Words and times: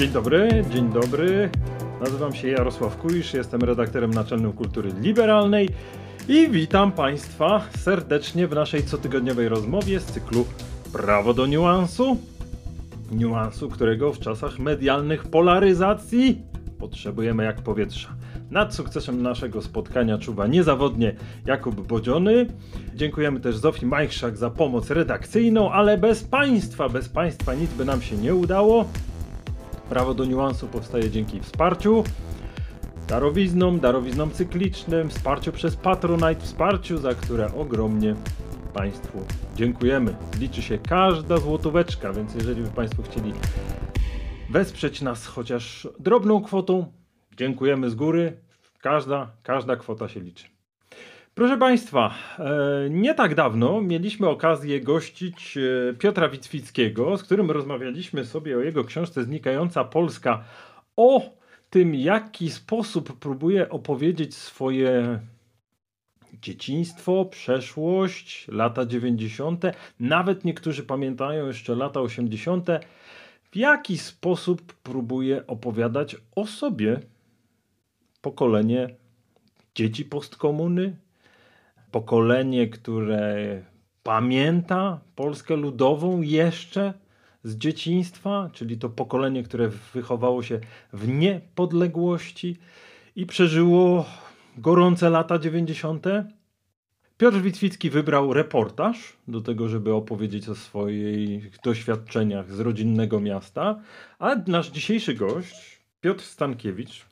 Dzień 0.00 0.10
dobry, 0.10 0.64
dzień 0.70 0.92
dobry. 0.92 1.50
Nazywam 2.00 2.34
się 2.34 2.48
Jarosław 2.48 2.96
Kuisz, 2.96 3.34
jestem 3.34 3.60
redaktorem 3.60 4.10
naczelnym 4.10 4.52
Kultury 4.52 4.92
Liberalnej 5.00 5.68
i 6.28 6.48
witam 6.48 6.92
Państwa 6.92 7.62
serdecznie 7.78 8.48
w 8.48 8.54
naszej 8.54 8.82
cotygodniowej 8.82 9.48
rozmowie 9.48 10.00
z 10.00 10.04
cyklu 10.04 10.44
Prawo 10.92 11.34
do 11.34 11.46
niuansu. 11.46 12.16
Niuansu, 13.12 13.68
którego 13.68 14.12
w 14.12 14.18
czasach 14.18 14.58
medialnych 14.58 15.22
polaryzacji 15.22 16.42
potrzebujemy 16.78 17.44
jak 17.44 17.62
powietrza. 17.62 18.08
Nad 18.50 18.74
sukcesem 18.74 19.22
naszego 19.22 19.62
spotkania 19.62 20.18
czuwa 20.18 20.46
niezawodnie 20.46 21.14
Jakub 21.46 21.86
Bodziony. 21.86 22.46
Dziękujemy 22.94 23.40
też 23.40 23.56
Zofii 23.56 23.86
Majchrzak 23.86 24.36
za 24.36 24.50
pomoc 24.50 24.90
redakcyjną, 24.90 25.72
ale 25.72 25.98
bez 25.98 26.24
Państwa, 26.24 26.88
bez 26.88 27.08
Państwa 27.08 27.54
nic 27.54 27.70
by 27.72 27.84
nam 27.84 28.02
się 28.02 28.16
nie 28.16 28.34
udało. 28.34 28.84
Prawo 29.88 30.14
do 30.14 30.24
niuansu 30.24 30.66
powstaje 30.66 31.10
dzięki 31.10 31.40
wsparciu, 31.40 32.04
darowiznom, 33.10 33.80
darowiznom 33.80 34.30
cyklicznym, 34.30 35.10
wsparciu 35.10 35.52
przez 35.52 35.76
Patronite, 35.76 36.40
wsparciu, 36.40 36.98
za 36.98 37.14
które 37.14 37.54
ogromnie 37.54 38.14
Państwu 38.74 39.26
dziękujemy. 39.56 40.14
Liczy 40.40 40.62
się 40.62 40.78
każda 40.78 41.36
złotóweczka, 41.38 42.12
więc 42.12 42.34
jeżeli 42.34 42.62
by 42.62 42.68
Państwo 42.68 43.02
chcieli 43.02 43.32
wesprzeć 44.50 45.02
nas 45.02 45.26
chociaż 45.26 45.88
drobną 45.98 46.42
kwotą, 46.42 46.92
dziękujemy 47.36 47.90
z 47.90 47.94
góry. 47.94 48.36
Każda, 48.80 49.30
każda 49.42 49.76
kwota 49.76 50.08
się 50.08 50.20
liczy. 50.20 50.44
Proszę 51.34 51.58
Państwa, 51.58 52.14
e, 52.38 52.90
nie 52.90 53.14
tak 53.14 53.34
dawno 53.34 53.80
mieliśmy 53.80 54.28
okazję 54.28 54.80
gościć 54.80 55.56
e, 55.56 55.94
Piotra 55.94 56.28
Witwickiego, 56.28 57.16
z 57.16 57.22
którym 57.22 57.50
rozmawialiśmy 57.50 58.24
sobie 58.24 58.56
o 58.56 58.60
jego 58.60 58.84
książce 58.84 59.24
Znikająca 59.24 59.84
Polska, 59.84 60.44
o 60.96 61.39
tym, 61.70 61.94
jaki 61.94 62.50
sposób 62.50 63.18
próbuje 63.18 63.68
opowiedzieć 63.68 64.34
swoje 64.34 65.20
dzieciństwo, 66.42 67.24
przeszłość, 67.24 68.48
lata 68.48 68.86
90., 68.86 69.64
nawet 70.00 70.44
niektórzy 70.44 70.82
pamiętają 70.82 71.46
jeszcze 71.46 71.74
lata 71.74 72.00
80., 72.00 72.66
w 73.50 73.56
jaki 73.56 73.98
sposób 73.98 74.72
próbuje 74.72 75.46
opowiadać 75.46 76.16
o 76.36 76.46
sobie 76.46 77.00
pokolenie 78.22 78.94
dzieci 79.74 80.04
postkomuny, 80.04 80.96
pokolenie, 81.90 82.68
które 82.68 83.62
pamięta 84.02 85.00
Polskę 85.16 85.56
Ludową 85.56 86.22
jeszcze 86.22 86.94
z 87.44 87.56
dzieciństwa, 87.56 88.50
czyli 88.52 88.78
to 88.78 88.88
pokolenie, 88.88 89.42
które 89.42 89.68
wychowało 89.94 90.42
się 90.42 90.60
w 90.92 91.08
niepodległości 91.08 92.56
i 93.16 93.26
przeżyło 93.26 94.04
gorące 94.58 95.10
lata 95.10 95.38
90. 95.38 96.06
Piotr 97.18 97.38
Witwicki 97.38 97.90
wybrał 97.90 98.32
reportaż 98.32 99.16
do 99.28 99.40
tego, 99.40 99.68
żeby 99.68 99.94
opowiedzieć 99.94 100.48
o 100.48 100.54
swoich 100.54 101.60
doświadczeniach 101.60 102.52
z 102.52 102.60
rodzinnego 102.60 103.20
miasta, 103.20 103.80
a 104.18 104.34
nasz 104.46 104.70
dzisiejszy 104.70 105.14
gość, 105.14 105.80
Piotr 106.00 106.24
Stankiewicz, 106.24 107.06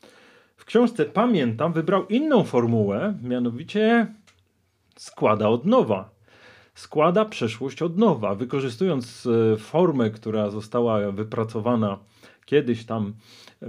w 0.57 0.65
książce 0.65 1.05
Pamiętam 1.05 1.73
wybrał 1.73 2.07
inną 2.07 2.45
formułę, 2.45 3.19
mianowicie 3.23 4.15
składa 4.97 5.49
od 5.49 5.67
nowa. 5.67 6.18
Składa 6.79 7.25
przeszłość 7.25 7.83
od 7.83 7.99
nowa, 7.99 8.35
wykorzystując 8.35 9.27
e, 9.27 9.57
formę, 9.57 10.11
która 10.11 10.51
została 10.51 11.13
wypracowana 11.13 11.99
kiedyś 12.45 12.85
tam 12.85 13.15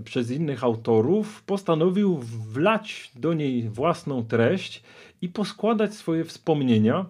przez 0.03 0.31
innych 0.31 0.63
autorów, 0.63 1.43
postanowił 1.43 2.17
wlać 2.53 3.11
do 3.15 3.33
niej 3.33 3.69
własną 3.69 4.25
treść 4.25 4.83
i 5.21 5.29
poskładać 5.29 5.93
swoje 5.93 6.25
wspomnienia, 6.25 7.05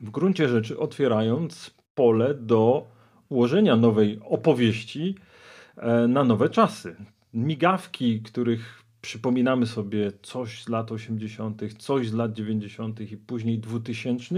w 0.00 0.10
gruncie 0.10 0.48
rzeczy 0.48 0.78
otwierając 0.78 1.70
pole 1.94 2.34
do 2.34 2.86
ułożenia 3.28 3.76
nowej 3.76 4.20
opowieści 4.24 5.14
e, 5.76 6.08
na 6.08 6.24
nowe 6.24 6.48
czasy. 6.48 6.96
Migawki, 7.34 8.20
których 8.22 8.82
przypominamy 9.00 9.66
sobie 9.66 10.12
coś 10.22 10.64
z 10.64 10.68
lat 10.68 10.92
80., 10.92 11.62
coś 11.78 12.08
z 12.08 12.14
lat 12.14 12.32
90. 12.32 13.00
i 13.00 13.16
później 13.16 13.58
2000, 13.58 14.34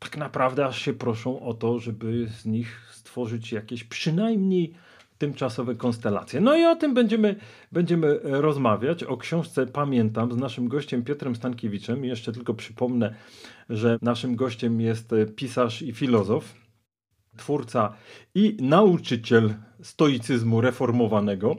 tak 0.00 0.16
naprawdę 0.16 0.66
aż 0.66 0.82
się 0.82 0.92
proszą 0.92 1.40
o 1.40 1.54
to, 1.54 1.78
żeby 1.78 2.28
z 2.28 2.46
nich 2.46 2.88
stworzyć 2.92 3.52
jakieś 3.52 3.84
przynajmniej 3.84 4.74
tymczasowe 5.18 5.74
konstelacje. 5.74 6.40
No 6.40 6.56
i 6.56 6.64
o 6.64 6.76
tym 6.76 6.94
będziemy, 6.94 7.36
będziemy 7.72 8.20
rozmawiać. 8.22 9.04
O 9.04 9.16
książce 9.16 9.66
Pamiętam 9.66 10.32
z 10.32 10.36
naszym 10.36 10.68
gościem 10.68 11.04
Piotrem 11.04 11.36
Stankiewiczem. 11.36 12.04
I 12.04 12.08
jeszcze 12.08 12.32
tylko 12.32 12.54
przypomnę, 12.54 13.14
że 13.70 13.98
naszym 14.02 14.36
gościem 14.36 14.80
jest 14.80 15.10
pisarz 15.36 15.82
i 15.82 15.92
filozof, 15.92 16.54
twórca 17.36 17.92
i 18.34 18.56
nauczyciel 18.60 19.54
stoicyzmu 19.82 20.60
reformowanego 20.60 21.56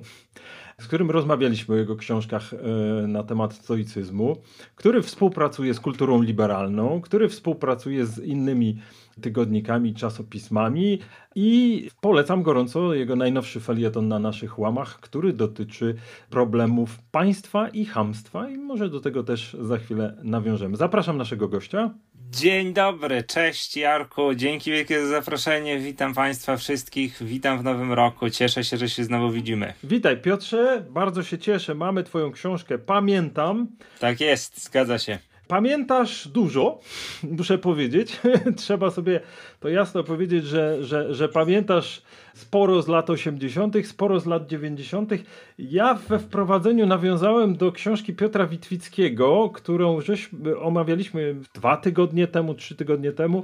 z 0.81 0.87
którym 0.87 1.11
rozmawialiśmy 1.11 1.75
o 1.75 1.77
jego 1.77 1.95
książkach 1.95 2.53
e, 2.53 3.07
na 3.07 3.23
temat 3.23 3.53
stoicyzmu, 3.53 4.37
który 4.75 5.01
współpracuje 5.01 5.73
z 5.73 5.79
kulturą 5.79 6.21
liberalną, 6.21 7.01
który 7.01 7.29
współpracuje 7.29 8.05
z 8.05 8.19
innymi 8.19 8.77
tygodnikami, 9.21 9.93
czasopismami 9.93 10.99
i 11.35 11.87
polecam 12.01 12.43
gorąco 12.43 12.93
jego 12.93 13.15
najnowszy 13.15 13.59
felieton 13.59 14.07
na 14.07 14.19
naszych 14.19 14.59
łamach, 14.59 14.99
który 14.99 15.33
dotyczy 15.33 15.95
problemów 16.29 16.99
państwa 17.11 17.69
i 17.69 17.85
hamstwa 17.85 18.49
i 18.49 18.57
może 18.57 18.89
do 18.89 18.99
tego 18.99 19.23
też 19.23 19.57
za 19.61 19.77
chwilę 19.77 20.17
nawiążemy. 20.23 20.77
Zapraszam 20.77 21.17
naszego 21.17 21.47
gościa. 21.47 21.93
Dzień 22.31 22.73
dobry, 22.73 23.23
cześć 23.23 23.77
Jarku, 23.77 24.35
dzięki 24.35 24.71
wielkie 24.71 25.01
za 25.01 25.07
zaproszenie, 25.07 25.79
witam 25.79 26.13
Państwa 26.13 26.57
wszystkich, 26.57 27.23
witam 27.23 27.59
w 27.59 27.63
nowym 27.63 27.93
roku, 27.93 28.29
cieszę 28.29 28.63
się, 28.63 28.77
że 28.77 28.89
się 28.89 29.03
znowu 29.03 29.31
widzimy. 29.31 29.73
Witaj 29.83 30.17
Piotrze, 30.17 30.85
bardzo 30.89 31.23
się 31.23 31.37
cieszę, 31.37 31.75
mamy 31.75 32.03
Twoją 32.03 32.31
książkę, 32.31 32.77
pamiętam. 32.77 33.67
Tak 33.99 34.21
jest, 34.21 34.63
zgadza 34.63 34.99
się. 34.99 35.19
Pamiętasz 35.51 36.27
dużo, 36.27 36.79
muszę 37.23 37.57
powiedzieć. 37.57 38.19
Trzeba 38.55 38.91
sobie 38.91 39.19
to 39.59 39.69
jasno 39.69 40.03
powiedzieć, 40.03 40.45
że, 40.45 40.83
że, 40.83 41.13
że 41.13 41.29
pamiętasz 41.29 42.01
sporo 42.33 42.81
z 42.81 42.87
lat 42.87 43.09
80., 43.09 43.87
sporo 43.87 44.19
z 44.19 44.25
lat 44.25 44.47
90. 44.47 45.11
Ja 45.59 45.93
we 45.93 46.19
wprowadzeniu 46.19 46.87
nawiązałem 46.87 47.55
do 47.55 47.71
książki 47.71 48.13
Piotra 48.13 48.47
Witwickiego, 48.47 49.49
którą 49.53 50.01
żeśmy 50.01 50.59
omawialiśmy 50.59 51.35
dwa 51.53 51.77
tygodnie 51.77 52.27
temu, 52.27 52.53
trzy 52.53 52.75
tygodnie 52.75 53.11
temu, 53.11 53.43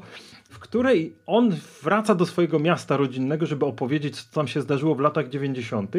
w 0.49 0.59
której 0.59 1.15
on 1.25 1.55
wraca 1.83 2.15
do 2.15 2.25
swojego 2.25 2.59
miasta 2.59 2.97
rodzinnego, 2.97 3.45
żeby 3.45 3.65
opowiedzieć, 3.65 4.21
co 4.21 4.35
tam 4.35 4.47
się 4.47 4.61
zdarzyło 4.61 4.95
w 4.95 4.99
latach 4.99 5.29
90. 5.29 5.95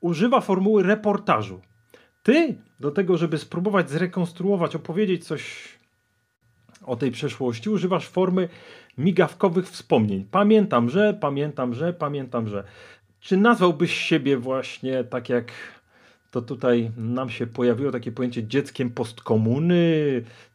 Używa 0.00 0.40
formuły 0.40 0.82
reportażu. 0.82 1.60
Ty 2.28 2.54
do 2.80 2.90
tego, 2.90 3.16
żeby 3.16 3.38
spróbować 3.38 3.90
zrekonstruować, 3.90 4.76
opowiedzieć 4.76 5.26
coś 5.26 5.68
o 6.82 6.96
tej 6.96 7.10
przeszłości, 7.10 7.70
używasz 7.70 8.08
formy 8.08 8.48
migawkowych 8.98 9.68
wspomnień. 9.70 10.26
Pamiętam, 10.30 10.90
że, 10.90 11.14
pamiętam, 11.20 11.74
że, 11.74 11.92
pamiętam, 11.92 12.48
że. 12.48 12.64
Czy 13.20 13.36
nazwałbyś 13.36 13.92
siebie 13.92 14.36
właśnie 14.36 15.04
tak 15.04 15.28
jak 15.28 15.52
to 16.30 16.42
tutaj 16.42 16.90
nam 16.96 17.30
się 17.30 17.46
pojawiło 17.46 17.92
takie 17.92 18.12
pojęcie 18.12 18.46
dzieckiem 18.46 18.90
postkomuny, 18.90 19.84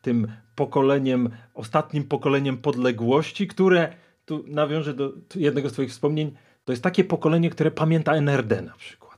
tym 0.02 0.28
pokoleniem, 0.56 1.30
ostatnim 1.54 2.04
pokoleniem 2.04 2.58
podległości, 2.58 3.48
które, 3.48 3.94
tu 4.26 4.44
nawiążę 4.48 4.94
do 4.94 5.14
jednego 5.36 5.70
z 5.70 5.74
twoich 5.74 5.90
wspomnień, 5.90 6.32
to 6.66 6.72
jest 6.72 6.84
takie 6.84 7.04
pokolenie, 7.04 7.50
które 7.50 7.72
pamięta 7.72 8.14
NRD 8.14 8.62
na 8.62 8.74
przykład. 8.74 9.13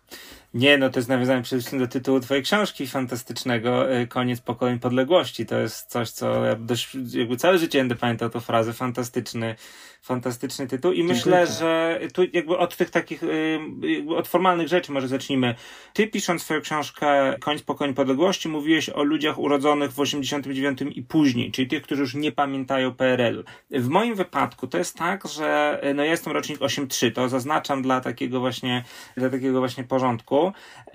Nie, 0.56 0.78
no 0.78 0.90
to 0.90 1.00
jest 1.00 1.10
nawiązanie 1.10 1.42
przede 1.42 1.60
wszystkim 1.60 1.80
do 1.80 1.88
tytułu 1.88 2.20
twojej 2.20 2.44
książki 2.44 2.88
fantastycznego, 2.88 3.96
y, 3.96 4.08
Koniec 4.08 4.42
pokoleń 4.42 4.80
podległości. 4.80 5.46
To 5.46 5.60
jest 5.60 5.90
coś, 5.90 6.10
co 6.10 6.46
ja 6.46 6.56
dość, 6.56 6.98
jakby 7.14 7.38
całe 7.38 7.58
życie 7.58 7.80
będę 7.80 7.96
pamiętał 7.96 8.30
tę 8.30 8.42
frazę, 8.42 8.74
fantastyczny, 8.74 9.56
fantastyczny 10.02 10.68
tytuł 10.68 10.92
i 10.92 11.04
myślę, 11.04 11.48
że 11.48 12.00
tu 12.14 12.22
jakby 12.34 12.58
od 12.58 12.78
tych 12.78 12.90
takich, 12.90 13.24
y, 13.24 13.60
od 14.18 14.28
formalnych 14.28 14.68
rzeczy 14.68 14.92
może 14.92 15.08
zacznijmy. 15.08 15.56
Ty 15.94 16.08
pisząc 16.08 16.44
swoją 16.44 16.62
książkę 16.62 17.36
Koniec 17.40 17.62
pokoleń 17.62 17.94
podległości 17.94 18.50
mówiłeś 18.50 18.90
o 18.90 19.04
ludziach 19.04 19.40
urodzonych 19.40 19.92
w 19.92 20.00
89 20.00 20.80
i 20.92 21.04
później, 21.04 21.52
czyli 21.52 21.68
tych, 21.68 21.82
którzy 21.82 22.02
już 22.02 22.16
nie 22.16 22.32
pamiętają 22.32 22.94
PRL-u. 22.94 23.44
W 23.72 23.88
moim 23.88 24.16
wypadku 24.16 24.68
to 24.68 24.78
jest 24.78 24.98
tak, 24.98 25.28
że 25.28 25.82
no 25.96 26.04
ja 26.04 26.12
jestem 26.12 26.34
rocznik 26.34 26.60
8.3, 26.60 27.12
to 27.12 27.30
zaznaczam 27.30 27.82
dla 27.82 28.02
takiego 28.02 28.40
właśnie, 28.40 28.84
dla 29.18 29.30
takiego 29.30 29.60
właśnie 29.60 29.84
porządku. 29.84 30.45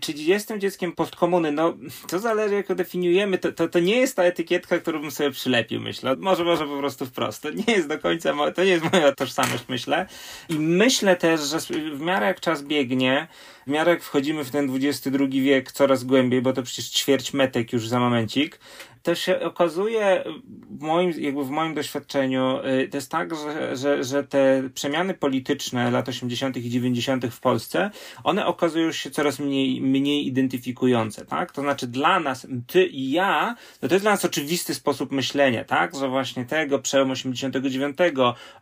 Czyli 0.00 0.26
jestem 0.26 0.61
dzieckiem 0.61 0.93
postkomuny, 0.93 1.52
no 1.52 1.75
to 2.08 2.19
zależy 2.19 2.55
jak 2.55 2.75
definiujemy, 2.75 3.38
to, 3.38 3.52
to, 3.52 3.69
to 3.69 3.79
nie 3.79 3.97
jest 3.97 4.17
ta 4.17 4.23
etykietka, 4.23 4.79
którą 4.79 5.00
bym 5.00 5.11
sobie 5.11 5.31
przylepił, 5.31 5.81
myślę. 5.81 6.17
Może, 6.17 6.44
może 6.44 6.67
po 6.67 6.79
prostu 6.79 7.06
wprost. 7.06 7.43
To 7.43 7.50
nie 7.50 7.75
jest 7.75 7.88
do 7.88 7.99
końca, 7.99 8.35
to 8.55 8.64
nie 8.64 8.70
jest 8.70 8.93
moja 8.93 9.12
tożsamość, 9.12 9.64
myślę. 9.69 10.06
I 10.49 10.58
myślę 10.58 11.17
też, 11.17 11.41
że 11.41 11.58
w 11.94 12.00
miarę 12.00 12.26
jak 12.26 12.41
czas 12.41 12.62
biegnie, 12.62 13.29
w 13.67 13.71
miarę 13.71 13.91
jak 13.91 14.03
wchodzimy 14.03 14.45
w 14.45 14.51
ten 14.51 14.71
XXI 14.75 15.41
wiek 15.43 15.73
coraz 15.73 16.05
głębiej, 16.05 16.43
bo 16.43 16.53
to 16.53 16.62
przecież 16.62 16.89
ćwierć 16.89 17.33
metek 17.33 17.73
już 17.73 17.89
za 17.89 18.01
momencik, 18.01 18.59
to 19.03 19.15
się 19.15 19.41
okazuje 19.41 20.25
w 20.71 20.83
moim, 20.83 21.11
jakby 21.19 21.45
w 21.45 21.51
moim 21.51 21.75
doświadczeniu, 21.75 22.59
y, 22.59 22.89
to 22.89 22.97
jest 22.97 23.11
tak, 23.11 23.35
że, 23.37 23.77
że, 23.77 24.05
że 24.05 24.25
te 24.25 24.62
przemiany 24.75 25.15
polityczne 25.15 25.91
lat 25.91 26.09
80. 26.09 26.57
i 26.57 26.71
90. 26.71 27.27
w 27.27 27.41
Polsce, 27.41 27.91
one 28.25 28.47
okazują 28.47 28.93
się 28.93 29.11
coraz 29.11 29.39
mniej, 29.39 29.81
mniej 29.81 30.27
identyfikujące, 30.27 31.25
tak? 31.27 31.53
To 31.53 31.61
znaczy 31.61 31.87
dla 31.87 32.21
nas, 32.21 32.47
ty 32.67 32.87
i 32.87 33.11
ja, 33.11 33.57
no 33.83 33.89
to 33.89 33.95
jest 33.95 34.05
dla 34.05 34.11
nas 34.11 34.25
oczywisty 34.25 34.75
sposób 34.75 35.12
myślenia, 35.12 35.65
tak? 35.65 35.97
Że 35.97 36.09
właśnie 36.09 36.45
tego, 36.45 36.79
przełom 36.79 37.11
89, 37.11 37.97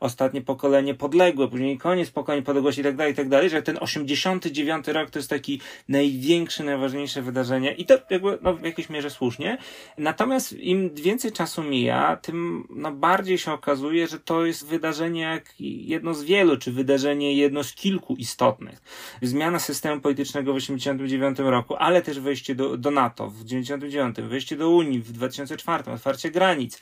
ostatnie 0.01 0.43
pokolenie 0.43 0.95
podległe, 0.95 1.49
później 1.49 1.79
koniec 1.79 2.11
pokolenia 2.11 2.45
podległości 2.45 2.81
i 2.81 2.85
tak 2.85 2.97
dalej, 2.97 3.13
i 3.13 3.17
tak 3.17 3.29
dalej, 3.29 3.51
że 3.51 3.63
ten 3.63 3.79
89 3.81 4.87
rok 4.93 5.11
to 5.11 5.19
jest 5.19 5.31
taki 5.31 5.61
największy, 5.89 6.65
najważniejsze 6.65 7.23
wydarzenie 7.23 7.73
i 7.73 7.85
to 7.85 7.99
jakby, 8.11 8.39
no 8.43 8.55
w 8.55 8.63
jakiejś 8.63 8.89
mierze 8.89 9.11
słusznie. 9.11 9.59
Natomiast 9.99 10.53
im 10.53 10.95
więcej 10.95 11.33
czasu 11.33 11.63
mija, 11.63 12.17
tym 12.17 12.69
no, 12.71 12.93
bardziej 12.93 13.39
się 13.39 13.53
okazuje, 13.53 14.07
że 14.07 14.21
to 14.21 14.47
jest 14.47 14.67
wydarzenie 14.67 15.21
jak 15.21 15.55
jedno 15.61 16.15
z 16.15 16.25
wielu, 16.25 16.57
czy 16.57 16.73
wydarzenie 16.73 17.35
jedno 17.35 17.65
z 17.65 17.75
kilku 17.75 18.17
istotnych. 18.17 18.83
Zmiana 19.23 19.59
systemu 19.59 20.01
politycznego 20.01 20.53
w 20.53 20.57
1989 20.57 21.51
roku, 21.51 21.77
ale 21.79 22.03
też 22.03 22.21
wejście 22.21 22.55
do, 22.55 22.77
do 22.77 22.91
NATO 22.91 23.31
w 23.31 23.45
1999, 23.45 24.31
wejście 24.31 24.57
do 24.57 24.71
Unii 24.71 25.01
w 25.01 25.13
2004, 25.13 25.93
otwarcie 25.93 26.31
granic, 26.31 26.81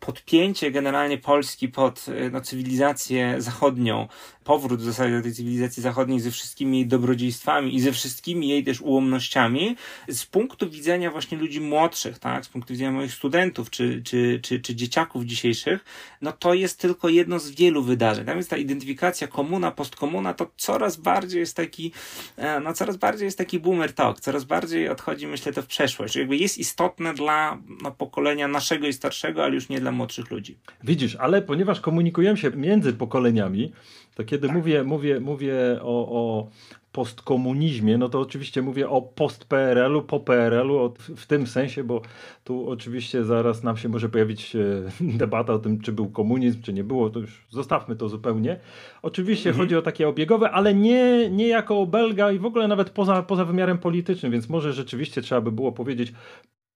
podpięcie 0.00 0.70
generalnie 0.70 1.18
Polski 1.18 1.68
pod 1.68 2.06
e, 2.08 2.30
no, 2.30 2.40
cywilizację 2.40 3.34
zachodnią, 3.38 4.08
powrót 4.44 4.80
w 4.80 4.84
zasadzie 4.84 5.16
do 5.16 5.22
tej 5.22 5.32
cywilizacji 5.32 5.82
zachodniej 5.82 6.20
ze 6.20 6.30
wszystkimi 6.30 6.78
jej 6.78 6.86
dobrodziejstwami 6.86 7.74
i 7.74 7.80
ze 7.80 7.92
wszystkimi 7.92 8.48
jej 8.48 8.64
też 8.64 8.80
ułomnościami, 8.80 9.76
z 10.08 10.26
punktu 10.26 10.70
widzenia 10.70 11.10
właśnie 11.10 11.38
ludzi 11.38 11.60
młodszych, 11.60 12.18
tak, 12.18 12.44
z 12.44 12.48
punktu 12.48 12.72
widzenia 12.72 12.92
moich 12.92 13.12
studentów 13.12 13.70
czy, 13.70 14.02
czy, 14.02 14.40
czy, 14.42 14.60
czy 14.60 14.74
dzieciaków 14.74 15.24
dzisiejszych, 15.24 15.84
no 16.22 16.32
to 16.32 16.54
jest 16.54 16.80
tylko 16.80 17.08
jedno 17.08 17.38
z 17.38 17.50
wielu 17.50 17.82
wydarzeń. 17.82 18.26
Tam 18.26 18.36
jest 18.36 18.50
ta 18.50 18.56
identyfikacja 18.56 19.26
komuna, 19.26 19.70
postkomuna, 19.70 20.34
to 20.34 20.50
coraz 20.56 20.96
bardziej 20.96 21.40
jest 21.40 21.56
taki, 21.56 21.92
e, 22.36 22.60
no 22.60 22.72
coraz 22.72 22.96
bardziej 22.96 23.24
jest 23.24 23.38
taki 23.38 23.60
boomer 23.60 23.92
talk, 23.92 24.20
coraz 24.20 24.44
bardziej 24.44 24.88
odchodzi, 24.88 25.26
myślę, 25.26 25.52
to 25.52 25.62
w 25.62 25.66
przeszłość. 25.66 26.16
Jakby 26.16 26.36
jest 26.36 26.58
istotne 26.58 27.14
dla 27.14 27.58
no, 27.82 27.90
pokolenia 27.90 28.48
naszego 28.48 28.86
i 28.86 28.92
starszego, 28.92 29.44
ale 29.44 29.54
już 29.54 29.68
nie 29.68 29.80
dla 29.80 29.85
młodszych 29.94 30.30
ludzi. 30.30 30.58
Widzisz, 30.84 31.16
ale 31.16 31.42
ponieważ 31.42 31.80
komunikujemy 31.80 32.38
się 32.38 32.50
między 32.50 32.92
pokoleniami, 32.92 33.72
to 34.14 34.24
kiedy 34.24 34.48
tak. 34.48 34.56
mówię, 34.56 34.84
mówię, 34.84 35.20
mówię 35.20 35.78
o, 35.82 36.08
o 36.08 36.48
postkomunizmie, 36.96 37.98
no 37.98 38.08
to 38.08 38.20
oczywiście 38.20 38.62
mówię 38.62 38.88
o 38.88 39.02
post-PRL-u, 39.02 40.02
po 40.02 40.20
PRL-u 40.20 40.94
w 41.16 41.26
tym 41.26 41.46
sensie, 41.46 41.84
bo 41.84 42.02
tu 42.44 42.70
oczywiście 42.70 43.24
zaraz 43.24 43.62
nam 43.62 43.76
się 43.76 43.88
może 43.88 44.08
pojawić 44.08 44.56
e, 44.56 44.60
debata 45.22 45.52
o 45.52 45.58
tym, 45.58 45.80
czy 45.80 45.92
był 45.92 46.10
komunizm, 46.10 46.62
czy 46.62 46.72
nie 46.72 46.84
było, 46.84 47.10
to 47.10 47.18
już 47.18 47.46
zostawmy 47.50 47.96
to 47.96 48.08
zupełnie. 48.08 48.60
Oczywiście 49.02 49.50
mhm. 49.50 49.64
chodzi 49.64 49.76
o 49.76 49.82
takie 49.82 50.08
obiegowe, 50.08 50.50
ale 50.50 50.74
nie, 50.74 51.30
nie 51.30 51.48
jako 51.48 51.86
Belga 51.86 52.32
i 52.32 52.38
w 52.38 52.46
ogóle 52.46 52.68
nawet 52.68 52.90
poza, 52.90 53.22
poza 53.22 53.44
wymiarem 53.44 53.78
politycznym, 53.78 54.32
więc 54.32 54.48
może 54.48 54.72
rzeczywiście 54.72 55.22
trzeba 55.22 55.40
by 55.40 55.52
było 55.52 55.72
powiedzieć 55.72 56.12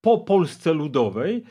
po 0.01 0.17
Polsce 0.17 0.73
Ludowej, 0.73 1.43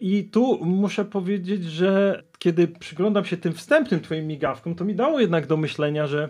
i 0.00 0.24
tu 0.24 0.64
muszę 0.64 1.04
powiedzieć, 1.04 1.64
że 1.64 2.22
kiedy 2.38 2.68
przyglądam 2.68 3.24
się 3.24 3.36
tym 3.36 3.52
wstępnym 3.52 4.00
Twoim 4.00 4.26
migawkom, 4.26 4.74
to 4.74 4.84
mi 4.84 4.94
dało 4.94 5.20
jednak 5.20 5.46
do 5.46 5.56
myślenia, 5.56 6.06
że 6.06 6.28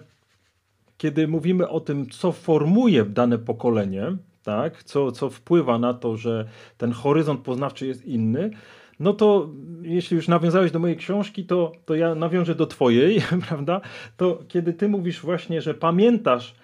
kiedy 0.99 1.29
mówimy 1.29 1.69
o 1.69 1.81
tym, 1.81 2.11
co 2.11 2.33
formuje 2.33 3.05
dane 3.05 3.39
pokolenie, 3.39 4.17
tak, 4.43 4.83
co, 4.83 5.13
co 5.13 5.31
wpływa 5.31 5.79
na 5.79 5.95
to, 5.95 6.17
że 6.17 6.49
ten 6.79 6.93
horyzont 6.93 7.41
poznawczy 7.41 7.87
jest 7.87 8.05
inny, 8.05 8.51
no 9.01 9.13
to 9.13 9.49
jeśli 9.83 10.17
już 10.17 10.29
nawiązałeś 10.29 10.73
do 10.73 10.79
mojej 10.79 10.97
książki, 10.97 11.45
to, 11.45 11.73
to 11.85 11.95
ja 11.95 12.15
nawiążę 12.15 12.55
do 12.55 12.67
Twojej, 12.67 13.21
prawda? 13.49 13.81
To 14.17 14.39
kiedy 14.49 14.73
Ty 14.73 14.89
mówisz 14.89 15.21
właśnie, 15.21 15.61
że 15.63 15.75
pamiętasz, 15.75 16.55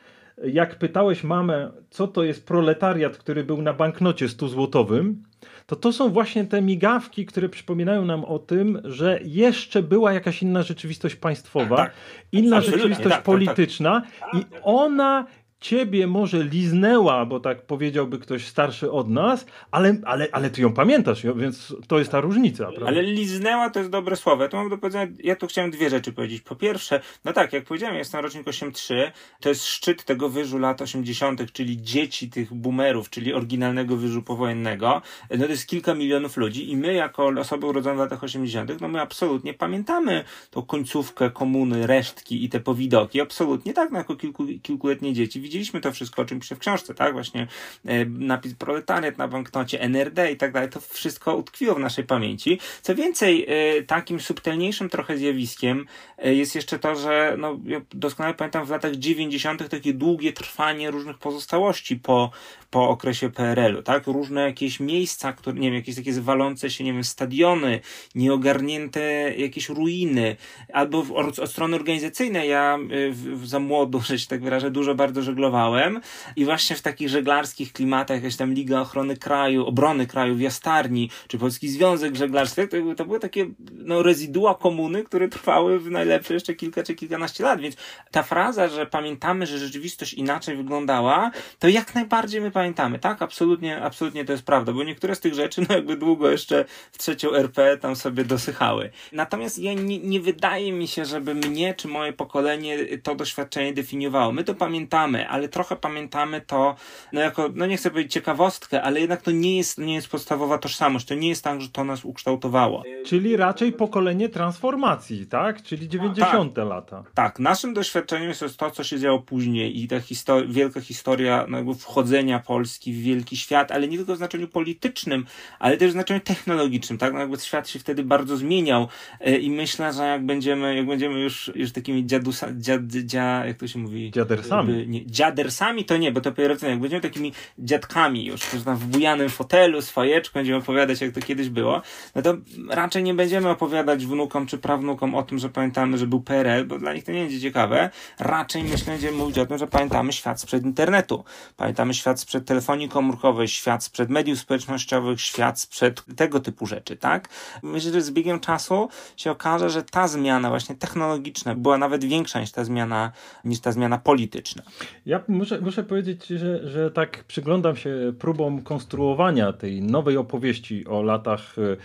jak 0.44 0.78
pytałeś 0.78 1.24
mamę, 1.24 1.70
co 1.90 2.08
to 2.08 2.24
jest 2.24 2.46
proletariat, 2.46 3.16
który 3.16 3.44
był 3.44 3.62
na 3.62 3.72
banknocie 3.72 4.28
100 4.28 4.48
złotowym, 4.48 5.22
to 5.66 5.76
to 5.76 5.92
są 5.92 6.08
właśnie 6.08 6.44
te 6.44 6.62
migawki, 6.62 7.26
które 7.26 7.48
przypominają 7.48 8.04
nam 8.04 8.24
o 8.24 8.38
tym, 8.38 8.80
że 8.84 9.20
jeszcze 9.24 9.82
była 9.82 10.12
jakaś 10.12 10.42
inna 10.42 10.62
rzeczywistość 10.62 11.16
państwowa, 11.16 11.76
tak, 11.76 11.86
tak. 11.86 11.94
inna 12.32 12.56
Absolutnie. 12.56 12.78
rzeczywistość 12.78 13.02
tak, 13.02 13.12
tak, 13.12 13.18
tak. 13.18 13.24
polityczna 13.24 14.02
i 14.32 14.44
ona 14.62 15.26
ciebie 15.60 16.06
może 16.06 16.44
liznęła, 16.44 17.26
bo 17.26 17.40
tak 17.40 17.66
powiedziałby 17.66 18.18
ktoś 18.18 18.46
starszy 18.46 18.90
od 18.90 19.10
nas, 19.10 19.46
ale, 19.70 19.96
ale, 20.04 20.28
ale 20.32 20.50
ty 20.50 20.62
ją 20.62 20.72
pamiętasz, 20.72 21.22
więc 21.36 21.76
to 21.88 21.98
jest 21.98 22.10
ta 22.10 22.20
różnica. 22.20 22.64
Prawda? 22.66 22.86
Ale 22.86 23.02
liznęła 23.02 23.70
to 23.70 23.78
jest 23.78 23.90
dobre 23.90 24.16
słowo. 24.16 24.42
Ja 24.42 24.48
tu 24.48 24.56
mam 24.56 24.68
do 24.68 24.78
powiedzenia, 24.78 25.12
ja 25.24 25.36
tu 25.36 25.46
chciałem 25.46 25.70
dwie 25.70 25.90
rzeczy 25.90 26.12
powiedzieć. 26.12 26.42
Po 26.42 26.56
pierwsze, 26.56 27.00
no 27.24 27.32
tak, 27.32 27.52
jak 27.52 27.64
powiedziałem, 27.64 27.96
jestem 27.96 28.20
rocznik 28.20 28.46
8.3, 28.46 29.10
to 29.40 29.48
jest 29.48 29.64
szczyt 29.66 30.04
tego 30.04 30.28
wyżu 30.28 30.58
lat 30.58 30.82
80., 30.82 31.52
czyli 31.52 31.82
dzieci 31.82 32.30
tych 32.30 32.54
boomerów, 32.54 33.10
czyli 33.10 33.34
oryginalnego 33.34 33.96
wyżu 33.96 34.22
powojennego. 34.22 35.02
No 35.30 35.44
to 35.44 35.50
jest 35.50 35.66
kilka 35.66 35.94
milionów 35.94 36.36
ludzi 36.36 36.70
i 36.70 36.76
my, 36.76 36.94
jako 36.94 37.26
osoby 37.26 37.66
urodzone 37.66 37.96
w 37.96 37.98
latach 37.98 38.24
80., 38.24 38.80
no 38.80 38.88
my 38.88 39.00
absolutnie 39.00 39.54
pamiętamy 39.54 40.24
tą 40.50 40.62
końcówkę 40.62 41.30
komuny, 41.30 41.86
resztki 41.86 42.44
i 42.44 42.48
te 42.48 42.60
powidoki. 42.60 43.20
Absolutnie 43.20 43.72
tak, 43.72 43.90
no 43.90 43.98
jako 43.98 44.16
kilku, 44.16 44.46
kilkuletnie 44.62 45.12
dzieci 45.12 45.40
widzieliśmy 45.54 45.80
to 45.80 45.92
wszystko, 45.92 46.22
o 46.22 46.24
czym 46.24 46.40
piszę 46.40 46.54
w 46.54 46.58
książce, 46.58 46.94
tak? 46.94 47.12
Właśnie 47.12 47.46
e, 47.84 48.04
napis 48.04 48.54
proletariat 48.54 49.18
na 49.18 49.28
banknocie, 49.28 49.80
NRD 49.80 50.32
i 50.32 50.36
tak 50.36 50.52
dalej, 50.52 50.70
to 50.70 50.80
wszystko 50.80 51.36
utkwiło 51.36 51.74
w 51.74 51.78
naszej 51.78 52.04
pamięci. 52.04 52.58
Co 52.82 52.94
więcej, 52.94 53.46
e, 53.48 53.82
takim 53.82 54.20
subtelniejszym 54.20 54.88
trochę 54.88 55.16
zjawiskiem 55.16 55.86
e, 56.18 56.34
jest 56.34 56.54
jeszcze 56.54 56.78
to, 56.78 56.96
że 56.96 57.36
no, 57.38 57.58
ja 57.64 57.80
doskonale 57.90 58.34
pamiętam 58.34 58.66
w 58.66 58.70
latach 58.70 58.96
90. 58.96 59.68
takie 59.68 59.92
długie 59.92 60.32
trwanie 60.32 60.90
różnych 60.90 61.18
pozostałości 61.18 61.96
po, 61.96 62.30
po 62.70 62.88
okresie 62.88 63.30
PRL-u, 63.30 63.82
tak? 63.82 64.06
Różne 64.06 64.40
jakieś 64.42 64.80
miejsca, 64.80 65.32
które, 65.32 65.60
nie 65.60 65.68
wiem, 65.68 65.74
jakieś 65.74 65.96
takie 65.96 66.12
zwalące 66.12 66.70
się, 66.70 66.84
nie 66.84 66.92
wiem, 66.92 67.04
stadiony, 67.04 67.80
nieogarnięte 68.14 69.34
jakieś 69.36 69.68
ruiny, 69.68 70.36
albo 70.72 71.02
w, 71.02 71.12
od 71.12 71.50
strony 71.50 71.76
organizacyjnej 71.76 72.48
ja 72.48 72.78
w, 73.12 73.40
w, 73.40 73.46
za 73.46 73.58
młodu, 73.58 74.00
że 74.00 74.18
się 74.18 74.26
tak 74.26 74.42
wyrażę, 74.42 74.70
dużo 74.70 74.94
bardzo 74.94 75.22
żeglowałem 75.22 75.33
żeglowałem 75.34 76.00
i 76.36 76.44
właśnie 76.44 76.76
w 76.76 76.82
takich 76.82 77.08
żeglarskich 77.08 77.72
klimatach, 77.72 78.16
jakaś 78.16 78.36
tam 78.36 78.54
Liga 78.54 78.80
Ochrony 78.80 79.16
Kraju, 79.16 79.66
Obrony 79.66 80.06
Kraju 80.06 80.34
w 80.34 80.40
Jastarni, 80.40 81.10
czy 81.28 81.38
Polski 81.38 81.68
Związek 81.68 82.16
Żeglarski, 82.16 82.68
to, 82.68 82.76
to 82.96 83.04
były 83.04 83.20
takie 83.20 83.46
no, 83.72 84.02
rezydua 84.02 84.54
komuny, 84.54 85.04
które 85.04 85.28
trwały 85.28 85.80
w 85.80 85.90
najlepsze 85.90 86.34
jeszcze 86.34 86.54
kilka 86.54 86.82
czy 86.82 86.94
kilkanaście 86.94 87.44
lat, 87.44 87.60
więc 87.60 87.76
ta 88.10 88.22
fraza, 88.22 88.68
że 88.68 88.86
pamiętamy, 88.86 89.46
że 89.46 89.58
rzeczywistość 89.58 90.14
inaczej 90.14 90.56
wyglądała, 90.56 91.30
to 91.58 91.68
jak 91.68 91.94
najbardziej 91.94 92.40
my 92.40 92.50
pamiętamy, 92.50 92.98
tak? 92.98 93.22
Absolutnie, 93.22 93.82
absolutnie 93.82 94.24
to 94.24 94.32
jest 94.32 94.44
prawda, 94.44 94.72
bo 94.72 94.84
niektóre 94.84 95.14
z 95.14 95.20
tych 95.20 95.34
rzeczy, 95.34 95.66
no 95.68 95.74
jakby 95.74 95.96
długo 95.96 96.30
jeszcze 96.30 96.64
w 96.92 96.98
trzecią 96.98 97.34
RP 97.34 97.76
tam 97.76 97.96
sobie 97.96 98.24
dosychały. 98.24 98.90
Natomiast 99.12 99.58
ja 99.58 99.74
nie, 99.74 99.98
nie 99.98 100.20
wydaje 100.20 100.72
mi 100.72 100.88
się, 100.88 101.04
żeby 101.04 101.34
mnie 101.34 101.74
czy 101.74 101.88
moje 101.88 102.12
pokolenie 102.12 102.98
to 103.02 103.14
doświadczenie 103.14 103.72
definiowało. 103.72 104.32
My 104.32 104.44
to 104.44 104.54
pamiętamy 104.54 105.23
pamiętamy, 105.24 105.28
ale 105.28 105.48
trochę 105.48 105.76
pamiętamy 105.76 106.40
to, 106.40 106.76
no 107.12 107.20
jako, 107.20 107.50
no 107.54 107.66
nie 107.66 107.76
chcę 107.76 107.90
powiedzieć 107.90 108.12
ciekawostkę, 108.12 108.82
ale 108.82 109.00
jednak 109.00 109.22
to 109.22 109.30
nie 109.30 109.56
jest, 109.56 109.78
nie 109.78 109.94
jest 109.94 110.08
podstawowa 110.08 110.58
tożsamość. 110.58 111.06
To 111.06 111.14
nie 111.14 111.28
jest 111.28 111.44
tak, 111.44 111.60
że 111.60 111.68
to 111.68 111.84
nas 111.84 112.04
ukształtowało. 112.04 112.82
Czyli 113.06 113.36
raczej 113.36 113.72
pokolenie 113.72 114.28
transformacji, 114.28 115.26
tak? 115.26 115.62
Czyli 115.62 115.88
90. 115.88 116.56
lata. 116.56 117.04
Tak, 117.14 117.38
naszym 117.38 117.74
doświadczeniem 117.74 118.28
jest 118.28 118.58
to, 118.58 118.70
co 118.70 118.84
się 118.84 118.98
działo 118.98 119.18
później 119.18 119.82
i 119.82 119.88
ta 119.88 119.96
histori- 119.96 120.52
wielka 120.52 120.80
historia 120.80 121.46
no 121.48 121.74
wchodzenia 121.74 122.38
Polski 122.38 122.92
w 122.92 123.02
wielki 123.02 123.36
świat, 123.36 123.72
ale 123.72 123.88
nie 123.88 123.96
tylko 123.96 124.14
w 124.14 124.16
znaczeniu 124.16 124.48
politycznym, 124.48 125.26
ale 125.58 125.76
też 125.76 125.88
w 125.88 125.92
znaczeniu 125.92 126.20
technologicznym, 126.20 126.98
tak? 126.98 127.12
No 127.12 127.18
jakby 127.18 127.36
świat 127.36 127.68
się 127.68 127.78
wtedy 127.78 128.02
bardzo 128.02 128.36
zmieniał 128.36 128.88
e, 129.20 129.36
i 129.36 129.50
myślę, 129.50 129.92
że 129.92 130.02
jak 130.02 130.26
będziemy, 130.26 130.76
jak 130.76 130.86
będziemy 130.86 131.20
już, 131.20 131.50
już 131.54 131.72
takimi 131.72 132.06
dziadusa, 132.06 132.48
dziad, 132.56 132.86
dzia, 132.86 133.46
jak 133.46 133.56
to 133.56 133.68
się 133.68 133.78
mówi? 133.78 134.10
Dziadersami. 134.10 134.88
Nie, 134.88 135.06
dziadersami 135.14 135.84
to 135.84 135.96
nie, 135.96 136.12
bo 136.12 136.20
to 136.20 136.32
pejoratywne. 136.32 136.70
Jak 136.70 136.80
będziemy 136.80 137.02
takimi 137.02 137.32
dziadkami 137.58 138.24
już, 138.24 138.44
którzy 138.44 138.64
tam 138.64 138.76
w 138.76 138.86
bujanym 138.86 139.28
fotelu, 139.28 139.82
z 139.82 139.92
będziemy 140.34 140.58
opowiadać, 140.58 141.00
jak 141.00 141.12
to 141.12 141.20
kiedyś 141.20 141.48
było, 141.48 141.82
no 142.14 142.22
to 142.22 142.34
raczej 142.70 143.02
nie 143.02 143.14
będziemy 143.14 143.48
opowiadać 143.48 144.06
wnukom 144.06 144.46
czy 144.46 144.58
prawnukom 144.58 145.14
o 145.14 145.22
tym, 145.22 145.38
że 145.38 145.48
pamiętamy, 145.48 145.98
że 145.98 146.06
był 146.06 146.20
PRL, 146.20 146.66
bo 146.66 146.78
dla 146.78 146.94
nich 146.94 147.04
to 147.04 147.12
nie 147.12 147.22
będzie 147.22 147.40
ciekawe. 147.40 147.90
Raczej 148.18 148.64
myślę, 148.64 148.92
będziemy 148.92 149.16
mówić 149.16 149.38
o 149.38 149.46
tym, 149.46 149.58
że 149.58 149.66
pamiętamy 149.66 150.12
świat 150.12 150.40
sprzed 150.40 150.64
internetu. 150.64 151.24
Pamiętamy 151.56 151.94
świat 151.94 152.20
sprzed 152.20 152.44
telefonii 152.46 152.88
komórkowej, 152.88 153.48
świat 153.48 153.84
sprzed 153.84 154.10
mediów 154.10 154.38
społecznościowych, 154.38 155.20
świat 155.20 155.60
sprzed 155.60 156.02
tego 156.16 156.40
typu 156.40 156.66
rzeczy, 156.66 156.96
tak? 156.96 157.28
Myślę, 157.62 157.92
że 157.92 158.02
z 158.02 158.10
biegiem 158.10 158.40
czasu 158.40 158.88
się 159.16 159.30
okaże, 159.30 159.70
że 159.70 159.82
ta 159.82 160.08
zmiana 160.08 160.48
właśnie 160.48 160.74
technologiczna 160.74 161.54
była 161.54 161.78
nawet 161.78 162.04
większa 162.04 162.40
niż 162.40 162.50
ta 162.50 162.64
zmiana, 162.64 163.12
niż 163.44 163.60
ta 163.60 163.72
zmiana 163.72 163.98
polityczna. 163.98 164.62
Ja 165.06 165.20
muszę, 165.28 165.60
muszę 165.60 165.84
powiedzieć, 165.84 166.26
że, 166.26 166.68
że 166.68 166.90
tak 166.90 167.24
przyglądam 167.24 167.76
się 167.76 168.12
próbom 168.18 168.62
konstruowania 168.62 169.52
tej 169.52 169.82
nowej 169.82 170.16
opowieści 170.16 170.86
o 170.86 171.02
latach 171.02 171.58
e, 171.58 171.76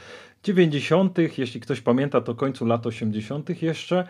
90., 0.44 1.18
jeśli 1.38 1.60
ktoś 1.62 1.82
pamięta, 1.82 2.22
to 2.22 2.36
końcu 2.36 2.66
lat 2.66 2.88
80. 2.88 3.62
jeszcze. 3.62 4.08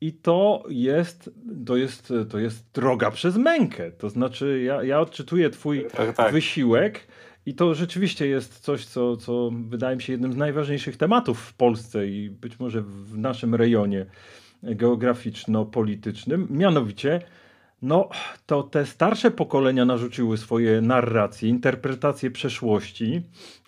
I 0.00 0.12
to 0.12 0.62
jest, 0.68 1.30
to 1.66 1.76
jest, 1.76 2.12
to 2.30 2.38
jest 2.38 2.66
droga 2.74 3.10
przez 3.10 3.36
mękę. 3.36 3.90
To 3.90 4.10
znaczy, 4.10 4.62
ja, 4.62 4.82
ja 4.82 5.00
odczytuję 5.00 5.50
Twój 5.50 5.86
Tak, 5.96 6.16
tak. 6.16 6.32
wysiłek. 6.32 7.06
I 7.46 7.54
to 7.54 7.74
rzeczywiście 7.74 8.26
jest 8.26 8.58
coś, 8.58 8.84
co, 8.84 9.16
co 9.16 9.50
wydaje 9.68 9.96
mi 9.96 10.02
się 10.02 10.12
jednym 10.12 10.32
z 10.32 10.36
najważniejszych 10.36 10.96
tematów 10.96 11.40
w 11.40 11.54
Polsce 11.54 12.06
i 12.06 12.30
być 12.30 12.58
może 12.60 12.82
w 12.82 13.18
naszym 13.18 13.54
rejonie 13.54 14.06
geograficzno-politycznym. 14.62 16.46
Mianowicie, 16.50 17.20
no, 17.84 18.08
to 18.46 18.62
te 18.62 18.86
starsze 18.86 19.30
pokolenia 19.30 19.84
narzuciły 19.84 20.38
swoje 20.38 20.80
narracje, 20.80 21.48
interpretacje 21.48 22.30
przeszłości. 22.30 23.22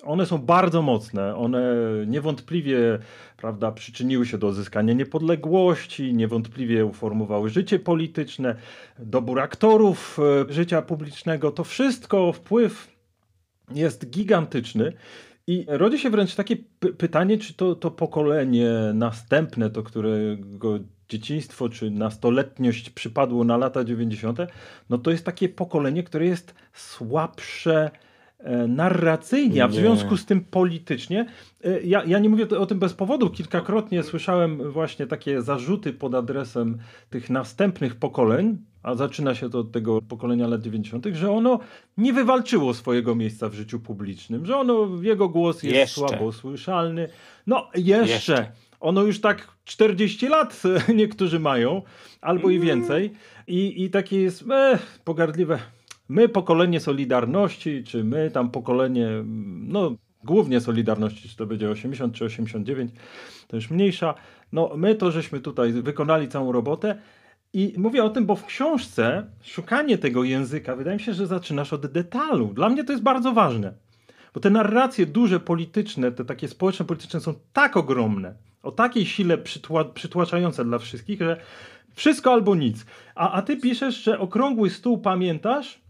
One 0.05 0.27
są 0.27 0.39
bardzo 0.39 0.83
mocne. 0.83 1.37
One 1.37 1.77
niewątpliwie 2.07 2.99
prawda, 3.37 3.73
przyczyniły 3.73 4.27
się 4.27 4.39
do 4.39 4.47
uzyskania 4.47 4.95
niepodległości, 4.95 6.15
niewątpliwie 6.15 6.85
uformowały 6.85 7.51
życie 7.51 7.79
polityczne, 7.79 8.57
dobór 8.99 9.41
aktorów 9.41 10.19
e, 10.49 10.53
życia 10.53 10.83
publicznego. 10.83 11.51
To 11.51 11.65
wszystko 11.65 12.33
wpływ 12.33 12.97
jest 13.75 14.11
gigantyczny. 14.11 14.93
I 15.47 15.65
rodzi 15.69 15.99
się 15.99 16.11
wręcz 16.11 16.35
takie 16.35 16.57
py 16.57 16.95
pytanie, 16.95 17.39
czy 17.39 17.55
to, 17.55 17.75
to 17.75 17.91
pokolenie 17.91 18.71
następne, 18.95 19.71
to 19.71 19.83
którego 19.83 20.79
dzieciństwo 21.09 21.69
czy 21.69 21.91
nastoletniość 21.91 22.91
przypadło 22.91 23.45
na 23.45 23.57
lata 23.57 23.85
90., 23.85 24.39
no 24.91 24.99
to 24.99 25.11
jest 25.11 25.25
takie 25.25 25.49
pokolenie, 25.49 26.03
które 26.03 26.27
jest 26.27 26.55
słabsze 26.73 27.91
e, 28.39 28.67
narracyjnie, 28.67 29.65
a 29.65 29.69
w 29.69 29.73
Nie. 29.73 29.81
związku 29.81 30.17
z 30.17 30.27
tym 30.27 30.41
politycznie. 30.45 31.27
E, 31.65 31.81
Ja, 31.83 32.05
ja 32.05 32.19
nie 32.19 32.29
mówię 32.29 32.49
o 32.59 32.67
tym 32.67 32.79
bez 32.79 32.95
powodu. 32.95 33.31
Kilkakrotnie 33.31 34.03
słyszałem 34.03 34.71
właśnie 34.73 35.07
takie 35.07 35.43
zarzuty 35.43 35.93
pod 35.93 36.15
adresem 36.15 36.79
tych 37.11 37.31
następnych 37.31 37.95
pokoleń, 37.97 38.59
a 38.83 38.95
zaczyna 38.95 39.35
się 39.35 39.51
to 39.51 39.59
od 39.59 39.73
tego 39.73 40.03
pokolenia 40.03 40.47
lat 40.47 40.63
90., 40.63 41.07
że 41.13 41.31
ono 41.31 41.59
nie 41.97 42.13
wywalczyło 42.13 42.75
swojego 42.75 43.15
miejsca 43.15 43.49
w 43.49 43.55
życiu 43.55 43.81
publicznym, 43.81 44.47
że 44.47 44.57
ono, 44.57 44.89
jego 45.03 45.29
głos 45.29 45.63
jest 45.63 45.77
Jeszcze. 45.77 45.95
słabo 45.95 46.33
słyszalny. 46.33 47.09
No, 47.47 47.71
jeszcze. 47.75 48.13
Jeszcze. 48.13 48.53
Ono 48.81 49.03
już 49.03 49.21
tak 49.21 49.49
40 49.65 50.29
lat 50.29 50.63
niektórzy 50.95 51.41
mają, 51.41 51.83
albo 52.21 52.51
i 52.51 52.61
więcej. 52.61 53.11
I, 53.47 53.85
i 53.85 53.91
takie 53.91 54.21
jest 54.21 54.45
e, 54.51 54.79
pogardliwe. 55.05 55.59
My, 56.09 56.29
pokolenie 56.29 56.81
Solidarności, 56.81 57.85
czy 57.85 58.05
my, 58.05 58.31
tam 58.31 58.51
pokolenie, 58.51 59.09
no 59.67 59.97
głównie 60.25 60.61
Solidarności, 60.61 61.29
czy 61.29 61.37
to 61.37 61.47
będzie 61.47 61.71
80 61.71 62.15
czy 62.15 62.25
89, 62.25 62.93
to 63.49 63.57
już 63.57 63.71
mniejsza. 63.71 64.15
No 64.53 64.71
my 64.77 64.95
to 64.95 65.11
żeśmy 65.11 65.41
tutaj 65.41 65.73
wykonali 65.73 66.29
całą 66.29 66.53
robotę. 66.53 66.99
I 67.53 67.75
mówię 67.77 68.05
o 68.05 68.11
tym, 68.11 68.27
bo 68.27 68.37
w 68.37 68.47
książce 68.47 69.27
szukanie 69.43 69.99
tego 69.99 70.25
języka, 70.25 70.77
wydaje 70.77 70.97
mi 70.97 71.03
się, 71.03 71.15
że 71.15 71.27
zaczynasz 71.27 71.73
od 71.73 71.87
detalu. 71.87 72.55
Dla 72.55 72.69
mnie 72.69 72.85
to 72.85 72.93
jest 72.93 73.05
bardzo 73.05 73.33
ważne. 73.33 73.73
Bo 74.37 74.41
te 74.41 74.51
narracje 74.51 75.07
duże, 75.07 75.41
polityczne, 75.41 76.13
te 76.13 76.25
takie 76.25 76.49
społeczne, 76.49 76.85
polityczne 76.85 77.21
są 77.21 77.35
tak 77.53 77.77
ogromne, 77.77 78.35
o 78.63 78.73
takiej 78.73 79.07
sile 79.07 79.39
przytła, 79.39 79.85
przytłaczające 79.85 80.65
dla 80.65 80.79
wszystkich, 80.79 81.21
że 81.21 81.41
wszystko 81.95 82.33
albo 82.33 82.55
nic. 82.55 82.87
A, 83.15 83.33
a 83.33 83.43
ty 83.43 83.57
piszesz, 83.57 84.03
że 84.03 84.19
okrągły 84.19 84.71
stół 84.71 84.99
pamiętasz? 84.99 85.81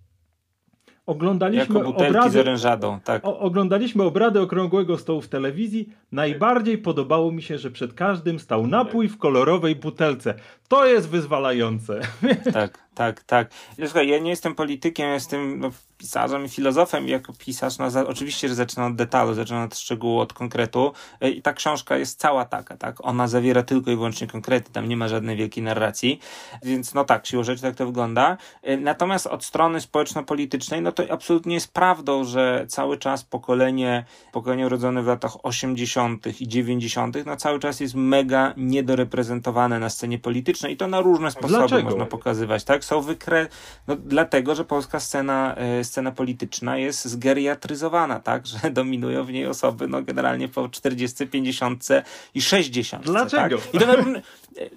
Oglądaliśmy 1.07 1.79
Jako 1.79 1.93
butelki 1.93 2.31
z 2.31 2.37
obrady, 2.37 3.00
tak. 3.05 3.25
o, 3.26 3.38
oglądaliśmy 3.38 4.03
obrady 4.03 4.41
okrągłego 4.41 4.99
stołu 4.99 5.21
w 5.21 5.29
telewizji. 5.29 5.93
Najbardziej 6.12 6.79
podobało 6.79 7.33
mi 7.33 7.43
się, 7.43 7.59
że 7.59 7.71
przed 7.71 7.95
każdym 7.95 8.38
stał 8.38 8.67
napój 8.67 9.09
w 9.09 9.19
kolorowej 9.19 9.76
butelce. 9.76 10.35
To 10.68 10.87
jest 10.87 11.08
wyzwalające. 11.08 12.00
Tak, 12.52 12.78
tak, 12.94 13.25
tak. 13.25 13.50
Słuchaj, 13.85 14.08
ja 14.08 14.18
nie 14.18 14.30
jestem 14.30 14.54
politykiem, 14.54 15.12
jestem 15.12 15.58
no, 15.58 15.70
pisarzem 15.99 16.44
i 16.44 16.49
filozofem 16.49 17.08
jako 17.08 17.32
pisarz, 17.32 17.78
no, 17.78 17.90
za, 17.90 18.06
oczywiście, 18.06 18.49
że 18.49 18.54
zaczynam 18.54 18.90
od 18.92 18.96
detalu, 18.96 19.35
zaczynam 19.35 19.64
od 19.64 19.78
szczegółu, 19.78 20.20
od 20.20 20.32
konkretu 20.32 20.92
E, 21.20 21.30
i 21.30 21.42
ta 21.42 21.52
książka 21.52 21.96
jest 21.96 22.20
cała 22.20 22.44
taka, 22.44 22.76
tak, 22.76 23.04
ona 23.04 23.28
zawiera 23.28 23.62
tylko 23.62 23.90
i 23.90 23.96
wyłącznie 23.96 24.26
konkrety, 24.26 24.73
tam 24.73 24.88
nie 24.88 24.96
ma 24.96 25.08
żadnej 25.08 25.37
wielkiej 25.37 25.62
narracji, 25.62 26.20
więc 26.62 26.94
no 26.94 27.04
tak, 27.04 27.26
siłą 27.26 27.44
rzeczy 27.44 27.62
tak 27.62 27.75
to 27.75 27.87
wygląda. 27.87 28.37
E, 28.62 28.76
Natomiast 28.76 29.26
od 29.26 29.44
strony 29.44 29.80
społeczno-politycznej, 29.80 30.82
no 30.82 30.92
to 30.92 31.02
absolutnie 31.11 31.54
jest 31.54 31.73
prawdą, 31.73 32.25
że 32.25 32.66
cały 32.68 32.99
czas 32.99 33.25
pokolenie, 33.25 34.04
pokolenie 34.32 34.66
urodzone 34.66 35.02
w 35.02 35.06
latach 35.06 35.44
80. 35.44 36.40
i 36.40 36.49
90., 36.49 37.16
no 37.26 37.37
cały 37.37 37.58
czas 37.58 37.80
jest 37.80 37.94
mega 37.94 38.54
niedoreprezentowane 38.56 39.78
na 39.78 39.90
scenie 39.90 40.18
politycznej 40.18 40.56
i 40.65 40.77
to 40.77 40.87
na 40.87 41.01
różne 41.01 41.31
sposoby 41.31 41.55
Dlaczego? 41.55 41.91
można 41.91 42.07
pokazywać, 42.07 42.65
tak? 42.65 42.85
Są 42.85 43.01
wykre... 43.01 43.47
No, 43.87 43.97
dlatego, 43.97 44.55
że 44.55 44.65
polska 44.65 45.01
scena, 45.01 45.55
e, 45.57 45.85
scena 45.85 46.13
polityczna 46.13 46.79
jest 46.79 47.05
zgeriatryzowana, 47.05 48.21
tak? 48.21 48.47
Że 48.47 48.71
dominują 48.81 49.25
w 49.25 49.33
niej 49.33 49.47
osoby, 49.47 49.89
no 49.89 50.03
generalnie 50.03 50.49
po 50.49 50.69
40, 50.69 51.27
50 51.27 51.89
i 52.35 52.43
60. 52.43 53.05
Dlaczego? 53.05 53.59
Tak? 53.59 53.75
I 53.75 53.79
to 53.79 53.87
na 53.87 53.95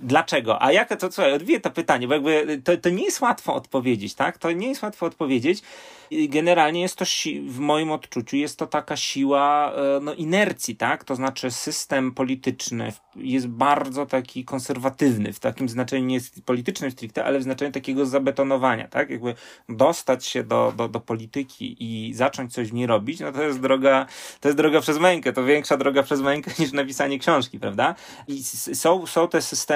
Dlaczego? 0.02 0.62
A 0.62 0.72
jaka 0.72 0.96
to, 0.96 1.12
słuchaj, 1.12 1.34
odbiję 1.34 1.60
to 1.60 1.72
pytanie, 1.72 2.08
bo 2.08 2.14
jakby 2.14 2.62
to, 2.64 2.78
to 2.78 2.90
nie 2.90 3.04
jest 3.04 3.22
łatwo 3.22 3.54
odpowiedzieć, 3.54 4.14
tak? 4.16 4.38
To 4.38 4.52
nie 4.52 4.68
jest 4.68 4.84
łatwo 4.84 5.06
odpowiedzieć. 5.06 5.62
Generalnie 6.12 6.82
jest 6.82 6.96
to, 6.96 7.06
w 7.48 7.60
moim 7.60 7.92
odczuciu, 7.92 8.38
jest 8.38 8.60
to 8.60 8.68
taka 8.68 8.98
siła 8.98 9.74
e, 9.74 10.00
no, 10.02 10.14
inercji, 10.14 10.76
tak? 10.76 11.04
To 11.04 11.16
znaczy 11.16 11.52
system 11.52 12.12
polityczny 12.12 12.94
jest 13.16 13.48
bardzo 13.48 14.06
taki 14.06 14.46
konserwatywny, 14.46 15.34
w 15.34 15.40
takim 15.40 15.70
znaczeniu 15.70 16.06
nie 16.06 16.16
jest 16.16 16.46
politycznym 16.46 16.92
stricte, 16.92 17.26
ale 17.26 17.40
w 17.40 17.44
znaczeniu 17.44 17.72
takiego 17.72 18.06
zabetonowania, 18.06 18.88
tak? 18.88 19.10
Jakby 19.10 19.36
dostać 19.70 20.26
się 20.26 20.44
do, 20.44 20.74
do, 20.78 20.88
do 20.88 21.00
polityki 21.00 21.76
i 21.80 22.14
zacząć 22.14 22.54
coś 22.54 22.70
w 22.70 22.74
niej 22.74 22.88
robić, 22.88 23.20
no 23.20 23.32
to 23.32 23.44
jest 23.44 23.60
droga, 23.60 24.06
to 24.40 24.48
jest 24.48 24.58
droga 24.58 24.82
przez 24.82 25.00
mękę, 25.00 25.34
to 25.34 25.44
większa 25.44 25.78
droga 25.78 26.04
przez 26.04 26.22
mękę 26.22 26.52
niż 26.60 26.72
napisanie 26.72 27.20
książki, 27.20 27.60
prawda? 27.60 27.96
I 28.28 28.44
są, 28.74 29.06
są 29.06 29.28
te 29.28 29.42
systemy, 29.42 29.69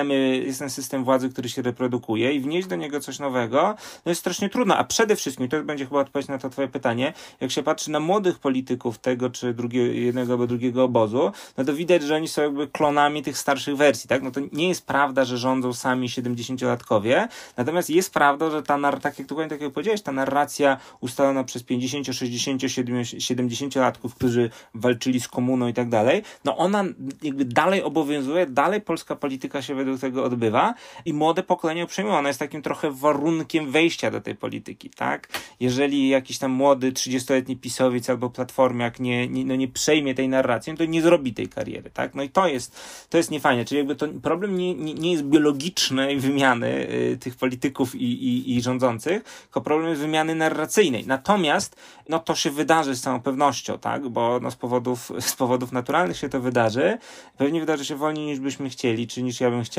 jest 0.45 0.59
ten 0.59 0.69
system 0.69 1.03
władzy, 1.03 1.29
który 1.29 1.49
się 1.49 1.61
reprodukuje 1.61 2.33
i 2.33 2.39
wnieść 2.39 2.67
do 2.67 2.75
niego 2.75 2.99
coś 2.99 3.19
nowego, 3.19 3.75
no 4.05 4.09
jest 4.09 4.21
strasznie 4.21 4.49
trudno, 4.49 4.77
a 4.77 4.83
przede 4.83 5.15
wszystkim, 5.15 5.49
to 5.49 5.63
będzie 5.63 5.85
chyba 5.85 5.99
odpowiedź 5.99 6.27
na 6.27 6.37
to 6.37 6.49
twoje 6.49 6.67
pytanie, 6.67 7.13
jak 7.41 7.51
się 7.51 7.63
patrzy 7.63 7.91
na 7.91 7.99
młodych 7.99 8.39
polityków 8.39 8.97
tego 8.97 9.29
czy 9.29 9.53
drugiego, 9.53 9.93
jednego 9.93 10.33
albo 10.33 10.47
drugiego 10.47 10.83
obozu, 10.83 11.31
no 11.57 11.65
to 11.65 11.73
widać, 11.73 12.03
że 12.03 12.15
oni 12.15 12.27
są 12.27 12.41
jakby 12.41 12.67
klonami 12.67 13.23
tych 13.23 13.37
starszych 13.37 13.77
wersji, 13.77 14.07
tak? 14.07 14.23
No 14.23 14.31
to 14.31 14.41
nie 14.51 14.67
jest 14.67 14.85
prawda, 14.85 15.25
że 15.25 15.37
rządzą 15.37 15.73
sami 15.73 16.07
70-latkowie, 16.09 17.27
natomiast 17.57 17.89
jest 17.89 18.13
prawdą, 18.13 18.51
że 18.51 18.63
ta, 18.63 18.77
nar- 18.77 18.99
tak 18.99 19.19
jak 19.19 19.27
dokładnie 19.27 19.49
tak 19.49 19.61
jak 19.61 19.73
powiedziałeś, 19.73 20.01
ta 20.01 20.11
narracja 20.11 20.77
ustalona 21.01 21.43
przez 21.43 21.63
50, 21.63 22.07
60, 22.07 22.61
70-latków, 22.61 24.09
którzy 24.15 24.49
walczyli 24.73 25.19
z 25.21 25.27
komuną 25.27 25.67
i 25.67 25.73
tak 25.73 25.89
dalej, 25.89 26.23
no 26.45 26.57
ona 26.57 26.83
jakby 27.23 27.45
dalej 27.45 27.83
obowiązuje, 27.83 28.45
dalej 28.45 28.81
polska 28.81 29.15
polityka 29.15 29.61
się 29.61 29.75
według 29.83 30.01
tego 30.01 30.23
odbywa 30.23 30.73
i 31.05 31.13
młode 31.13 31.43
pokolenie 31.43 31.85
przejmuje. 31.85 32.17
Ona 32.17 32.27
jest 32.27 32.39
takim 32.39 32.61
trochę 32.61 32.91
warunkiem 32.91 33.71
wejścia 33.71 34.11
do 34.11 34.21
tej 34.21 34.35
polityki, 34.35 34.89
tak? 34.89 35.27
Jeżeli 35.59 36.09
jakiś 36.09 36.37
tam 36.37 36.51
młody 36.51 36.91
30-letni 36.91 37.57
pisowiec 37.57 38.09
albo 38.09 38.29
platformiak 38.29 38.99
nie, 38.99 39.27
nie, 39.27 39.45
no 39.45 39.55
nie 39.55 39.67
przejmie 39.67 40.15
tej 40.15 40.29
narracji, 40.29 40.73
no 40.73 40.77
to 40.77 40.85
nie 40.85 41.01
zrobi 41.01 41.33
tej 41.33 41.47
kariery, 41.47 41.89
tak? 41.89 42.15
No 42.15 42.23
i 42.23 42.29
to 42.29 42.47
jest, 42.47 42.79
to 43.09 43.17
jest 43.17 43.31
niefajne. 43.31 43.65
Czyli 43.65 43.77
jakby 43.77 43.95
to 43.95 44.07
problem 44.07 44.57
nie, 44.57 44.75
nie, 44.75 44.93
nie 44.93 45.11
jest 45.11 45.23
biologicznej 45.23 46.19
wymiany 46.19 46.87
y, 46.89 47.17
tych 47.17 47.35
polityków 47.35 47.95
i, 47.95 48.03
i, 48.03 48.55
i 48.55 48.61
rządzących, 48.61 49.23
tylko 49.43 49.61
problem 49.61 49.89
jest 49.89 50.01
wymiany 50.01 50.35
narracyjnej. 50.35 51.07
Natomiast, 51.07 51.75
no 52.09 52.19
to 52.19 52.35
się 52.35 52.51
wydarzy 52.51 52.95
z 52.95 53.01
całą 53.01 53.21
pewnością, 53.21 53.77
tak? 53.79 54.09
Bo 54.09 54.39
no, 54.39 54.51
z 54.51 54.55
powodów, 54.55 55.11
z 55.19 55.35
powodów 55.35 55.71
naturalnych 55.71 56.17
się 56.17 56.29
to 56.29 56.39
wydarzy. 56.39 56.97
Pewnie 57.37 57.59
wydarzy 57.59 57.85
się 57.85 57.95
wolniej 57.95 58.25
niż 58.25 58.39
byśmy 58.39 58.69
chcieli, 58.69 59.07
czy 59.07 59.23
niż 59.23 59.41
ja 59.41 59.49
bym 59.49 59.63
chciał. 59.63 59.72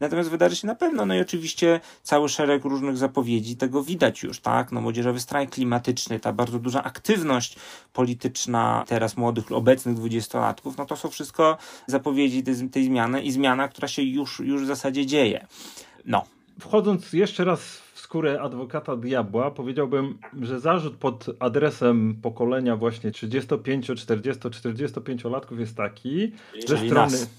Natomiast 0.00 0.30
wydarzy 0.30 0.56
się 0.56 0.66
na 0.66 0.74
pewno. 0.74 1.06
No 1.06 1.14
i 1.14 1.20
oczywiście 1.20 1.80
cały 2.02 2.28
szereg 2.28 2.64
różnych 2.64 2.96
zapowiedzi 2.96 3.56
tego 3.56 3.82
widać 3.82 4.22
już, 4.22 4.40
tak? 4.40 4.72
No 4.72 4.80
młodzieżowy 4.80 5.20
strajk 5.20 5.50
klimatyczny, 5.50 6.20
ta 6.20 6.32
bardzo 6.32 6.58
duża 6.58 6.82
aktywność 6.82 7.56
polityczna 7.92 8.84
teraz 8.88 9.16
młodych, 9.16 9.52
obecnych 9.52 9.94
dwudziestolatków, 9.94 10.78
no 10.78 10.86
to 10.86 10.96
są 10.96 11.10
wszystko 11.10 11.58
zapowiedzi 11.86 12.42
tej, 12.42 12.70
tej 12.70 12.84
zmiany 12.84 13.22
i 13.22 13.32
zmiana, 13.32 13.68
która 13.68 13.88
się 13.88 14.02
już, 14.02 14.40
już 14.40 14.62
w 14.62 14.66
zasadzie 14.66 15.06
dzieje. 15.06 15.46
No. 16.04 16.24
Wchodząc 16.60 17.12
jeszcze 17.12 17.44
raz 17.44 17.60
w 17.94 18.00
skórę 18.00 18.40
adwokata 18.40 18.96
diabła, 18.96 19.50
powiedziałbym, 19.50 20.18
że 20.42 20.60
zarzut 20.60 20.96
pod 20.96 21.26
adresem 21.40 22.18
pokolenia 22.22 22.76
właśnie 22.76 23.10
35, 23.10 23.90
40, 23.96 24.50
45 24.50 25.24
latków 25.24 25.60
jest 25.60 25.76
taki, 25.76 26.32
ze 26.66 26.76
strony 26.78 27.12
nas. 27.12 27.30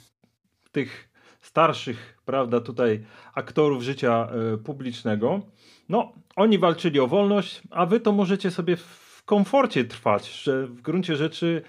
tych 0.71 1.14
starszych, 1.45 2.17
prawda, 2.25 2.59
tutaj 2.59 3.03
aktorów 3.33 3.83
życia 3.83 4.27
y, 4.53 4.57
publicznego. 4.57 5.41
No, 5.89 6.13
oni 6.35 6.57
walczyli 6.59 6.99
o 6.99 7.07
wolność, 7.07 7.61
a 7.71 7.85
wy 7.85 7.99
to 7.99 8.11
możecie 8.11 8.51
sobie 8.51 8.75
w 8.75 9.23
komforcie 9.25 9.85
trwać, 9.85 10.41
że 10.43 10.67
w 10.67 10.81
gruncie 10.81 11.15
rzeczy 11.15 11.61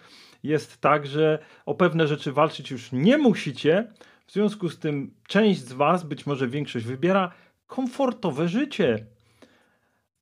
jest 0.42 0.80
tak, 0.80 1.06
że 1.06 1.38
o 1.66 1.75
pewne 1.75 2.06
rzeczy 2.06 2.33
walczyć 2.33 2.71
już 2.71 2.92
nie 2.92 3.18
musicie. 3.18 3.92
W 4.26 4.33
związku 4.33 4.68
z 4.68 4.78
tym 4.78 5.14
część 5.28 5.61
z 5.61 5.73
was, 5.73 6.04
być 6.04 6.26
może 6.26 6.49
większość, 6.49 6.87
wybiera 6.87 7.33
komfortowe 7.66 8.49
życie. 8.49 9.06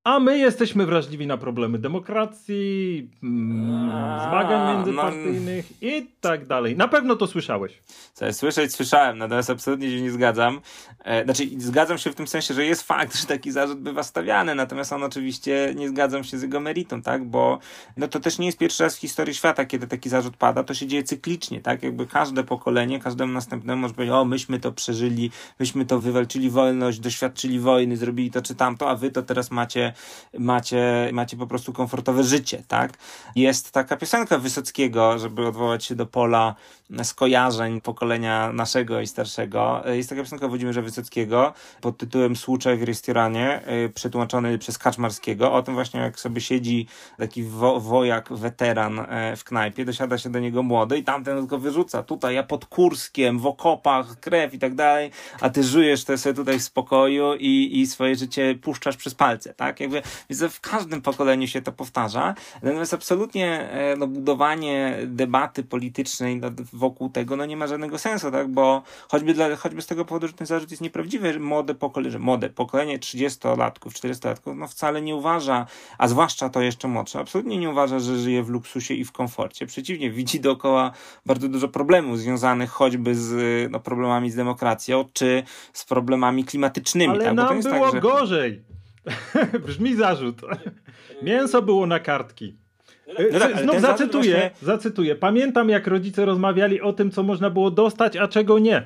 A 0.04 0.20
my 0.20 0.38
jesteśmy 0.38 0.86
wrażliwi 0.86 1.26
na 1.26 1.36
problemy 1.36 1.78
demokracji, 1.78 3.10
mm, 3.22 3.90
A, 3.90 4.28
zmagań 4.28 4.60
no- 4.60 4.74
międzypartyjnych 4.74 5.82
i 5.82 6.06
tak 6.20 6.46
dalej. 6.46 6.76
Na 6.76 6.88
pewno 6.88 7.16
to 7.16 7.26
słyszałeś. 7.26 7.82
Co 8.14 8.32
słyszeć, 8.32 8.72
słyszałem, 8.74 9.18
natomiast 9.18 9.50
absolutnie 9.50 9.90
się 9.90 10.02
nie 10.02 10.10
zgadzam. 10.10 10.60
E, 11.04 11.24
znaczy, 11.24 11.48
zgadzam 11.58 11.98
się 11.98 12.10
w 12.10 12.14
tym 12.14 12.26
sensie, 12.26 12.54
że 12.54 12.64
jest 12.64 12.82
fakt, 12.82 13.16
że 13.20 13.26
taki 13.26 13.52
zarzut 13.52 13.80
bywa 13.80 14.02
stawiany, 14.02 14.54
natomiast 14.54 14.92
on 14.92 15.02
oczywiście 15.02 15.72
nie 15.76 15.88
zgadzam 15.88 16.24
się 16.24 16.38
z 16.38 16.42
jego 16.42 16.60
meritą, 16.60 17.02
tak? 17.02 17.24
Bo 17.24 17.58
no 17.96 18.08
to 18.08 18.20
też 18.20 18.38
nie 18.38 18.46
jest 18.46 18.58
pierwszy 18.58 18.82
raz 18.82 18.96
w 18.96 19.00
historii 19.00 19.34
świata, 19.34 19.64
kiedy 19.64 19.86
taki 19.86 20.08
zarzut 20.08 20.36
pada, 20.36 20.64
to 20.64 20.74
się 20.74 20.86
dzieje 20.86 21.02
cyklicznie, 21.02 21.60
tak? 21.60 21.82
Jakby 21.82 22.06
każde 22.06 22.44
pokolenie, 22.44 23.00
każdemu 23.00 23.32
następnemu 23.32 23.82
może 23.82 23.94
powiedzieć, 23.94 24.14
o, 24.14 24.24
myśmy 24.24 24.60
to 24.60 24.72
przeżyli, 24.72 25.30
myśmy 25.58 25.84
to 25.86 26.00
wywalczyli 26.00 26.50
wolność, 26.50 26.98
doświadczyli 27.00 27.60
wojny, 27.60 27.96
zrobili 27.96 28.30
to 28.30 28.42
czy 28.42 28.54
tamto, 28.54 28.90
a 28.90 28.96
wy 28.96 29.10
to 29.10 29.22
teraz 29.22 29.50
macie, 29.50 29.93
macie, 30.38 31.10
macie 31.12 31.36
po 31.36 31.46
prostu 31.46 31.72
komfortowe 31.72 32.24
życie, 32.24 32.62
tak? 32.68 32.92
Jest 33.36 33.70
taka 33.70 33.96
piosenka 33.96 34.38
Wysockiego, 34.38 35.18
żeby 35.18 35.46
odwołać 35.46 35.84
się 35.84 35.94
do 35.94 36.06
pola 36.06 36.54
skojarzeń 37.02 37.80
pokolenia 37.80 38.52
naszego 38.52 39.00
i 39.00 39.06
starszego. 39.06 39.82
Jest 39.86 40.08
taka 40.08 40.22
piosenka 40.22 40.48
Włodzimierza 40.48 40.82
Wysockiego 40.82 41.52
pod 41.80 41.98
tytułem 41.98 42.36
Słuczaj 42.36 42.76
w 42.76 42.82
restoranie, 42.82 43.60
y, 43.86 43.88
przetłumaczony 43.88 44.58
przez 44.58 44.78
Kaczmarskiego, 44.78 45.52
o 45.52 45.62
tym 45.62 45.74
właśnie 45.74 46.00
jak 46.00 46.20
sobie 46.20 46.40
siedzi 46.40 46.86
taki 47.18 47.42
wo 47.42 47.80
wojak, 47.80 48.32
weteran 48.32 48.98
e, 48.98 49.36
w 49.36 49.44
knajpie, 49.44 49.84
dosiada 49.84 50.18
się 50.18 50.30
do 50.30 50.38
niego 50.38 50.62
młody 50.62 50.98
i 50.98 51.04
tamten 51.04 51.46
go 51.46 51.58
wyrzuca. 51.58 52.02
Tutaj 52.02 52.34
ja 52.34 52.42
pod 52.42 52.66
Kurskiem, 52.66 53.38
w 53.38 53.46
okopach, 53.46 54.20
krew 54.20 54.54
i 54.54 54.58
tak 54.58 54.74
dalej, 54.74 55.10
a 55.40 55.50
ty 55.50 55.62
żyjesz 55.62 56.04
te 56.04 56.18
sobie 56.18 56.34
tutaj 56.34 56.58
w 56.58 56.62
spokoju 56.62 57.34
i, 57.34 57.80
i 57.80 57.86
swoje 57.86 58.16
życie 58.16 58.54
puszczasz 58.62 58.96
przez 58.96 59.14
palce, 59.14 59.54
tak? 59.54 59.80
Jakby, 59.80 60.02
więc 60.30 60.44
w 60.54 60.60
każdym 60.60 61.02
pokoleniu 61.02 61.46
się 61.46 61.62
to 61.62 61.72
powtarza. 61.72 62.34
Natomiast 62.62 62.94
absolutnie 62.94 63.70
e, 63.70 63.96
no, 63.96 64.06
budowanie 64.06 64.98
debaty 65.06 65.62
politycznej 65.62 66.40
wokół 66.84 67.08
tego 67.08 67.36
no, 67.36 67.46
nie 67.46 67.56
ma 67.56 67.66
żadnego 67.66 67.98
sensu, 67.98 68.30
tak? 68.30 68.48
Bo 68.48 68.82
choćby, 69.08 69.34
dla, 69.34 69.56
choćby 69.56 69.82
z 69.82 69.86
tego 69.86 70.04
powodu, 70.04 70.26
że 70.26 70.32
ten 70.32 70.46
zarzut 70.46 70.70
jest 70.70 70.82
nieprawdziwy, 70.82 71.32
że 71.32 71.38
młode 71.38 71.74
pokolenie, 71.74 72.10
że 72.10 72.18
młode 72.18 72.50
pokolenie 72.50 72.98
30-latków, 72.98 73.90
40-latków 73.90 74.56
no 74.56 74.68
wcale 74.68 75.02
nie 75.02 75.14
uważa, 75.14 75.66
a 75.98 76.08
zwłaszcza 76.08 76.48
to 76.48 76.60
jeszcze 76.60 76.88
młodsze, 76.88 77.18
absolutnie 77.18 77.58
nie 77.58 77.70
uważa, 77.70 77.98
że 77.98 78.16
żyje 78.16 78.42
w 78.42 78.48
luksusie 78.48 78.94
i 78.94 79.04
w 79.04 79.12
komforcie. 79.12 79.66
Przeciwnie, 79.66 80.10
widzi 80.10 80.40
dookoła 80.40 80.92
bardzo 81.26 81.48
dużo 81.48 81.68
problemów 81.68 82.18
związanych 82.18 82.70
choćby 82.70 83.14
z 83.14 83.32
no, 83.72 83.80
problemami 83.80 84.30
z 84.30 84.36
demokracją, 84.36 85.04
czy 85.12 85.42
z 85.72 85.84
problemami 85.84 86.44
klimatycznymi. 86.44 87.14
Ale 87.14 87.24
tak? 87.24 87.36
Bo 87.36 87.42
nam 87.42 87.56
jest 87.56 87.70
było 87.70 87.84
tak, 87.84 87.94
że... 87.94 88.00
gorzej. 88.00 88.64
Brzmi 89.66 89.96
zarzut. 89.96 90.40
Mięso 91.22 91.62
było 91.62 91.86
na 91.86 92.00
kartki. 92.00 92.63
No 93.08 93.38
tak, 93.38 93.52
ale 93.52 93.62
Znów 93.62 93.80
zacytuję, 93.80 94.32
właśnie- 94.32 94.50
zacytuję. 94.62 95.14
Pamiętam, 95.14 95.68
jak 95.68 95.86
rodzice 95.86 96.24
rozmawiali 96.24 96.80
o 96.80 96.92
tym, 96.92 97.10
co 97.10 97.22
można 97.22 97.50
było 97.50 97.70
dostać, 97.70 98.16
a 98.16 98.28
czego 98.28 98.58
nie. 98.58 98.82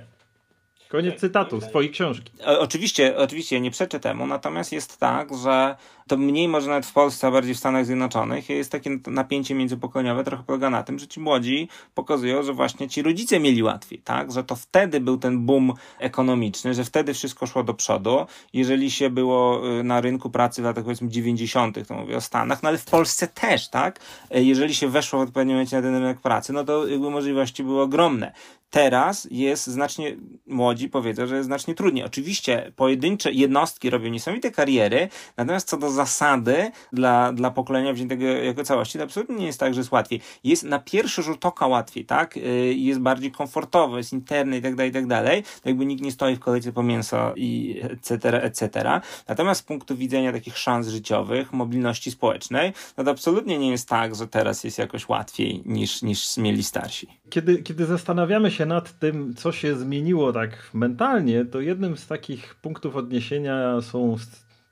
Koniec 0.88 1.20
cytatu 1.20 1.60
z 1.60 1.64
twojej 1.66 1.90
książki. 1.90 2.32
O- 2.46 2.60
Oczywiście, 2.60 3.16
oczywiście 3.16 3.60
nie 3.60 3.70
przeczę 3.70 4.00
temu, 4.00 4.26
natomiast 4.26 4.72
jest 4.72 4.98
tak, 5.00 5.28
że 5.42 5.76
to 6.08 6.16
mniej 6.16 6.48
może 6.48 6.68
nawet 6.68 6.86
w 6.86 6.92
Polsce, 6.92 7.26
a 7.26 7.30
bardziej 7.30 7.54
w 7.54 7.58
Stanach 7.58 7.86
Zjednoczonych 7.86 8.48
jest 8.48 8.72
takie 8.72 8.98
napięcie 9.06 9.54
międzypokoleniowe, 9.54 10.24
trochę 10.24 10.42
polega 10.42 10.70
na 10.70 10.82
tym, 10.82 10.98
że 10.98 11.06
ci 11.06 11.20
młodzi 11.20 11.68
pokazują, 11.94 12.42
że 12.42 12.52
właśnie 12.52 12.88
ci 12.88 13.02
rodzice 13.02 13.40
mieli 13.40 13.62
łatwiej, 13.62 13.98
tak? 13.98 14.32
Że 14.32 14.44
to 14.44 14.56
wtedy 14.56 15.00
był 15.00 15.18
ten 15.18 15.46
boom 15.46 15.72
ekonomiczny, 15.98 16.74
że 16.74 16.84
wtedy 16.84 17.14
wszystko 17.14 17.46
szło 17.46 17.62
do 17.62 17.74
przodu. 17.74 18.26
Jeżeli 18.52 18.90
się 18.90 19.10
było 19.10 19.68
y, 19.80 19.84
na 19.84 20.00
rynku 20.00 20.30
pracy 20.30 20.62
w 20.62 20.64
latach 20.64 20.84
powiedzmy 20.84 21.08
90., 21.08 21.88
to 21.88 21.94
mówię 21.94 22.16
o 22.16 22.20
Stanach, 22.20 22.62
no 22.62 22.68
ale 22.68 22.78
w 22.78 22.84
Polsce 22.84 23.28
też, 23.28 23.68
tak? 23.68 24.00
Y, 24.36 24.44
Jeżeli 24.44 24.74
się 24.74 24.88
weszło 24.88 25.18
w 25.18 25.22
odpowiednim 25.22 25.56
momencie 25.56 25.76
na 25.76 25.82
ten 25.82 25.94
rynek 25.94 26.20
pracy, 26.20 26.52
no 26.52 26.64
to 26.64 26.86
jakby 26.86 27.10
możliwości 27.10 27.64
były 27.64 27.82
ogromne. 27.82 28.32
Teraz 28.70 29.28
jest 29.30 29.66
znacznie, 29.66 30.16
młodzi 30.46 30.88
powiedzą, 30.88 31.26
że 31.26 31.36
jest 31.36 31.46
znacznie 31.46 31.74
trudniej. 31.74 32.04
Oczywiście 32.04 32.72
pojedyncze 32.76 33.32
jednostki 33.32 33.90
robią 33.90 34.10
niesamowite 34.10 34.50
kariery, 34.50 35.08
natomiast 35.36 35.68
co 35.68 35.76
do 35.76 35.90
zasady 35.98 36.70
dla, 36.92 37.32
dla 37.32 37.50
pokolenia 37.50 37.92
wziętego 37.92 38.24
jako 38.24 38.64
całości, 38.64 38.98
to 38.98 39.04
absolutnie 39.04 39.36
nie 39.36 39.46
jest 39.46 39.60
tak, 39.60 39.74
że 39.74 39.80
jest 39.80 39.92
łatwiej. 39.92 40.20
Jest 40.44 40.62
na 40.64 40.78
pierwszy 40.78 41.22
rzut 41.22 41.46
oka 41.46 41.66
łatwiej, 41.66 42.04
tak? 42.04 42.36
Y, 42.36 42.74
Jest 42.74 43.00
bardziej 43.00 43.30
komfortowo, 43.32 43.98
jest 43.98 44.12
internet 44.12 44.60
i 44.60 44.62
tak 44.62 44.74
dalej, 44.74 44.90
i 44.90 44.94
tak 44.94 45.06
dalej. 45.06 45.42
Jakby 45.64 45.86
nikt 45.86 46.02
nie 46.02 46.12
stoi 46.12 46.36
w 46.36 46.40
kolejce 46.40 46.72
po 46.72 46.82
mięso 46.82 47.32
i 47.36 47.80
etc., 47.82 48.42
etc. 48.42 49.00
Natomiast 49.28 49.60
z 49.60 49.64
punktu 49.64 49.96
widzenia 49.96 50.32
takich 50.32 50.58
szans 50.58 50.88
życiowych, 50.88 51.52
mobilności 51.52 52.10
społecznej, 52.10 52.72
no 52.96 53.04
to 53.04 53.10
absolutnie 53.10 53.58
nie 53.58 53.70
jest 53.70 53.88
tak, 53.88 54.14
że 54.14 54.26
teraz 54.26 54.64
jest 54.64 54.78
jakoś 54.78 55.08
łatwiej 55.08 55.62
niż, 55.66 56.02
niż 56.02 56.36
mieli 56.36 56.62
starsi. 56.62 57.06
Kiedy, 57.30 57.62
kiedy 57.62 57.86
zastanawiamy 57.86 58.50
się 58.50 58.66
nad 58.66 58.98
tym, 58.98 59.34
co 59.34 59.52
się 59.52 59.76
zmieniło 59.76 60.32
tak 60.32 60.50
mentalnie, 60.74 61.44
to 61.44 61.60
jednym 61.60 61.96
z 61.96 62.06
takich 62.06 62.54
punktów 62.54 62.96
odniesienia 62.96 63.80
są 63.80 64.16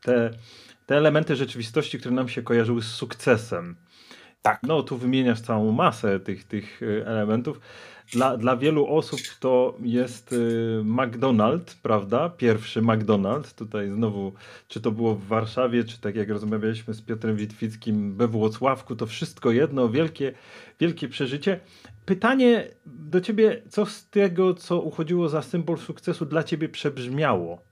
te, 0.03 0.31
te 0.87 0.97
elementy 0.97 1.37
rzeczywistości, 1.37 1.99
które 1.99 2.15
nam 2.15 2.29
się 2.29 2.43
kojarzyły 2.43 2.83
z 2.83 2.87
sukcesem. 2.87 3.77
Tak. 4.43 4.61
No, 4.63 4.83
tu 4.83 4.97
wymieniasz 4.97 5.41
całą 5.41 5.73
masę 5.73 6.21
tych, 6.21 6.45
tych 6.45 6.83
y, 6.83 7.07
elementów. 7.07 7.61
Dla, 8.13 8.37
dla 8.37 8.57
wielu 8.57 8.87
osób 8.87 9.21
to 9.41 9.77
jest 9.81 10.33
y, 10.33 10.37
McDonald's, 10.85 11.77
prawda? 11.83 12.29
Pierwszy 12.29 12.83
McDonald's. 12.83 13.55
Tutaj 13.55 13.91
znowu, 13.91 14.33
czy 14.69 14.81
to 14.81 14.91
było 14.91 15.15
w 15.15 15.27
Warszawie, 15.27 15.85
czy 15.85 16.01
tak 16.01 16.17
jak 16.17 16.29
rozmawialiśmy 16.29 16.95
z 16.95 17.03
Piotrem 17.03 17.37
Witwickim 17.37 18.17
we 18.17 18.29
Włocławku, 18.29 18.97
to 18.97 19.07
wszystko 19.07 19.51
jedno, 19.51 19.89
wielkie, 19.89 20.33
wielkie 20.81 21.09
przeżycie. 21.09 21.61
Pytanie 22.05 22.69
do 22.87 23.21
ciebie, 23.21 23.63
co 23.69 23.87
z 23.87 24.09
tego, 24.09 24.55
co 24.55 24.81
uchodziło 24.81 25.29
za 25.29 25.43
symbol 25.43 25.79
sukcesu, 25.79 26.27
dla 26.27 26.43
ciebie 26.43 26.69
przebrzmiało 26.69 27.66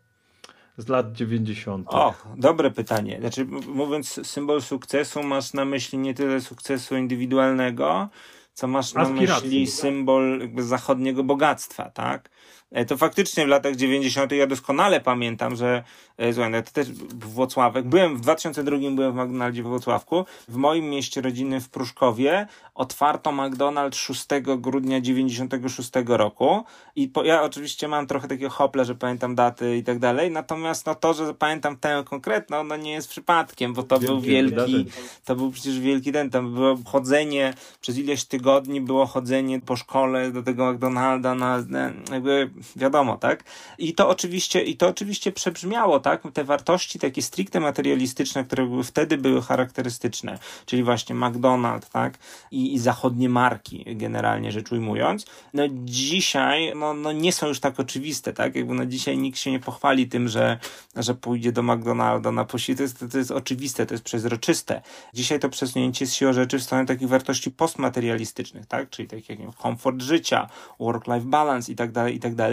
z 0.76 0.88
lat 0.88 1.12
90. 1.12 1.86
O, 1.90 2.14
dobre 2.36 2.70
pytanie. 2.70 3.16
Znaczy, 3.20 3.44
mówiąc 3.66 4.20
symbol 4.26 4.62
sukcesu, 4.62 5.22
masz 5.22 5.52
na 5.52 5.64
myśli 5.64 5.98
nie 5.98 6.14
tyle 6.14 6.40
sukcesu 6.40 6.96
indywidualnego, 6.96 8.08
co 8.52 8.66
masz 8.68 8.94
na 8.94 9.00
Aspiracji. 9.00 9.44
myśli 9.44 9.66
symbol 9.66 10.48
zachodniego 10.58 11.24
bogactwa, 11.24 11.90
tak? 11.90 12.30
E, 12.74 12.84
To 12.84 12.96
faktycznie 12.96 13.44
w 13.44 13.48
latach 13.48 13.76
90. 13.76 14.32
ja 14.32 14.46
doskonale 14.46 15.00
pamiętam, 15.00 15.56
że 15.56 15.84
e, 16.18 16.32
słuchaj, 16.32 16.50
no 16.50 16.62
to 16.62 16.70
też 16.70 16.92
Włocławek. 17.14 17.86
Byłem 17.86 18.16
w 18.16 18.20
2002 18.20 18.76
byłem 18.90 19.12
w 19.12 19.16
McDonaldzie 19.16 19.62
w 19.62 19.66
Włocławku. 19.66 20.24
W 20.48 20.56
moim 20.56 20.84
mieście 20.84 21.20
rodzinnym 21.20 21.60
w 21.60 21.68
Pruszkowie 21.68 22.46
otwarto 22.74 23.30
McDonald's 23.30 23.94
6 23.94 24.26
grudnia 24.58 25.00
96 25.00 25.90
roku. 26.06 26.64
I 26.96 27.08
po, 27.08 27.24
ja 27.24 27.42
oczywiście 27.42 27.88
mam 27.88 28.06
trochę 28.06 28.28
takiego 28.28 28.50
hopla, 28.50 28.84
że 28.84 28.94
pamiętam 28.94 29.34
daty 29.34 29.76
i 29.76 29.84
tak 29.84 29.98
dalej. 29.98 30.30
Natomiast 30.30 30.86
no 30.86 30.94
to, 30.94 31.14
że 31.14 31.34
pamiętam 31.34 31.76
tę 31.76 32.02
konkretną, 32.06 32.64
no 32.64 32.76
nie 32.76 32.92
jest 32.92 33.08
przypadkiem, 33.08 33.74
bo 33.74 33.82
to 33.82 33.98
był 33.98 34.20
wielki, 34.20 34.86
to 35.24 35.36
był 35.36 35.50
przecież 35.50 35.80
wielki 35.80 36.12
ten, 36.12 36.30
tam 36.30 36.54
było 36.54 36.76
chodzenie, 36.86 37.54
przez 37.80 37.98
ileś 37.98 38.24
tygodni 38.24 38.80
było 38.80 39.06
chodzenie 39.06 39.60
po 39.60 39.76
szkole 39.76 40.30
do 40.30 40.42
tego 40.42 40.72
McDonalda 40.72 41.34
na, 41.34 41.58
na 41.68 41.92
jakby 42.12 42.50
wiadomo, 42.76 43.16
tak? 43.16 43.44
I 43.78 43.94
to 43.94 44.08
oczywiście, 44.08 44.62
i 44.62 44.76
to 44.76 44.88
oczywiście 44.88 45.32
przebrzmiało, 45.32 46.00
tak? 46.00 46.22
Te 46.32 46.44
wartości 46.44 46.98
takie 46.98 47.22
stricte 47.22 47.60
materialistyczne, 47.60 48.44
które 48.44 48.66
były 48.66 48.84
wtedy 48.84 49.18
były 49.18 49.42
charakterystyczne, 49.42 50.38
czyli 50.66 50.82
właśnie 50.82 51.14
McDonald's, 51.14 51.88
tak? 51.92 52.18
I, 52.50 52.74
i 52.74 52.78
zachodnie 52.78 53.28
marki, 53.28 53.84
generalnie 53.86 54.52
rzecz 54.52 54.72
ujmując. 54.72 55.26
No 55.54 55.62
dzisiaj, 55.84 56.72
no, 56.76 56.94
no 56.94 57.12
nie 57.12 57.32
są 57.32 57.46
już 57.46 57.60
tak 57.60 57.80
oczywiste, 57.80 58.32
tak? 58.32 58.56
Jakby 58.56 58.74
no 58.74 58.86
dzisiaj 58.86 59.18
nikt 59.18 59.38
się 59.38 59.50
nie 59.50 59.60
pochwali 59.60 60.08
tym, 60.08 60.28
że, 60.28 60.58
że 60.96 61.14
pójdzie 61.14 61.52
do 61.52 61.62
McDonalda 61.62 62.32
na 62.32 62.44
posiłek. 62.44 62.76
To 62.76 62.82
jest, 62.82 63.04
to 63.12 63.18
jest 63.18 63.30
oczywiste, 63.30 63.86
to 63.86 63.94
jest 63.94 64.04
przezroczyste. 64.04 64.82
Dzisiaj 65.14 65.40
to 65.40 65.48
przesunięcie 65.48 66.04
jest 66.04 66.14
siłą 66.14 66.32
rzeczy 66.32 66.58
w 66.58 66.62
stronę 66.62 66.86
takich 66.86 67.08
wartości 67.08 67.50
postmaterialistycznych, 67.50 68.66
tak? 68.66 68.90
Czyli 68.90 69.08
takich 69.08 69.40
jak 69.40 69.56
komfort 69.56 70.02
życia, 70.02 70.48
work-life 70.80 71.26
balance 71.26 71.72
i 71.72 71.74
tak 71.74 71.92
dalej, 71.92 72.16
i 72.16 72.20
tak 72.20 72.34
dalej. 72.34 72.43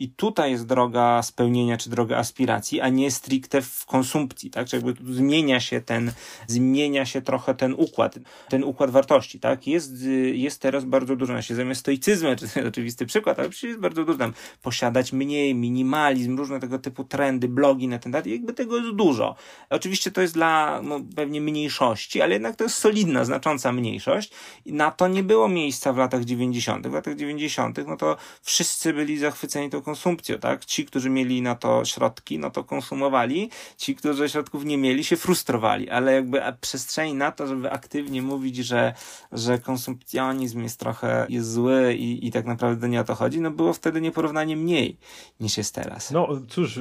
I 0.00 0.08
tutaj 0.08 0.50
jest 0.50 0.66
droga 0.66 1.22
spełnienia, 1.22 1.76
czy 1.76 1.90
droga 1.90 2.16
aspiracji, 2.16 2.80
a 2.80 2.88
nie 2.88 3.10
stricte 3.10 3.62
w 3.62 3.86
konsumpcji, 3.86 4.50
tak? 4.50 4.68
Czyli 4.68 4.86
jakby 4.86 5.14
zmienia 5.14 5.60
się 5.60 5.80
ten, 5.80 6.12
zmienia 6.46 7.06
się 7.06 7.22
trochę 7.22 7.54
ten 7.54 7.74
układ, 7.78 8.18
ten 8.48 8.64
układ 8.64 8.90
wartości, 8.90 9.40
tak? 9.40 9.66
Jest, 9.66 9.92
jest 10.32 10.60
teraz 10.60 10.84
bardzo 10.84 11.16
dużo, 11.16 11.32
na 11.32 11.42
się 11.42 11.54
zamiast 11.54 11.80
stoicyzmu, 11.80 12.28
to 12.36 12.44
jest 12.44 12.56
oczywisty 12.56 13.06
przykład, 13.06 13.38
ale 13.38 13.48
przecież 13.48 13.68
jest 13.68 13.80
bardzo 13.80 14.04
dużo 14.04 14.18
tam, 14.18 14.32
posiadać 14.62 15.12
mniej, 15.12 15.54
minimalizm, 15.54 16.38
różne 16.38 16.60
tego 16.60 16.78
typu 16.78 17.04
trendy, 17.04 17.48
blogi 17.48 17.88
na 17.88 17.98
ten 17.98 18.12
temat, 18.12 18.26
jakby 18.26 18.52
tego 18.52 18.76
jest 18.76 18.90
dużo. 18.90 19.36
Oczywiście 19.70 20.10
to 20.10 20.20
jest 20.20 20.34
dla, 20.34 20.82
no, 20.82 21.00
pewnie 21.16 21.40
mniejszości, 21.40 22.22
ale 22.22 22.32
jednak 22.32 22.56
to 22.56 22.64
jest 22.64 22.76
solidna, 22.76 23.24
znacząca 23.24 23.72
mniejszość 23.72 24.30
na 24.66 24.90
to 24.90 25.08
nie 25.08 25.22
było 25.22 25.48
miejsca 25.48 25.92
w 25.92 25.96
latach 25.96 26.24
90. 26.24 26.88
W 26.88 26.92
latach 26.92 27.16
90. 27.16 27.78
no 27.86 27.96
to 27.96 28.16
wszyscy 28.42 28.92
byli 28.92 29.18
zachwyceni 29.18 29.35
tą 29.70 29.82
konsumpcją, 29.82 30.38
tak? 30.38 30.64
Ci, 30.64 30.84
którzy 30.86 31.10
mieli 31.10 31.42
na 31.42 31.54
to 31.54 31.84
środki, 31.84 32.38
no 32.38 32.50
to 32.50 32.64
konsumowali, 32.64 33.50
ci, 33.76 33.94
którzy 33.96 34.28
środków 34.28 34.64
nie 34.64 34.78
mieli, 34.78 35.04
się 35.04 35.16
frustrowali, 35.16 35.90
ale 35.90 36.12
jakby 36.12 36.40
przestrzeni 36.60 37.14
na 37.14 37.32
to, 37.32 37.46
żeby 37.46 37.70
aktywnie 37.70 38.22
mówić, 38.22 38.56
że, 38.56 38.94
że 39.32 39.58
konsumpcjonizm 39.58 40.62
jest 40.62 40.80
trochę, 40.80 41.26
jest 41.28 41.52
zły 41.52 41.94
i, 41.94 42.26
i 42.26 42.30
tak 42.30 42.46
naprawdę 42.46 42.88
nie 42.88 43.00
o 43.00 43.04
to 43.04 43.14
chodzi, 43.14 43.40
no 43.40 43.50
było 43.50 43.72
wtedy 43.72 44.00
nieporównanie 44.00 44.56
mniej 44.56 44.96
niż 45.40 45.58
jest 45.58 45.74
teraz. 45.74 46.10
No 46.10 46.28
cóż, 46.48 46.80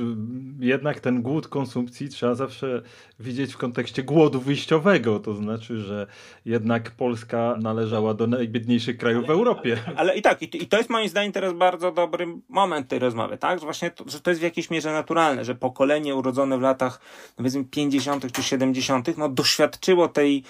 jednak 0.60 1.00
ten 1.00 1.22
głód 1.22 1.48
konsumpcji 1.48 2.10
trzeba 2.10 2.36
zawsze 2.36 2.82
widzieć 3.20 3.54
w 3.54 3.58
kontekście 3.58 4.04
głodu 4.04 4.41
wyjściowego. 4.41 5.20
To 5.20 5.36
znaczy, 5.36 5.80
że 5.80 6.08
jednak 6.46 6.91
Polska 6.91 7.58
należała 7.62 8.13
do 8.13 8.28
najbiedniejszych 8.28 8.98
krajów 8.98 9.28
w 9.28 9.30
Europie. 9.30 9.78
Ale 9.96 10.18
i 10.18 10.22
tak, 10.22 10.41
i, 10.41 10.63
i 10.63 10.68
to 10.68 10.78
jest 10.78 10.89
moim 10.89 11.10
zdaniem 11.10 11.32
teraz 11.32 11.54
bardzo 11.54 11.91
dobry 11.91 12.28
moment 12.49 12.88
tej 12.88 12.99
rozmowy, 12.99 13.38
tak? 13.38 13.60
Że 13.60 13.65
właśnie 13.65 13.91
to, 13.91 14.03
że 14.08 14.21
to 14.21 14.31
jest 14.31 14.41
w 14.41 14.43
jakiejś 14.43 14.69
mierze 14.69 14.93
naturalne, 14.93 15.45
że 15.45 15.55
pokolenie 15.55 16.15
urodzone 16.15 16.58
w 16.58 16.62
latach, 16.62 16.99
powiedzmy, 17.36 17.63
50. 17.63 18.31
czy 18.31 18.43
70., 18.43 19.17
no 19.17 19.29
doświadczyło 19.29 20.08
tej 20.08 20.43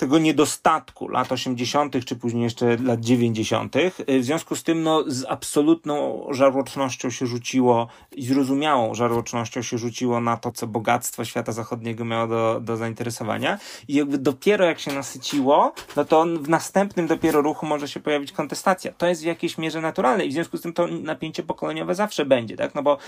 tego 0.00 0.18
niedostatku 0.18 1.08
lat 1.08 1.32
80., 1.32 2.04
czy 2.04 2.16
później 2.16 2.42
jeszcze 2.42 2.76
lat 2.76 3.00
90. 3.00 3.74
W 4.08 4.24
związku 4.24 4.56
z 4.56 4.62
tym, 4.62 4.82
no, 4.82 5.04
z 5.06 5.24
absolutną 5.28 6.26
żarłocznością 6.30 7.10
się 7.10 7.26
rzuciło 7.26 7.88
i 8.12 8.24
zrozumiałą 8.24 8.94
żarłocznością 8.94 9.62
się 9.62 9.78
rzuciło 9.78 10.20
na 10.20 10.36
to, 10.36 10.52
co 10.52 10.66
bogactwo 10.66 11.24
świata 11.24 11.52
zachodniego 11.52 12.04
miało 12.04 12.26
do, 12.26 12.60
do 12.60 12.76
zainteresowania. 12.76 13.58
I 13.88 13.94
jakby 13.94 14.18
dopiero 14.18 14.64
jak 14.64 14.80
się 14.80 14.92
nasyciło, 14.92 15.72
no 15.96 16.04
to 16.04 16.24
w 16.40 16.48
następnym 16.48 17.06
dopiero 17.06 17.42
ruchu 17.42 17.66
może 17.66 17.88
się 17.88 18.00
pojawić 18.00 18.32
kontestacja. 18.32 18.92
To 18.92 19.06
jest 19.06 19.22
w 19.22 19.26
jakiejś 19.26 19.58
mierze 19.58 19.80
naturalne 19.80 20.24
i 20.24 20.30
w 20.30 20.32
związku 20.32 20.56
z 20.56 20.60
tym 20.60 20.72
to 20.72 20.86
napięcie 20.86 21.42
pokoleniowe 21.42 21.94
zawsze 21.94 22.24
będzie, 22.24 22.56
tak? 22.56 22.74
No 22.74 22.82
bo 22.82 22.98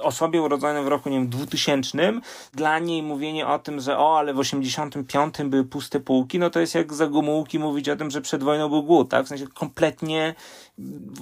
osobie 0.00 0.42
urodzonej 0.42 0.84
w 0.84 0.88
roku, 0.88 1.08
nie 1.10 1.18
wiem, 1.18 1.28
2000, 1.28 2.12
dla 2.54 2.78
niej 2.78 3.02
mówienie 3.02 3.46
o 3.46 3.58
tym, 3.58 3.80
że 3.80 3.98
o, 3.98 4.18
ale 4.18 4.34
w 4.34 4.38
85 4.38 5.34
były 5.44 5.64
puste 5.64 6.00
półki, 6.12 6.38
no 6.38 6.50
to 6.50 6.60
jest 6.60 6.74
jak 6.74 6.94
za 6.94 7.06
Gomułki 7.06 7.58
mówić 7.58 7.88
o 7.88 7.96
tym, 7.96 8.10
że 8.10 8.20
przed 8.20 8.42
wojną 8.42 8.68
był 8.68 8.82
głód, 8.82 9.10
tak? 9.10 9.26
W 9.26 9.28
sensie 9.28 9.46
kompletnie 9.46 10.34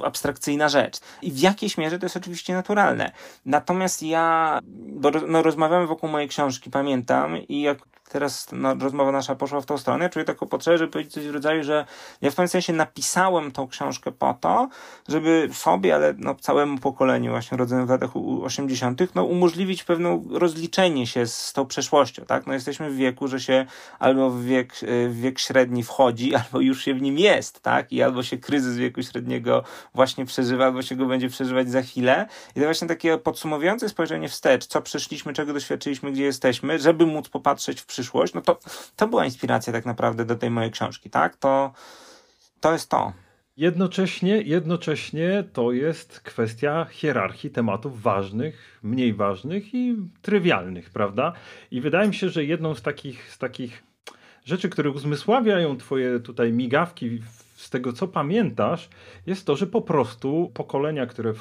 abstrakcyjna 0.04 0.68
rzecz. 0.68 1.00
I 1.22 1.32
w 1.32 1.38
jakiejś 1.38 1.78
mierze 1.78 1.98
to 1.98 2.06
jest 2.06 2.16
oczywiście 2.16 2.54
naturalne. 2.54 3.12
Natomiast 3.46 4.02
ja, 4.02 4.58
bo 4.86 5.10
no, 5.10 5.42
rozmawiamy 5.42 5.86
wokół 5.86 6.08
mojej 6.08 6.28
książki, 6.28 6.70
pamiętam, 6.70 7.38
i 7.48 7.60
jak 7.60 7.78
teraz 8.10 8.48
rozmowa 8.80 9.12
nasza 9.12 9.34
poszła 9.34 9.60
w 9.60 9.66
tą 9.66 9.78
stronę, 9.78 10.10
czuję 10.10 10.24
taką 10.24 10.46
potrzebę, 10.46 10.78
żeby 10.78 10.92
powiedzieć 10.92 11.12
coś 11.12 11.26
w 11.26 11.34
rodzaju, 11.34 11.64
że 11.64 11.86
ja 12.20 12.30
w 12.30 12.34
pewnym 12.34 12.48
sensie 12.48 12.72
napisałem 12.72 13.52
tą 13.52 13.68
książkę 13.68 14.12
po 14.12 14.34
to, 14.34 14.68
żeby 15.08 15.48
sobie, 15.52 15.94
ale 15.94 16.14
no, 16.18 16.34
całemu 16.34 16.78
pokoleniu 16.78 17.30
właśnie 17.30 17.58
rodzonym 17.58 17.86
w 17.86 17.90
latach 17.90 18.10
80., 18.16 19.00
no, 19.14 19.24
umożliwić 19.24 19.84
pewne 19.84 20.22
rozliczenie 20.30 21.06
się 21.06 21.26
z 21.26 21.52
tą 21.52 21.66
przeszłością, 21.66 22.24
tak? 22.24 22.46
No, 22.46 22.54
jesteśmy 22.54 22.90
w 22.90 22.96
wieku, 22.96 23.28
że 23.28 23.40
się 23.40 23.66
albo 23.98 24.30
w 24.30 24.44
wiek, 24.44 24.74
w 25.08 25.20
wiek 25.20 25.38
średni 25.38 25.82
wchodzi, 25.82 26.34
albo 26.44 26.60
już 26.60 26.84
się 26.84 26.94
w 26.94 27.02
nim 27.02 27.18
jest, 27.18 27.60
tak? 27.60 27.92
I 27.92 28.02
albo 28.02 28.22
się 28.22 28.38
kryzys 28.38 28.76
wieku 28.76 29.02
średniego 29.02 29.64
właśnie 29.94 30.24
przeżywa, 30.24 30.64
albo 30.64 30.82
się 30.82 30.96
go 30.96 31.06
będzie 31.06 31.28
przeżywać 31.28 31.70
za 31.70 31.82
chwilę. 31.82 32.26
I 32.56 32.60
to 32.60 32.66
właśnie 32.66 32.88
takie 32.88 33.18
podsumowujące 33.18 33.88
spojrzenie 33.88 34.28
wstecz, 34.28 34.66
co 34.66 34.82
przeszliśmy, 34.82 35.32
czego 35.32 35.52
doświadczyliśmy, 35.52 36.12
gdzie 36.12 36.24
jesteśmy, 36.24 36.78
żeby 36.78 37.06
móc 37.06 37.28
popatrzeć 37.28 37.80
w 37.80 37.86
przyszłość, 37.86 37.99
no 38.34 38.40
to, 38.40 38.58
to 38.96 39.08
była 39.08 39.24
inspiracja 39.24 39.72
tak 39.72 39.86
naprawdę 39.86 40.24
do 40.24 40.36
tej 40.36 40.50
mojej 40.50 40.70
książki, 40.70 41.10
tak? 41.10 41.36
To, 41.36 41.72
to 42.60 42.72
jest 42.72 42.90
to. 42.90 43.12
Jednocześnie, 43.56 44.42
jednocześnie 44.42 45.44
to 45.52 45.72
jest 45.72 46.20
kwestia 46.20 46.86
hierarchii 46.90 47.50
tematów 47.50 48.02
ważnych, 48.02 48.80
mniej 48.82 49.14
ważnych 49.14 49.74
i 49.74 49.96
trywialnych, 50.22 50.90
prawda? 50.90 51.32
I 51.70 51.80
wydaje 51.80 52.08
mi 52.08 52.14
się, 52.14 52.28
że 52.28 52.44
jedną 52.44 52.74
z 52.74 52.82
takich, 52.82 53.32
z 53.32 53.38
takich 53.38 53.82
rzeczy, 54.44 54.68
które 54.68 54.90
uzmysławiają 54.90 55.76
twoje 55.76 56.20
tutaj 56.20 56.52
migawki 56.52 57.20
z 57.56 57.70
tego, 57.70 57.92
co 57.92 58.08
pamiętasz, 58.08 58.88
jest 59.26 59.46
to, 59.46 59.56
że 59.56 59.66
po 59.66 59.82
prostu 59.82 60.50
pokolenia, 60.54 61.06
które 61.06 61.34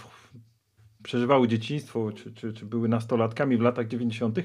przeżywały 1.03 1.47
dzieciństwo, 1.47 2.11
czy, 2.11 2.33
czy, 2.33 2.53
czy 2.53 2.65
były 2.65 2.89
nastolatkami 2.89 3.57
w 3.57 3.61
latach 3.61 3.87
90., 3.87 4.39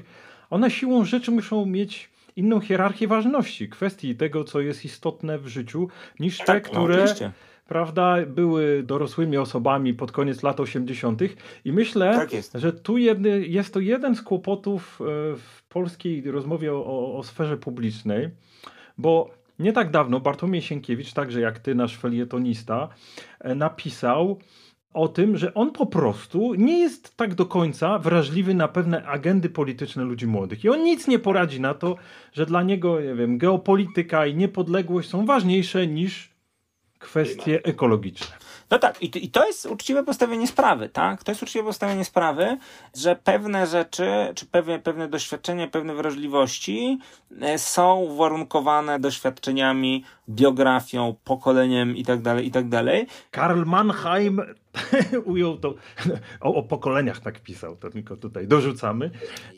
one 0.55 0.71
siłą 0.71 1.05
rzeczy 1.05 1.31
muszą 1.31 1.65
mieć 1.65 2.09
inną 2.35 2.59
hierarchię 2.59 3.07
ważności, 3.07 3.69
kwestii 3.69 4.15
tego, 4.15 4.43
co 4.43 4.61
jest 4.61 4.85
istotne 4.85 5.39
w 5.39 5.47
życiu, 5.47 5.87
niż 6.19 6.37
te, 6.37 6.45
Tak, 6.45 6.63
no, 6.63 6.69
które 6.69 6.95
oczywiście. 6.95 7.31
prawda, 7.67 8.15
były 8.27 8.83
dorosłymi 8.83 9.37
osobami 9.37 9.93
pod 9.93 10.11
koniec 10.11 10.43
lat 10.43 10.59
80. 10.59 11.21
I 11.65 11.71
myślę, 11.71 12.13
Tak 12.13 12.29
że 12.61 12.73
tu 12.73 12.97
jedny, 12.97 13.47
jest 13.47 13.73
to 13.73 13.79
jeden 13.79 14.15
z 14.15 14.21
kłopotów 14.21 15.01
e, 15.01 15.05
w 15.35 15.63
polskiej 15.69 16.31
rozmowie 16.31 16.73
o, 16.73 16.85
o, 16.85 17.17
o 17.17 17.23
sferze 17.23 17.57
publicznej, 17.57 18.29
bo 18.97 19.29
nie 19.59 19.73
tak 19.73 19.91
dawno 19.91 20.19
Bartłomiej 20.19 20.61
Sienkiewicz, 20.61 21.13
także 21.13 21.41
jak 21.41 21.59
ty, 21.59 21.75
nasz 21.75 21.97
felietonista, 21.97 22.89
e, 23.39 23.55
napisał 23.55 24.39
o 24.95 25.07
tym, 25.07 25.37
że 25.37 25.53
on 25.53 25.71
po 25.71 25.85
prostu 25.85 26.53
nie 26.53 26.79
jest 26.79 27.17
tak 27.17 27.35
do 27.35 27.45
końca 27.45 27.99
wrażliwy 27.99 28.53
na 28.53 28.67
pewne 28.67 29.05
agendy 29.05 29.49
polityczne 29.49 30.03
ludzi 30.03 30.27
młodych. 30.27 30.63
I 30.63 30.69
on 30.69 30.83
nic 30.83 31.07
nie 31.07 31.19
poradzi 31.19 31.61
na 31.61 31.73
to, 31.73 31.95
że 32.33 32.45
dla 32.45 32.63
niego, 32.63 33.01
nie 33.01 33.15
wiem, 33.15 33.37
geopolityka 33.37 34.25
i 34.25 34.35
niepodległość 34.35 35.09
są 35.09 35.25
ważniejsze 35.25 35.87
niż 35.87 36.35
kwestie 36.99 37.63
ekologiczne. 37.63 38.35
No 38.71 38.79
tak, 38.79 39.03
i, 39.03 39.31
to- 39.31 39.45
jest 39.45 39.65
uczciwe 39.65 40.03
postawienie 40.03 40.47
sprawy, 40.47 40.89
tak? 40.89 41.23
To 41.23 41.31
jest 41.31 41.43
uczciwe 41.43 41.63
postawienie 41.65 42.05
sprawy, 42.05 42.57
że 42.95 43.15
pewne 43.15 43.67
rzeczy, 43.67 44.07
czy 44.35 44.45
pewne, 44.45 44.79
pewne 44.79 45.07
doświadczenia, 45.07 45.67
pewne 45.67 45.95
wrażliwości 45.95 46.99
e, 47.41 47.59
są 47.59 47.95
uwarunkowane 47.95 48.99
doświadczeniami, 48.99 50.03
biografią, 50.29 51.15
pokoleniem 51.23 51.95
i 51.97 52.05
tak 52.05 52.21
dalej, 52.21 52.47
i 52.47 52.51
tak 52.51 52.69
dalej. 52.69 53.07
Karl 53.31 53.63
Mannheim 53.65 54.41
ujął 55.25 55.57
to, 55.57 55.75
o, 56.41 56.55
o, 56.55 56.63
pokoleniach 56.63 57.19
tak 57.19 57.39
pisał, 57.39 57.75
to 57.75 57.89
tylko 57.89 58.17
tutaj 58.17 58.47
dorzucamy. 58.47 59.11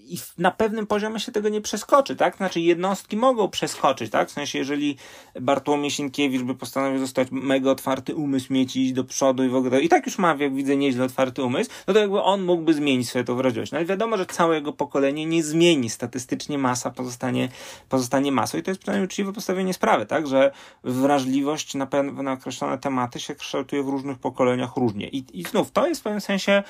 I 0.10 0.18
na 0.38 0.52
pewnym 0.52 0.88
poziomie 0.88 1.20
się 1.20 1.32
tego 1.32 1.50
nie 1.50 1.62
przeskoczy, 1.62 2.16
tak? 2.16 2.38
Znaczy 2.38 2.60
jednostki 2.60 3.18
mogą 3.18 3.50
przeskoczyć, 3.50 4.12
tak? 4.12 4.30
W 4.30 4.32
sensie, 4.32 4.60
jeżeli 4.60 4.98
Bartłomiej 5.42 5.92
Sienkiewicz 5.92 6.42
by 6.42 6.56
postanowił 6.56 7.00
zostać 7.00 7.28
mega 7.32 7.72
otwarty 7.72 8.16
umysł, 8.16 8.54
mieć 8.54 8.76
iść 8.76 8.94
do 8.94 9.04
przodu 9.04 9.44
i 9.44 9.50
w 9.50 9.56
ogóle, 9.56 9.82
i 9.82 9.90
tak 9.90 10.06
już 10.06 10.18
ma, 10.18 10.36
jak 10.40 10.56
widzę, 10.56 10.78
nieźle 10.78 11.06
otwarty 11.06 11.44
umysł, 11.44 11.72
no 11.88 11.94
to 11.94 12.00
jakby 12.00 12.22
on 12.22 12.44
mógłby 12.44 12.74
zmienić 12.74 13.10
swoją 13.10 13.26
to 13.26 13.36
wrażliwość. 13.36 13.72
No 13.72 13.78
ale 13.78 13.86
wiadomo, 13.86 14.18
że 14.18 14.26
całe 14.26 14.56
jego 14.56 14.74
pokolenie 14.74 15.26
nie 15.26 15.44
zmieni. 15.44 15.90
Statystycznie 15.90 16.58
masa 16.58 16.92
pozostanie, 16.92 17.50
pozostanie 17.90 18.32
masą 18.32 18.58
i 18.58 18.64
to 18.64 18.72
jest 18.72 18.82
przynajmniej 18.82 19.06
uczciwe 19.06 19.34
postawienie 19.34 19.74
sprawy, 19.74 20.06
tak? 20.06 20.28
Że 20.28 20.52
wrażliwość 20.84 21.76
na 21.76 21.86
pewne 21.86 22.32
określone 22.32 22.78
tematy 22.78 23.20
się 23.20 23.36
kształtuje 23.36 23.84
w 23.84 23.88
różnych 23.88 24.20
pokoleniach 24.20 24.76
różnie. 24.78 25.08
I, 25.08 25.40
I 25.40 25.44
znów, 25.44 25.72
to 25.72 25.88
jest 25.88 26.02
w 26.02 26.04
pewnym 26.04 26.22
sensie 26.22 26.64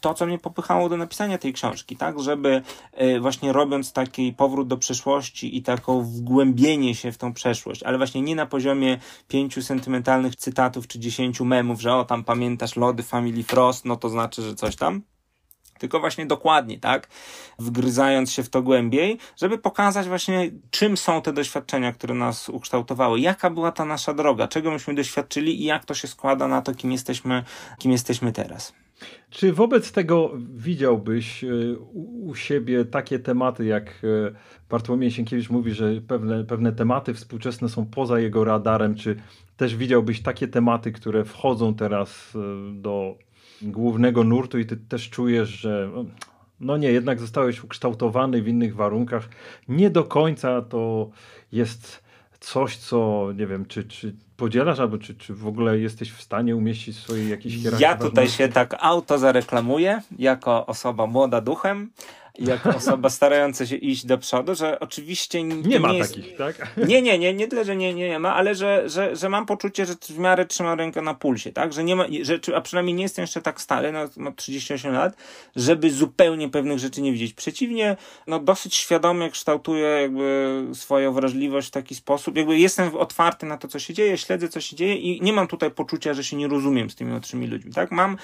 to, 0.00 0.14
co 0.14 0.26
mnie 0.26 0.38
popychało 0.38 0.88
do 0.88 0.96
napisania 0.96 1.38
tej 1.38 1.52
książki, 1.52 1.96
tak? 1.96 2.20
Żeby 2.20 2.51
y, 3.02 3.20
właśnie 3.20 3.52
robiąc 3.52 3.92
taki 3.92 4.32
powrót 4.32 4.68
do 4.68 4.76
przeszłości 4.76 5.56
i 5.56 5.62
taką 5.62 6.02
wgłębienie 6.02 6.94
się 6.94 7.12
w 7.12 7.18
tą 7.18 7.32
przeszłość, 7.32 7.82
ale 7.82 7.98
właśnie 7.98 8.22
nie 8.22 8.36
na 8.36 8.46
poziomie 8.46 8.98
pięciu 9.28 9.62
sentymentalnych 9.62 10.36
cytatów 10.36 10.86
czy 10.86 10.98
dziesięciu 10.98 11.44
memów, 11.44 11.80
że 11.80 11.94
o, 11.94 12.04
tam 12.04 12.24
pamiętasz 12.24 12.76
lody 12.76 13.02
Family 13.02 13.42
Frost, 13.42 13.84
no 13.84 13.96
to 13.96 14.08
znaczy, 14.08 14.42
że 14.42 14.54
coś 14.54 14.76
tam 14.76 15.02
tylko 15.82 16.00
właśnie 16.00 16.26
dokładnie, 16.26 16.78
tak? 16.80 17.08
Wgryzając 17.58 18.32
się 18.32 18.42
w 18.42 18.50
to 18.50 18.62
głębiej, 18.62 19.18
żeby 19.36 19.58
pokazać 19.58 20.08
właśnie, 20.08 20.50
czym 20.70 20.96
są 20.96 21.22
te 21.22 21.32
doświadczenia, 21.32 21.92
które 21.92 22.14
nas 22.14 22.48
ukształtowały, 22.48 23.20
jaka 23.20 23.50
była 23.50 23.72
ta 23.72 23.84
nasza 23.84 24.14
droga, 24.14 24.48
czego 24.48 24.70
myśmy 24.70 24.94
doświadczyli 24.94 25.62
i 25.62 25.64
jak 25.64 25.84
to 25.84 25.94
się 25.94 26.08
składa 26.08 26.48
na 26.48 26.62
to, 26.62 26.74
kim 26.74 26.92
jesteśmy, 26.92 27.44
kim 27.78 27.92
jesteśmy 27.92 28.32
teraz. 28.32 28.72
Czy 29.30 29.52
wobec 29.52 29.92
tego 29.92 30.32
widziałbyś 30.54 31.44
e, 31.44 31.48
u 32.22 32.34
siebie 32.34 32.84
takie 32.84 33.18
tematy, 33.18 33.64
jak 33.64 33.88
e, 33.88 34.32
Bartłomiej 34.70 35.10
Sienkiewicz 35.10 35.50
mówi, 35.50 35.74
że 35.74 35.92
pewne, 36.08 36.44
pewne 36.44 36.72
tematy 36.72 37.14
współczesne 37.14 37.68
są 37.68 37.86
poza 37.86 38.20
jego 38.20 38.44
radarem, 38.44 38.94
czy 38.94 39.16
też 39.56 39.76
widziałbyś 39.76 40.22
takie 40.22 40.48
tematy, 40.48 40.92
które 40.92 41.24
wchodzą 41.24 41.74
teraz 41.74 42.32
e, 42.36 42.38
do 42.80 43.14
głównego 43.62 44.24
nurtu 44.24 44.58
i 44.58 44.66
ty 44.66 44.76
też 44.76 45.10
czujesz, 45.10 45.48
że 45.48 45.90
no 46.60 46.76
nie, 46.76 46.92
jednak 46.92 47.20
zostałeś 47.20 47.64
ukształtowany 47.64 48.42
w 48.42 48.48
innych 48.48 48.76
warunkach. 48.76 49.28
Nie 49.68 49.90
do 49.90 50.04
końca 50.04 50.62
to 50.62 51.10
jest 51.52 52.02
coś, 52.40 52.76
co 52.76 53.28
nie 53.36 53.46
wiem, 53.46 53.66
czy, 53.66 53.84
czy 53.84 54.14
podzielasz, 54.36 54.80
albo 54.80 54.98
czy, 54.98 55.14
czy 55.14 55.34
w 55.34 55.46
ogóle 55.46 55.78
jesteś 55.78 56.12
w 56.12 56.22
stanie 56.22 56.56
umieścić 56.56 56.96
swojej 56.96 57.30
jakiejś 57.30 57.54
hierarchii? 57.54 57.82
Ja 57.82 57.96
tutaj 57.96 58.28
się 58.28 58.48
tak 58.48 58.76
auto 58.80 59.18
zareklamuję 59.18 60.02
jako 60.18 60.66
osoba 60.66 61.06
młoda 61.06 61.40
duchem 61.40 61.90
jako 62.38 62.70
osoba 62.76 63.10
starająca 63.10 63.66
się 63.66 63.76
iść 63.76 64.06
do 64.06 64.18
przodu, 64.18 64.54
że 64.54 64.80
oczywiście 64.80 65.42
nie, 65.42 65.56
nie 65.56 65.80
ma 65.80 65.92
jest... 65.92 66.14
takich, 66.14 66.36
tak? 66.36 66.56
Nie, 66.88 67.02
nie, 67.02 67.18
nie, 67.18 67.34
nie 67.34 67.48
tyle, 67.48 67.64
że 67.64 67.76
nie, 67.76 67.94
nie 67.94 68.18
ma, 68.18 68.34
ale 68.34 68.54
że, 68.54 68.88
że, 68.88 69.16
że 69.16 69.28
mam 69.28 69.46
poczucie, 69.46 69.86
że 69.86 69.94
w 69.94 70.18
miarę 70.18 70.46
trzymam 70.46 70.78
rękę 70.78 71.02
na 71.02 71.14
pulsie, 71.14 71.52
tak? 71.52 71.72
Że 71.72 71.84
nie 71.84 71.96
ma, 71.96 72.04
że, 72.22 72.38
a 72.56 72.60
przynajmniej 72.60 72.94
nie 72.94 73.02
jestem 73.02 73.22
jeszcze 73.22 73.42
tak 73.42 73.60
stary, 73.60 73.92
no, 73.92 74.00
mam 74.16 74.34
38 74.34 74.92
lat, 74.92 75.16
żeby 75.56 75.90
zupełnie 75.90 76.48
pewnych 76.48 76.78
rzeczy 76.78 77.02
nie 77.02 77.12
widzieć. 77.12 77.34
Przeciwnie, 77.34 77.96
no 78.26 78.38
dosyć 78.38 78.74
świadomie 78.74 79.30
kształtuję 79.30 79.88
jakby 79.88 80.66
swoją 80.72 81.12
wrażliwość 81.12 81.68
w 81.68 81.70
taki 81.70 81.94
sposób, 81.94 82.36
jakby 82.36 82.58
jestem 82.58 82.96
otwarty 82.96 83.46
na 83.46 83.56
to, 83.56 83.68
co 83.68 83.78
się 83.78 83.94
dzieje, 83.94 84.18
śledzę, 84.18 84.31
co 84.38 84.60
się 84.60 84.76
dzieje 84.76 84.96
i 84.96 85.22
nie 85.22 85.32
mam 85.32 85.46
tutaj 85.46 85.70
poczucia, 85.70 86.14
że 86.14 86.24
się 86.24 86.36
nie 86.36 86.48
rozumiem 86.48 86.90
z 86.90 86.94
tymi 86.94 87.10
młodszymi 87.10 87.46
ludźmi, 87.46 87.72
tak? 87.72 87.90
Mam 87.90 88.16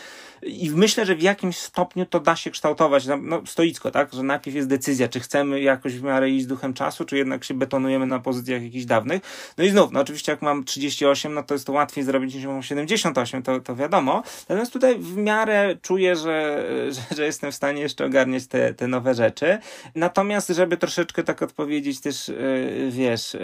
i 0.43 0.71
myślę, 0.71 1.07
że 1.07 1.17
w 1.17 1.23
jakimś 1.23 1.57
stopniu 1.57 2.07
to 2.07 2.21
da 2.21 2.37
się 2.37 2.51
kształtować, 2.51 3.07
no, 3.23 3.43
stoicko, 3.47 3.91
tak? 3.91 4.13
Że 4.13 4.23
najpierw 4.23 4.57
jest 4.57 4.69
decyzja, 4.69 5.09
czy 5.09 5.21
chcemy 5.21 5.61
jakoś 5.61 5.95
w 5.95 6.03
miarę 6.03 6.31
iść 6.31 6.45
z 6.45 6.49
duchem 6.49 6.75
czasu, 6.75 7.05
czy 7.05 7.17
jednak 7.17 7.45
się 7.45 7.55
betonujemy 7.55 8.07
na 8.07 8.19
pozycjach 8.19 8.63
jakichś 8.63 8.85
dawnych. 8.85 9.23
No 9.59 9.65
i 9.65 9.71
znów, 9.71 9.93
no 9.93 10.01
oczywiście 10.01 10.33
jak 10.33 10.43
mam 10.43 10.65
38, 10.65 11.35
no 11.35 11.43
to 11.43 11.55
jest 11.55 11.67
to 11.67 11.73
łatwiej 11.73 12.05
zrobić 12.05 12.35
niż 12.35 12.45
mam 12.45 12.63
78, 12.63 13.43
to, 13.43 13.61
to 13.61 13.77
wiadomo. 13.77 14.23
Natomiast 14.49 14.73
tutaj 14.73 14.99
w 14.99 15.17
miarę 15.17 15.77
czuję, 15.83 16.17
że, 16.17 16.67
że, 16.91 17.17
że 17.17 17.25
jestem 17.25 17.53
w 17.53 17.55
stanie 17.55 17.83
jeszcze 17.83 18.07
ogarniać 18.07 18.47
te, 18.47 18.75
te 18.75 18.89
nowe 18.89 19.15
rzeczy. 19.15 19.59
Natomiast, 19.95 20.49
żeby 20.49 20.77
troszeczkę 20.77 21.23
tak 21.23 21.43
odpowiedzieć 21.43 22.01
też, 22.01 22.29
yy, 22.29 22.91
wiesz, 22.91 23.35
yy, 23.35 23.41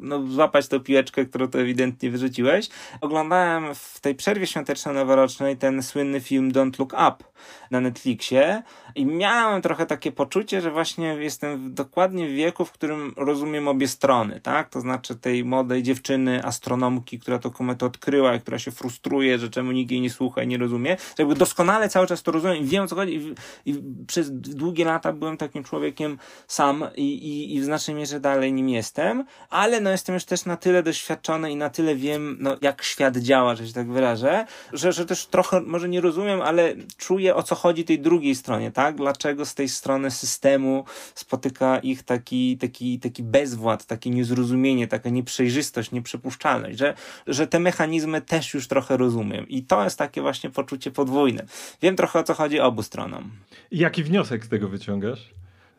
no 0.00 0.26
złapać 0.26 0.68
tą 0.68 0.80
piłeczkę, 0.80 1.26
którą 1.26 1.48
to 1.48 1.60
ewidentnie 1.60 1.79
wyrzuciłeś, 2.10 2.68
oglądałem 3.00 3.74
w 3.74 4.00
tej 4.00 4.14
przerwie 4.14 4.46
świąteczno-noworocznej 4.46 5.56
ten 5.56 5.82
słynny 5.82 6.20
film 6.20 6.52
Don't 6.52 6.78
Look 6.78 6.92
Up 6.92 7.29
na 7.70 7.80
Netflixie 7.80 8.62
i 8.94 9.06
miałem 9.06 9.62
trochę 9.62 9.86
takie 9.86 10.12
poczucie, 10.12 10.60
że 10.60 10.70
właśnie 10.70 11.06
jestem 11.06 11.74
dokładnie 11.74 12.28
w 12.28 12.32
wieku, 12.32 12.64
w 12.64 12.72
którym 12.72 13.14
rozumiem 13.16 13.68
obie 13.68 13.88
strony, 13.88 14.40
tak? 14.40 14.68
To 14.68 14.80
znaczy 14.80 15.14
tej 15.14 15.44
młodej 15.44 15.82
dziewczyny, 15.82 16.44
astronomki, 16.44 17.18
która 17.18 17.38
to 17.38 17.50
kometę 17.50 17.86
odkryła 17.86 18.34
i 18.34 18.40
która 18.40 18.58
się 18.58 18.70
frustruje, 18.70 19.38
że 19.38 19.50
czemu 19.50 19.72
nikt 19.72 19.90
jej 19.90 20.00
nie 20.00 20.10
słucha 20.10 20.42
i 20.42 20.46
nie 20.46 20.58
rozumie. 20.58 20.96
Że 20.98 21.14
jakby 21.18 21.34
doskonale 21.34 21.88
cały 21.88 22.06
czas 22.06 22.22
to 22.22 22.32
rozumiem 22.32 22.56
i 22.56 22.64
wiem 22.64 22.88
co 22.88 22.96
chodzi 22.96 23.14
i, 23.16 23.34
i 23.70 23.82
przez 24.06 24.30
długie 24.32 24.84
lata 24.84 25.12
byłem 25.12 25.36
takim 25.36 25.64
człowiekiem 25.64 26.18
sam 26.46 26.84
i, 26.96 27.02
i, 27.02 27.54
i 27.56 27.60
w 27.60 27.64
znacznej 27.64 27.96
mierze 27.96 28.20
dalej 28.20 28.52
nim 28.52 28.68
jestem, 28.68 29.24
ale 29.50 29.80
no 29.80 29.90
jestem 29.90 30.14
już 30.14 30.24
też 30.24 30.44
na 30.44 30.56
tyle 30.56 30.82
doświadczony 30.82 31.52
i 31.52 31.56
na 31.56 31.70
tyle 31.70 31.94
wiem, 31.94 32.36
no 32.40 32.56
jak 32.60 32.82
świat 32.82 33.16
działa, 33.16 33.54
że 33.54 33.66
się 33.66 33.72
tak 33.72 33.90
wyrażę, 33.92 34.46
że, 34.72 34.92
że 34.92 35.06
też 35.06 35.26
trochę 35.26 35.60
może 35.60 35.88
nie 35.88 36.00
rozumiem, 36.00 36.42
ale 36.42 36.74
czuję 36.96 37.29
o 37.34 37.42
co 37.42 37.54
chodzi 37.54 37.84
tej 37.84 37.98
drugiej 37.98 38.34
stronie, 38.34 38.70
tak? 38.70 38.96
Dlaczego 38.96 39.46
z 39.46 39.54
tej 39.54 39.68
strony 39.68 40.10
systemu 40.10 40.84
spotyka 41.14 41.78
ich 41.78 42.02
taki, 42.02 42.58
taki, 42.58 42.98
taki 42.98 43.22
bezwład, 43.22 43.84
takie 43.84 44.10
niezrozumienie, 44.10 44.88
taka 44.88 45.10
nieprzejrzystość, 45.10 45.90
nieprzepuszczalność, 45.90 46.78
że, 46.78 46.94
że 47.26 47.46
te 47.46 47.58
mechanizmy 47.58 48.20
też 48.20 48.54
już 48.54 48.68
trochę 48.68 48.96
rozumiem. 48.96 49.48
I 49.48 49.62
to 49.62 49.84
jest 49.84 49.98
takie 49.98 50.20
właśnie 50.20 50.50
poczucie 50.50 50.90
podwójne. 50.90 51.44
Wiem 51.82 51.96
trochę 51.96 52.18
o 52.18 52.22
co 52.22 52.34
chodzi 52.34 52.60
obu 52.60 52.82
stronom. 52.82 53.30
Jaki 53.72 54.02
wniosek 54.02 54.44
z 54.44 54.48
tego 54.48 54.68
wyciągasz? 54.68 55.30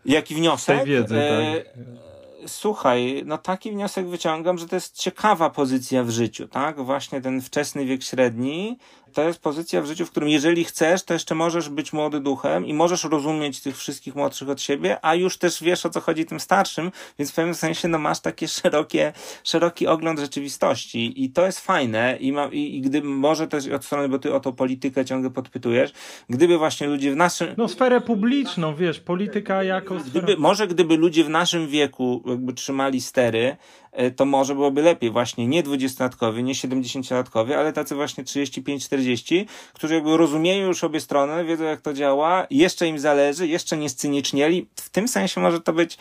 Jaki 0.06 0.36
wniosek? 0.36 0.76
Z 0.76 0.80
tej 0.80 0.88
wiedzy, 0.88 1.18
e... 1.18 1.62
tak 1.62 2.02
słuchaj, 2.48 3.24
no 3.26 3.38
taki 3.38 3.72
wniosek 3.72 4.08
wyciągam, 4.08 4.58
że 4.58 4.68
to 4.68 4.76
jest 4.76 4.98
ciekawa 4.98 5.50
pozycja 5.50 6.04
w 6.04 6.10
życiu, 6.10 6.48
tak? 6.48 6.86
Właśnie 6.86 7.22
ten 7.22 7.42
wczesny 7.42 7.86
wiek 7.86 8.04
średni, 8.04 8.78
to 9.14 9.24
jest 9.24 9.40
pozycja 9.40 9.82
w 9.82 9.86
życiu, 9.86 10.06
w 10.06 10.12
którym 10.12 10.30
jeżeli 10.30 10.64
chcesz, 10.64 11.04
to 11.04 11.14
jeszcze 11.14 11.36
możesz 11.36 11.70
być 11.70 11.94
młody 11.94 12.20
duchem 12.20 12.66
i 12.66 12.74
możesz 12.74 13.04
rozumieć 13.04 13.62
tych 13.62 13.78
wszystkich 13.78 14.16
młodszych 14.16 14.50
od 14.50 14.62
siebie, 14.62 14.98
a 15.02 15.16
już 15.16 15.38
też 15.38 15.64
wiesz 15.64 15.86
o 15.86 15.90
co 15.90 16.02
chodzi 16.02 16.26
tym 16.26 16.40
starszym, 16.40 16.92
więc 17.20 17.32
w 17.32 17.36
pewnym 17.36 17.56
sensie 17.56 17.88
no 17.88 18.00
masz 18.00 18.20
takie 18.20 18.48
szerokie, 18.48 19.14
szeroki 19.44 19.88
ogląd 19.88 20.20
rzeczywistości 20.20 21.24
i 21.24 21.30
to 21.30 21.46
jest 21.46 21.60
fajne 21.60 22.18
i, 22.20 22.32
ma, 22.32 22.46
i, 22.46 22.78
i 22.78 22.82
gdyby 22.82 23.08
może 23.08 23.48
też 23.48 23.68
od 23.68 23.86
strony, 23.86 24.10
bo 24.10 24.20
ty 24.20 24.34
o 24.34 24.40
tą 24.40 24.54
politykę 24.54 25.06
ciągle 25.06 25.30
podpytujesz, 25.30 25.92
gdyby 26.30 26.58
właśnie 26.58 26.88
ludzie 26.88 27.12
w 27.12 27.16
naszym... 27.16 27.48
No 27.58 27.68
sferę 27.68 28.02
publiczną, 28.02 28.76
wiesz, 28.76 29.00
polityka 29.00 29.64
jako... 29.64 29.96
Gdyby, 29.96 30.38
może 30.38 30.68
gdyby 30.68 30.98
ludzie 30.98 31.24
w 31.24 31.30
naszym 31.30 31.68
wieku 31.68 32.24
jakby 32.26 32.54
trzymali 32.54 33.02
stery, 33.02 33.58
to 34.16 34.26
może 34.26 34.56
byłoby 34.56 34.82
lepiej 34.82 35.12
właśnie 35.12 35.48
nie 35.48 35.64
20-latkowie, 35.64 36.44
nie 36.44 36.54
70-latkowie, 36.54 37.54
ale 37.54 37.74
tacy 37.74 37.96
właśnie 37.96 38.24
35-40, 38.24 39.46
którzy 39.74 39.94
jakby 39.94 40.18
rozumieją 40.18 40.68
już 40.68 40.84
obie 40.84 41.00
strony, 41.00 41.46
wiedzą 41.46 41.64
jak 41.64 41.82
to 41.82 41.94
działa, 41.94 42.48
jeszcze 42.50 42.88
im 42.88 43.00
zależy, 43.00 43.48
jeszcze 43.48 43.78
nie 43.78 43.90
scynicznieli. 43.90 44.68
W 44.76 44.90
tym 44.90 45.08
sensie 45.08 45.42
może 45.42 45.62
to 45.62 45.74
być 45.74 45.98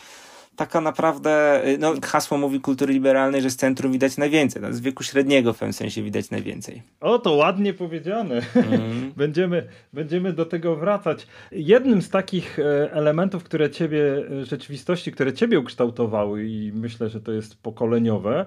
taka 0.55 0.81
naprawdę, 0.81 1.61
y, 1.67 1.77
no 1.77 1.93
hasło 2.03 2.37
mówi 2.37 2.59
kultury 2.59 2.93
liberalnej, 2.93 3.41
że 3.41 3.49
z 3.49 3.55
centrum 3.55 3.91
widać 3.91 4.17
najwięcej, 4.17 4.61
no, 4.61 4.73
z 4.73 4.79
wieku 4.79 5.03
średniego 5.03 5.53
w 5.53 5.57
pewnym 5.59 5.73
sensie 5.73 6.03
widać 6.03 6.29
najwięcej. 6.29 6.81
O, 6.99 7.19
to 7.19 7.33
ładnie 7.33 7.73
powiedziane. 7.73 8.41
Mm. 8.55 9.11
będziemy, 9.17 9.67
będziemy 9.93 10.33
do 10.33 10.45
tego 10.45 10.75
wracać. 10.75 11.27
Jednym 11.51 12.01
z 12.01 12.09
takich 12.09 12.59
e, 12.59 12.93
elementów, 12.93 13.43
które 13.43 13.69
ciebie, 13.69 14.23
e, 14.41 14.45
rzeczywistości, 14.45 15.11
które 15.11 15.33
ciebie 15.33 15.59
ukształtowały 15.59 16.45
i 16.45 16.71
myślę, 16.73 17.09
że 17.09 17.21
to 17.21 17.31
jest 17.31 17.61
pokoleniowe 17.61 18.45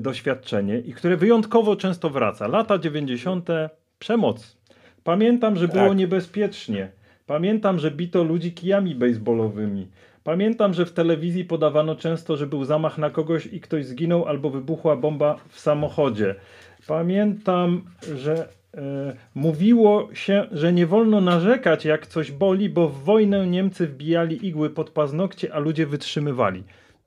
doświadczenie 0.00 0.78
i 0.78 0.92
które 0.92 1.16
wyjątkowo 1.16 1.76
często 1.76 2.10
wraca. 2.10 2.46
Lata 2.48 2.78
90. 2.78 3.48
przemoc. 3.98 4.56
Pamiętam, 5.04 5.56
że 5.56 5.68
było 5.68 5.88
tak. 5.88 5.98
niebezpiecznie. 5.98 6.92
Pamiętam, 7.26 7.78
że 7.78 7.90
bito 7.90 8.24
ludzi 8.24 8.52
kijami 8.52 8.94
baseballowymi. 8.94 9.88
Pamiętam, 10.26 10.74
że 10.74 10.86
w 10.86 10.92
telewizji 10.92 11.44
podawano 11.44 11.96
często, 11.96 12.36
że 12.36 12.46
był 12.46 12.64
zamach 12.64 12.98
na 12.98 13.10
kogoś 13.10 13.46
i 13.46 13.60
ktoś 13.60 13.86
zginął 13.86 14.24
albo 14.24 14.50
wybuchła 14.50 14.96
bomba 14.96 15.36
w 15.48 15.60
samochodzie. 15.60 16.34
Pamiętam, 16.86 17.84
że 18.16 18.48
e, 18.74 19.16
mówiło 19.34 20.08
się, 20.14 20.46
że 20.52 20.72
nie 20.72 20.86
wolno 20.86 21.20
narzekać 21.20 21.84
jak 21.84 22.06
coś 22.06 22.32
boli, 22.32 22.70
bo 22.70 22.88
w 22.88 23.04
wojnę 23.04 23.46
Niemcy 23.46 23.86
wbijali 23.86 24.46
igły 24.46 24.70
pod 24.70 24.90
paznokcie, 24.90 25.54
a 25.54 25.58
ludzie 25.58 25.86
wytrzymywali. 25.86 26.64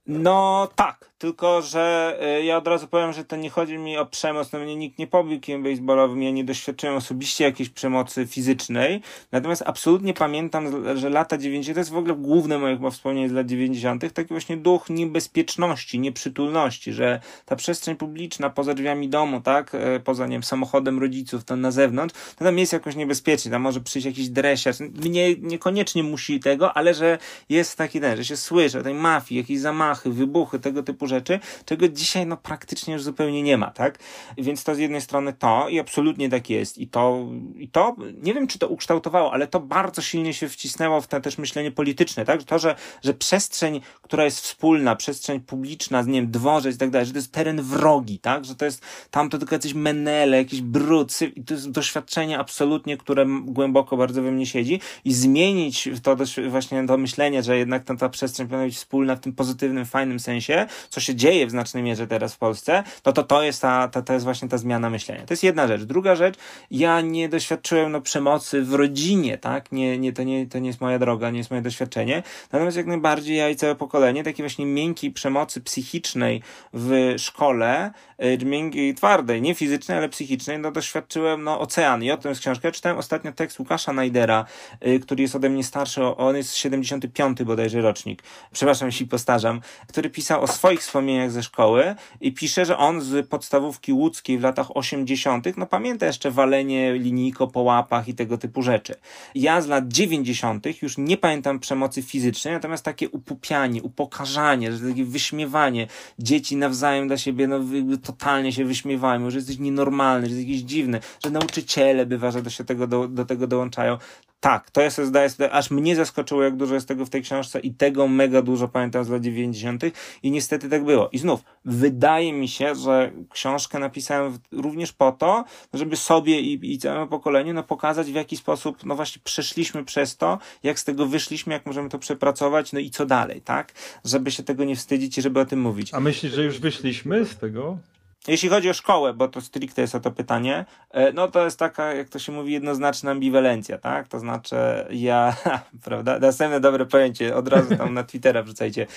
No 0.07 0.69
tak, 0.75 1.08
tylko 1.19 1.61
że 1.61 2.17
y, 2.39 2.43
ja 2.43 2.57
od 2.57 2.67
razu 2.67 2.87
powiem, 2.87 3.13
że 3.13 3.25
to 3.25 3.35
nie 3.35 3.49
chodzi 3.49 3.77
mi 3.77 3.97
o 3.97 4.05
przemoc, 4.05 4.51
no 4.51 4.59
mnie 4.59 4.75
nikt 4.75 4.99
nie 4.99 5.07
pobił 5.07 5.39
kijem 5.39 5.63
baseballowym, 5.63 6.23
ja 6.23 6.31
nie 6.31 6.43
doświadczyłem 6.43 6.95
osobiście 6.95 7.43
jakiejś 7.43 7.69
przemocy 7.69 8.27
fizycznej, 8.27 9.01
natomiast 9.31 9.63
absolutnie 9.65 10.13
pamiętam, 10.13 10.97
że 10.97 11.09
lata 11.09 11.37
90. 11.37 11.75
to 11.75 11.79
jest 11.79 11.91
w 11.91 11.97
ogóle 11.97 12.15
główne 12.15 12.57
moje 12.57 12.75
chyba 12.75 12.89
wspomnienie 12.89 13.29
z 13.29 13.31
lat 13.31 13.47
90. 13.47 14.13
taki 14.13 14.29
właśnie 14.29 14.57
duch 14.57 14.89
niebezpieczności, 14.89 15.99
nieprzytulności, 15.99 16.93
że 16.93 17.19
ta 17.45 17.55
przestrzeń 17.55 17.95
publiczna 17.95 18.49
poza 18.49 18.73
drzwiami 18.73 19.09
domu, 19.09 19.41
tak, 19.41 19.75
y, 19.75 19.99
poza, 20.03 20.27
nie 20.27 20.31
wiem, 20.31 20.43
samochodem 20.43 20.99
rodziców, 20.99 21.43
to 21.43 21.55
na 21.55 21.71
zewnątrz, 21.71 22.15
to 22.35 22.45
tam 22.45 22.57
jest 22.57 22.73
jakoś 22.73 22.95
niebezpiecznie, 22.95 23.51
tam 23.51 23.61
może 23.61 23.81
przyjść 23.81 24.05
jakiś 24.05 24.29
dresiarz, 24.29 24.77
nie, 25.09 25.35
niekoniecznie 25.35 26.03
musi 26.03 26.39
tego, 26.39 26.77
ale 26.77 26.93
że 26.93 27.17
jest 27.49 27.77
taki 27.77 28.01
ten, 28.01 28.17
że 28.17 28.25
się 28.25 28.37
słyszy 28.37 28.79
o 28.79 28.83
tej 28.83 28.93
mafii, 28.93 29.41
jakieś 29.41 29.59
zamachy, 29.59 30.09
wybuchy, 30.09 30.59
tego 30.59 30.83
typu 30.83 31.08
rzeczy, 31.09 31.39
czego 31.65 31.87
dzisiaj 31.87 32.25
no 32.25 32.37
praktycznie 32.37 32.93
już 32.93 33.03
zupełnie 33.03 33.43
nie 33.43 33.57
ma, 33.57 33.71
tak? 33.71 33.99
Więc 34.37 34.63
to 34.63 34.75
z 34.75 34.77
jednej 34.77 35.01
strony 35.01 35.33
to 35.33 35.69
i 35.69 35.79
absolutnie 35.79 36.29
tak 36.29 36.49
jest 36.49 36.77
i 36.77 36.87
to, 36.87 37.25
i 37.55 37.67
to 37.67 37.95
nie 38.21 38.33
wiem 38.33 38.47
czy 38.47 38.59
to 38.59 38.67
ukształtowało, 38.67 39.33
ale 39.33 39.47
to 39.47 39.59
bardzo 39.59 40.01
silnie 40.01 40.33
się 40.33 40.49
wcisnęło 40.49 41.01
w 41.01 41.07
to 41.07 41.21
też 41.21 41.37
myślenie 41.37 41.71
polityczne, 41.71 42.25
tak? 42.25 42.43
To, 42.43 42.59
że, 42.59 42.75
że 43.03 43.13
przestrzeń, 43.13 43.81
która 44.01 44.23
jest 44.23 44.39
wspólna, 44.39 44.95
przestrzeń 44.95 45.39
publiczna, 45.39 46.01
nie 46.01 46.21
wiem, 46.21 46.31
dworzec 46.31 46.75
i 46.75 46.77
tak 46.77 46.89
dalej, 46.89 47.05
że 47.05 47.11
to 47.11 47.17
jest 47.17 47.31
teren 47.31 47.61
wrogi, 47.61 48.19
tak? 48.19 48.45
Że 48.45 48.55
to 48.55 48.65
jest 48.65 48.81
tam 49.11 49.29
to 49.29 49.37
tylko 49.37 49.55
jacyś 49.55 49.73
menele, 49.73 50.37
jakiś 50.37 50.61
brud, 50.61 51.21
i 51.35 51.43
to 51.43 51.53
jest 51.53 51.71
doświadczenie 51.71 52.39
absolutnie, 52.39 52.97
które 52.97 53.25
głęboko 53.41 53.97
bardzo 53.97 54.21
we 54.21 54.31
mnie 54.31 54.45
siedzi 54.45 54.79
i 55.05 55.13
zmienić 55.13 55.89
to 56.03 56.15
właśnie 56.49 56.87
to 56.87 56.97
myślenie, 56.97 57.43
że 57.43 57.57
jednak 57.57 57.83
ta, 57.83 57.95
ta 57.95 58.09
przestrzeń 58.09 58.47
powinna 58.47 58.65
być 58.65 58.75
wspólna 58.75 59.15
w 59.15 59.19
tym 59.19 59.33
pozytywnym, 59.33 59.85
fajnym 59.85 60.19
sensie, 60.19 60.65
co 60.89 60.98
się 60.99 61.15
dzieje 61.15 61.47
w 61.47 61.51
znacznej 61.51 61.83
mierze 61.83 62.07
teraz 62.07 62.33
w 62.33 62.37
Polsce, 62.37 62.83
to 63.03 63.13
to, 63.13 63.23
to 63.23 63.43
jest 63.43 63.61
ta, 63.61 63.87
ta, 63.87 64.01
to 64.01 64.13
jest 64.13 64.25
właśnie 64.25 64.49
ta 64.49 64.57
zmiana 64.57 64.89
myślenia. 64.89 65.25
To 65.25 65.33
jest 65.33 65.43
jedna 65.43 65.67
rzecz. 65.67 65.83
Druga 65.83 66.15
rzecz, 66.15 66.35
ja 66.71 67.01
nie 67.01 67.29
doświadczyłem 67.29 67.91
no, 67.91 68.01
przemocy 68.01 68.61
w 68.61 68.73
rodzinie, 68.73 69.37
tak? 69.37 69.71
Nie, 69.71 69.97
nie, 69.97 70.13
to, 70.13 70.23
nie, 70.23 70.47
to 70.47 70.59
nie 70.59 70.67
jest 70.67 70.81
moja 70.81 70.99
droga, 70.99 71.29
nie 71.29 71.37
jest 71.37 71.49
moje 71.49 71.61
doświadczenie. 71.61 72.23
Natomiast 72.51 72.77
jak 72.77 72.85
najbardziej 72.85 73.37
ja 73.37 73.49
i 73.49 73.55
całe 73.55 73.75
pokolenie 73.75 74.23
takiej 74.23 74.43
właśnie 74.43 74.65
miękkiej 74.65 75.11
przemocy 75.11 75.61
psychicznej 75.61 76.41
w 76.73 77.15
szkole, 77.17 77.91
y, 78.23 78.45
miękkiej, 78.45 78.95
twardej, 78.95 79.41
nie 79.41 79.55
fizycznej, 79.55 79.97
ale 79.97 80.09
psychicznej, 80.09 80.59
no 80.59 80.71
doświadczyłem 80.71 81.43
no 81.43 81.59
ocean. 81.59 82.03
I 82.03 82.11
o 82.11 82.17
tym 82.17 82.29
jest 82.29 82.41
książka. 82.41 82.71
Czytałem 82.71 82.97
ostatnio 82.97 83.31
tekst 83.31 83.59
Łukasza 83.59 83.93
Najdera, 83.93 84.45
y, 84.87 84.99
który 84.99 85.21
jest 85.21 85.35
ode 85.35 85.49
mnie 85.49 85.63
starszy, 85.63 86.03
on 86.03 86.35
jest 86.35 86.55
75 86.55 87.43
bodajże 87.43 87.81
rocznik. 87.81 88.23
Przepraszam, 88.51 88.87
jeśli 88.87 89.05
postarzam, 89.05 89.61
który 89.87 90.09
pisał 90.09 90.41
o 90.41 90.47
swoich 90.47 90.83
wspomnieniach 90.89 91.31
ze 91.31 91.43
szkoły 91.43 91.95
i 92.21 92.33
pisze, 92.33 92.65
że 92.65 92.77
on 92.77 93.01
z 93.01 93.27
podstawówki 93.27 93.93
łódzkiej 93.93 94.37
w 94.37 94.41
latach 94.41 94.77
80., 94.77 95.57
no 95.57 95.65
pamięta 95.65 96.05
jeszcze 96.05 96.31
walenie 96.31 96.93
linijko 96.93 97.47
po 97.47 97.61
łapach 97.61 98.07
i 98.07 98.13
tego 98.13 98.37
typu 98.37 98.61
rzeczy. 98.61 98.95
Ja 99.35 99.61
z 99.61 99.67
lat 99.67 99.87
90. 99.87 100.81
już 100.81 100.97
nie 100.97 101.17
pamiętam 101.17 101.59
przemocy 101.59 102.01
fizycznej, 102.01 102.53
natomiast 102.53 102.85
takie 102.85 103.09
upupianie, 103.09 103.83
upokarzanie, 103.83 104.71
takie 104.89 105.05
wyśmiewanie 105.05 105.87
dzieci 106.19 106.55
nawzajem 106.55 107.07
dla 107.07 107.17
siebie, 107.17 107.47
no 107.47 107.59
totalnie 108.03 108.53
się 108.53 108.65
wyśmiewają, 108.65 109.29
że 109.29 109.37
jesteś 109.37 109.59
nienormalny, 109.59 110.27
że 110.27 110.35
jesteś 110.35 110.49
jakiś 110.49 110.61
dziwny, 110.61 110.99
że 111.23 111.31
nauczyciele 111.31 112.05
bywa, 112.05 112.31
że 112.31 112.41
do, 112.41 112.49
się 112.49 112.63
tego, 112.63 112.87
do, 112.87 113.07
do 113.07 113.25
tego 113.25 113.47
dołączają. 113.47 113.97
Tak, 114.39 114.71
to 114.71 114.81
jest, 114.81 115.01
zdaje 115.01 115.29
się, 115.29 115.51
aż 115.51 115.71
mnie 115.71 115.95
zaskoczyło, 115.95 116.43
jak 116.43 116.55
dużo 116.55 116.73
jest 116.73 116.87
tego 116.87 117.05
w 117.05 117.09
tej 117.09 117.21
książce 117.21 117.59
i 117.59 117.73
tego 117.73 118.07
mega 118.07 118.41
dużo 118.41 118.67
pamiętam 118.67 119.03
z 119.03 119.09
lat 119.09 119.21
90. 119.21 119.83
i 120.23 120.31
niestety 120.31 120.69
tak 120.69 120.83
było. 120.83 121.09
I 121.11 121.17
znów, 121.17 121.43
wydaje 121.65 122.33
mi 122.33 122.47
się, 122.47 122.75
że 122.75 123.11
książkę 123.29 123.79
napisałem 123.79 124.39
również 124.51 124.93
po 124.93 125.11
to, 125.11 125.43
żeby 125.73 125.95
sobie 125.95 126.41
i, 126.41 126.73
i 126.73 126.77
całemu 126.77 127.07
pokoleniu 127.07 127.53
no, 127.53 127.63
pokazać, 127.63 128.11
w 128.11 128.15
jaki 128.15 128.37
sposób, 128.37 128.85
no 128.85 128.95
właśnie, 128.95 129.21
przeszliśmy 129.23 129.85
przez 129.85 130.17
to, 130.17 130.39
jak 130.63 130.79
z 130.79 130.83
tego 130.83 131.05
wyszliśmy, 131.05 131.53
jak 131.53 131.65
możemy 131.65 131.89
to 131.89 131.99
przepracować, 131.99 132.73
no 132.73 132.79
i 132.79 132.89
co 132.89 133.05
dalej, 133.05 133.41
tak? 133.41 133.73
Żeby 134.05 134.31
się 134.31 134.43
tego 134.43 134.63
nie 134.63 134.75
wstydzić 134.75 135.17
i 135.17 135.21
żeby 135.21 135.39
o 135.39 135.45
tym 135.45 135.61
mówić. 135.61 135.93
A 135.93 135.99
myślisz, 135.99 136.33
że 136.33 136.43
już 136.43 136.59
wyszliśmy 136.59 137.25
z 137.25 137.37
tego? 137.37 137.77
Jeśli 138.27 138.49
chodzi 138.49 138.69
o 138.69 138.73
szkołę, 138.73 139.13
bo 139.13 139.27
to 139.27 139.41
stricte 139.41 139.81
jest 139.81 139.95
o 139.95 139.99
to 139.99 140.11
pytanie, 140.11 140.65
e, 140.91 141.13
no 141.13 141.27
to 141.27 141.45
jest 141.45 141.59
taka, 141.59 141.93
jak 141.93 142.09
to 142.09 142.19
się 142.19 142.31
mówi, 142.31 142.53
jednoznaczna 142.53 143.11
ambiwalencja, 143.11 143.77
tak? 143.77 144.07
To 144.07 144.19
znaczy 144.19 144.55
ja, 144.91 145.35
prawda, 145.85 146.19
następne 146.19 146.59
dobre 146.59 146.85
pojęcie, 146.85 147.35
od 147.35 147.47
razu 147.47 147.75
tam 147.75 147.93
na 147.93 148.03
Twittera 148.03 148.43
wrzucajcie. 148.43 148.87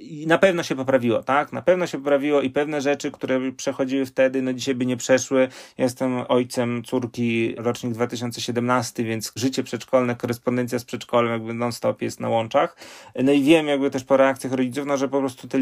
I 0.00 0.26
na 0.26 0.38
pewno 0.38 0.62
się 0.62 0.76
poprawiło, 0.76 1.22
tak? 1.22 1.52
Na 1.52 1.62
pewno 1.62 1.86
się 1.86 1.98
poprawiło 1.98 2.40
i 2.40 2.50
pewne 2.50 2.80
rzeczy, 2.80 3.10
które 3.10 3.52
przechodziły 3.52 4.06
wtedy, 4.06 4.42
no 4.42 4.52
dzisiaj 4.52 4.74
by 4.74 4.86
nie 4.86 4.96
przeszły. 4.96 5.48
Jestem 5.78 6.24
ojcem 6.28 6.82
córki, 6.84 7.54
rocznik 7.58 7.92
2017, 7.92 9.04
więc 9.04 9.32
życie 9.36 9.62
przedszkolne, 9.62 10.16
korespondencja 10.16 10.78
z 10.78 10.84
przedszkolem 10.84 11.32
jakby 11.32 11.54
non-stop 11.54 12.02
jest 12.02 12.20
na 12.20 12.28
łączach. 12.28 12.76
No 13.24 13.32
i 13.32 13.42
wiem 13.42 13.66
jakby 13.66 13.90
też 13.90 14.04
po 14.04 14.16
reakcjach 14.16 14.52
rodziców, 14.52 14.86
no 14.86 14.96
że 14.96 15.08
po 15.08 15.18
prostu 15.18 15.48
te 15.48 15.58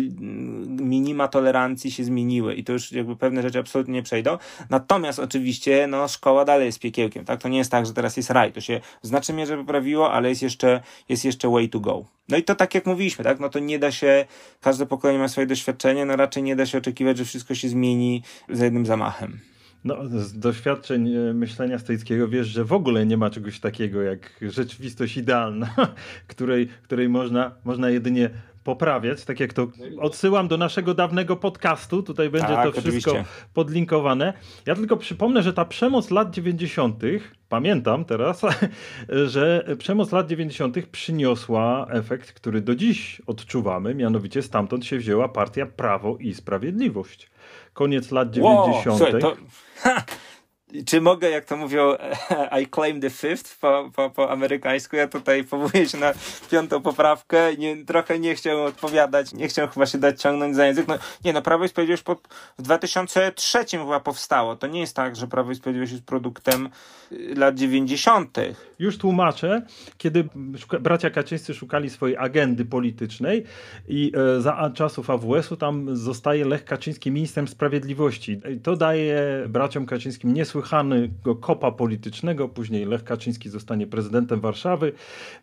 minima 0.68 1.28
tolerancji 1.28 1.90
się 1.90 2.04
zmieniły 2.04 2.54
i 2.54 2.64
to 2.64 2.72
już 2.72 2.92
jakby 2.98 3.16
pewne 3.16 3.42
rzeczy 3.42 3.58
absolutnie 3.58 3.94
nie 3.94 4.02
przejdą. 4.02 4.38
Natomiast 4.70 5.18
oczywiście, 5.18 5.86
no, 5.86 6.08
szkoła 6.08 6.44
dalej 6.44 6.66
jest 6.66 6.80
piekiełkiem, 6.80 7.24
tak? 7.24 7.42
To 7.42 7.48
nie 7.48 7.58
jest 7.58 7.70
tak, 7.70 7.86
że 7.86 7.92
teraz 7.92 8.16
jest 8.16 8.30
raj. 8.30 8.52
To 8.52 8.60
się 8.60 8.80
w 9.02 9.06
znacznej 9.06 9.36
mierze 9.36 9.56
poprawiło, 9.56 10.12
ale 10.12 10.28
jest 10.28 10.42
jeszcze, 10.42 10.80
jest 11.08 11.24
jeszcze 11.24 11.48
way 11.50 11.68
to 11.68 11.80
go. 11.80 12.04
No 12.28 12.36
i 12.36 12.42
to 12.42 12.54
tak 12.54 12.74
jak 12.74 12.86
mówiliśmy, 12.86 13.24
tak? 13.24 13.40
No 13.40 13.48
to 13.48 13.58
nie 13.58 13.78
da 13.78 13.92
się, 13.92 14.26
każde 14.60 14.86
pokolenie 14.86 15.18
ma 15.18 15.28
swoje 15.28 15.46
doświadczenie, 15.46 16.04
no 16.04 16.16
raczej 16.16 16.42
nie 16.42 16.56
da 16.56 16.66
się 16.66 16.78
oczekiwać, 16.78 17.18
że 17.18 17.24
wszystko 17.24 17.54
się 17.54 17.68
zmieni 17.68 18.22
za 18.48 18.64
jednym 18.64 18.86
zamachem. 18.86 19.40
No, 19.84 19.96
z 20.06 20.38
doświadczeń 20.38 21.14
e, 21.14 21.34
myślenia 21.34 21.78
stoickiego 21.78 22.28
wiesz, 22.28 22.46
że 22.46 22.64
w 22.64 22.72
ogóle 22.72 23.06
nie 23.06 23.16
ma 23.16 23.30
czegoś 23.30 23.60
takiego 23.60 24.02
jak 24.02 24.40
rzeczywistość 24.42 25.16
idealna, 25.16 25.70
której, 26.26 26.68
której 26.82 27.08
można, 27.08 27.54
można 27.64 27.90
jedynie 27.90 28.30
poprawiać, 28.68 29.24
tak 29.24 29.40
jak 29.40 29.52
to 29.52 29.66
odsyłam 30.00 30.48
do 30.48 30.56
naszego 30.56 30.94
dawnego 30.94 31.36
podcastu, 31.36 32.02
tutaj 32.02 32.30
będzie 32.30 32.48
tak, 32.48 32.74
to 32.74 32.80
wszystko 32.80 33.10
oczywiście. 33.10 33.32
podlinkowane. 33.54 34.32
Ja 34.66 34.74
tylko 34.74 34.96
przypomnę, 34.96 35.42
że 35.42 35.52
ta 35.52 35.64
przemoc 35.64 36.10
lat 36.10 36.30
90., 36.30 37.02
pamiętam 37.48 38.04
teraz, 38.04 38.42
że 39.34 39.64
przemoc 39.78 40.12
lat 40.12 40.26
90. 40.26 40.86
przyniosła 40.86 41.86
efekt, 41.90 42.32
który 42.32 42.60
do 42.60 42.74
dziś 42.74 43.22
odczuwamy, 43.26 43.94
mianowicie 43.94 44.42
stamtąd 44.42 44.86
się 44.86 44.98
wzięła 44.98 45.28
partia 45.28 45.66
Prawo 45.66 46.16
i 46.20 46.34
Sprawiedliwość. 46.34 47.30
Koniec 47.72 48.10
lat 48.10 48.30
90. 48.30 48.86
Wow, 48.86 48.98
słuchaj, 48.98 49.20
to... 49.20 49.36
Czy 50.86 51.00
mogę, 51.00 51.30
jak 51.30 51.44
to 51.44 51.56
mówią, 51.56 51.94
I 52.62 52.66
claim 52.66 53.00
the 53.00 53.10
fifth 53.10 53.58
po, 53.60 53.90
po, 53.96 54.10
po 54.10 54.30
amerykańsku? 54.30 54.96
Ja 54.96 55.08
tutaj 55.08 55.44
powołuję 55.44 55.88
się 55.88 55.98
na 55.98 56.12
piątą 56.50 56.82
poprawkę. 56.82 57.56
Nie, 57.56 57.84
trochę 57.84 58.18
nie 58.18 58.34
chciałem 58.34 58.60
odpowiadać, 58.60 59.34
nie 59.34 59.48
chciałem 59.48 59.70
chyba 59.70 59.86
się 59.86 59.98
dać 59.98 60.22
ciągnąć 60.22 60.56
za 60.56 60.66
język. 60.66 60.88
No, 60.88 60.98
nie, 61.24 61.32
no 61.32 61.42
Prawo 61.42 61.64
i 61.64 61.68
Sprawiedliwość 61.68 62.02
po, 62.02 62.16
w 62.58 62.62
2003 62.62 63.64
chyba 63.70 64.00
powstało. 64.00 64.56
To 64.56 64.66
nie 64.66 64.80
jest 64.80 64.96
tak, 64.96 65.16
że 65.16 65.26
Prawo 65.26 65.50
i 65.50 65.54
Sprawiedliwość 65.54 65.92
jest 65.92 66.04
produktem 66.04 66.68
y, 67.12 67.34
lat 67.36 67.54
90. 67.54 68.38
Już 68.78 68.98
tłumaczę, 68.98 69.62
kiedy 69.98 70.28
szuka, 70.58 70.78
bracia 70.78 71.10
Kaczyńscy 71.10 71.54
szukali 71.54 71.90
swojej 71.90 72.16
agendy 72.16 72.64
politycznej 72.64 73.44
i 73.88 74.12
e, 74.36 74.40
za 74.40 74.70
czasów 74.74 75.10
AWS-u 75.10 75.56
tam 75.56 75.96
zostaje 75.96 76.44
Lech 76.44 76.64
Kaczyński 76.64 77.10
ministrem 77.10 77.48
sprawiedliwości. 77.48 78.40
To 78.62 78.76
daje 78.76 79.44
braciom 79.48 79.86
Kaczyńskim 79.86 80.34
niesłychane 80.34 80.57
niesłychanego 80.58 81.36
kopa 81.36 81.72
politycznego, 81.72 82.48
później 82.48 82.84
Lech 82.84 83.04
Kaczyński 83.04 83.48
zostanie 83.48 83.86
prezydentem 83.86 84.40
Warszawy, 84.40 84.92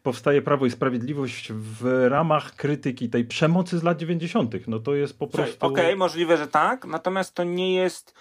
powstaje 0.03 0.41
Prawo 0.41 0.65
i 0.65 0.71
Sprawiedliwość 0.71 1.51
w 1.51 2.07
ramach 2.09 2.55
krytyki 2.55 3.09
tej 3.09 3.25
przemocy 3.25 3.79
z 3.79 3.83
lat 3.83 3.97
90. 3.97 4.67
No 4.67 4.79
to 4.79 4.95
jest 4.95 5.19
po 5.19 5.27
prostu... 5.27 5.65
Okej, 5.65 5.85
okay, 5.85 5.95
możliwe, 5.95 6.37
że 6.37 6.47
tak, 6.47 6.85
natomiast 6.85 7.35
to 7.35 7.43
nie 7.43 7.75
jest... 7.75 8.13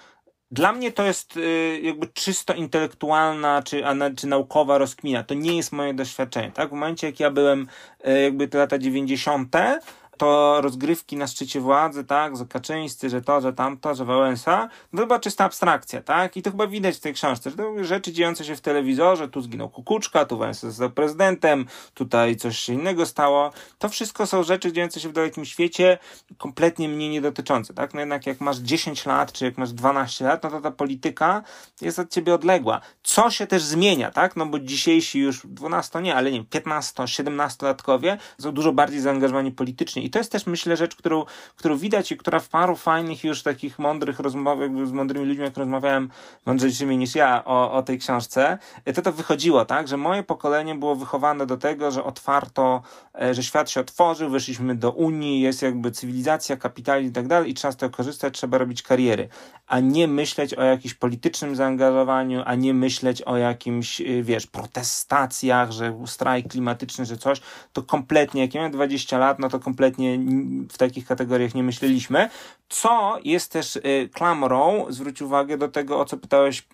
Dla 0.51 0.73
mnie 0.73 0.93
to 0.93 1.05
jest 1.05 1.37
y, 1.37 1.81
jakby 1.83 2.07
czysto 2.07 2.55
intelektualna 2.55 3.63
czy, 3.63 3.83
czy 4.17 4.27
naukowa 4.27 4.79
rozkmina. 4.79 5.25
To 5.25 5.35
nie 5.35 5.57
jest 5.57 5.73
moje 5.73 5.95
doświadczenie. 5.95 6.51
Tak? 6.51 6.69
W 6.69 6.73
momencie, 6.73 7.07
jak 7.07 7.21
ja 7.21 7.31
byłem 7.31 7.67
y, 8.09 8.23
jakby 8.23 8.49
te 8.49 8.59
lata 8.59 8.79
90., 8.79 9.57
to 10.19 10.61
rozgrywki 10.61 11.17
na 11.17 11.27
szczycie 11.27 11.61
władzy, 11.61 12.05
tak, 12.05 12.37
że 12.37 12.47
Kaczyńscy, 12.47 13.11
że 13.11 13.23
to, 13.23 13.41
że 13.41 13.53
tamto, 13.53 13.95
że 13.95 14.05
Wałęsa, 14.05 14.69
no 14.93 15.01
to 15.01 15.07
była 15.07 15.19
czysta 15.19 15.45
abstrakcja, 15.45 16.03
tak, 16.03 16.37
i 16.37 16.43
to 16.43 16.51
chyba 16.51 16.67
widać 16.67 16.97
w 16.97 17.01
tej 17.01 17.15
książce, 17.15 17.51
że 17.51 17.57
to 17.57 17.63
były 17.63 17.85
rzeczy 17.85 18.13
dziejące 18.13 18.45
się 18.45 18.57
w 18.57 18.61
telewizorze, 18.61 19.29
tu 19.29 19.41
zginął 19.41 19.69
Kukuczka, 19.69 20.25
tu 20.25 20.39
Wałęsa 20.39 20.71
został 20.71 20.91
prezydentem, 20.91 21.67
tutaj 21.95 22.37
coś 22.37 22.59
się 22.59 22.73
innego 22.73 23.07
stało, 23.07 23.53
to 23.79 23.89
wszystko 23.89 24.27
są 24.27 24.43
rzeczy 24.43 24.73
dziejące 24.73 25.01
się 25.01 25.09
w 25.09 25.13
dalekim 25.13 25.45
świecie, 25.45 25.99
kompletnie 26.39 26.89
mnie 26.89 27.09
nie 27.11 27.21
dotyczące, 27.21 27.75
tak, 27.75 27.95
no 27.95 28.01
jednak 28.01 28.27
jak 28.27 28.41
masz 28.41 28.57
10 28.57 29.07
lat, 29.07 29.33
czy 29.33 29.45
jak 29.45 29.59
masz 29.59 29.73
12 29.73 30.25
lat, 30.25 30.43
no 30.43 30.51
to 30.51 30.61
ta 30.61 30.71
polityka 30.71 31.43
jest 31.81 31.99
od 31.99 32.11
ciebie 32.11 32.35
odległa. 32.35 32.81
Co 33.03 33.31
się 33.31 33.47
też 33.47 33.63
zmienia, 33.63 34.11
tak, 34.11 34.37
no 34.37 34.47
bo 34.47 34.59
dzisiejsi 34.59 35.19
już 35.19 35.47
12 35.47 36.03
nie, 36.03 36.15
ale 36.15 36.33
nie 36.33 36.45
15, 36.45 37.09
17 37.09 37.67
latkowie 37.67 38.19
są 38.39 38.53
dużo 38.53 38.73
bardziej 38.73 39.01
zaangażowani 39.01 39.53
politycznie 39.53 40.04
I 40.05 40.11
to 40.11 40.19
jest 40.19 40.33
też, 40.33 40.47
myślę, 40.47 40.77
rzecz, 40.77 40.97
którą, 40.97 41.25
którą 41.57 41.77
widać 41.77 42.13
i 42.13 42.17
która 42.17 42.41
w 42.41 42.49
paru 42.49 42.77
fajnych 42.77 43.25
już 43.25 43.43
takich 43.43 43.79
mądrych 43.79 44.19
rozmowach 44.21 44.87
z 44.87 44.93
mądrymi 44.93 45.27
ludźmi, 45.27 45.45
jak 45.45 45.57
rozmawiałem 45.57 46.11
mądrzejszymi 46.47 46.97
niż 46.97 47.15
ja 47.15 47.45
o, 47.45 47.73
o 47.73 47.83
tej 47.83 47.99
książce, 47.99 48.59
to 48.95 49.03
to 49.03 49.13
wychodziło, 49.13 49.65
tak, 49.65 49.89
że 49.89 49.97
moje 49.97 50.23
pokolenie 50.23 50.75
było 50.75 50.97
wychowane 50.97 51.47
do 51.47 51.57
tego, 51.57 51.91
że 51.91 52.05
otwarto, 52.05 52.83
e, 53.23 53.35
że 53.35 53.43
świat 53.43 53.71
się 53.71 53.81
otworzył, 53.81 54.31
weszliśmy 54.31 54.75
do 54.75 54.91
Unii, 54.91 55.41
jest 55.41 55.63
jakby 55.63 55.91
cywilizacja, 55.91 56.57
kapitalizm 56.57 57.11
i 57.11 57.13
tak 57.13 57.29
dalej 57.29 57.51
i 57.51 57.55
trzeba 57.55 57.73
z 57.73 57.77
tego 57.77 57.97
korzystać, 57.97 58.35
trzeba 58.35 58.59
robić 58.59 58.83
kariery, 58.83 59.29
a 59.67 59.81
nie 59.81 60.09
myśleć 60.09 60.55
o 60.55 60.63
jakimś 60.63 60.95
politycznym 60.95 61.57
zaangażowaniu, 61.57 62.43
a 62.47 62.55
nie 62.55 62.75
myśleć 62.75 63.23
o 63.23 63.37
jakimś, 63.37 64.01
y, 64.01 64.23
wiesz, 64.23 64.47
protestacjach, 64.47 65.71
że 65.71 65.99
strajk 66.07 66.49
klimatyczny, 66.49 67.05
że 67.05 67.17
coś, 67.17 67.41
to 67.73 67.83
kompletnie, 67.83 68.43
jak 68.43 68.55
ja 68.55 68.61
miałem 68.61 68.73
20 68.73 69.19
lat, 69.19 69.39
no 69.39 69.49
to 69.49 69.59
kompletnie 69.59 69.94
w 70.73 70.79
takich 70.79 71.07
kategoriach 71.07 71.55
nie 71.55 71.63
myśleliśmy, 71.63 72.31
co 72.75 73.19
jest 73.25 73.53
też 73.53 73.77
y, 73.77 74.09
klamrą, 74.13 74.87
zwróć 74.89 75.23
uwagę 75.23 75.59
do 75.59 75.69
tego, 75.69 76.01
o 76.01 76.05
co 76.05 76.17
pytałeś 76.17 76.67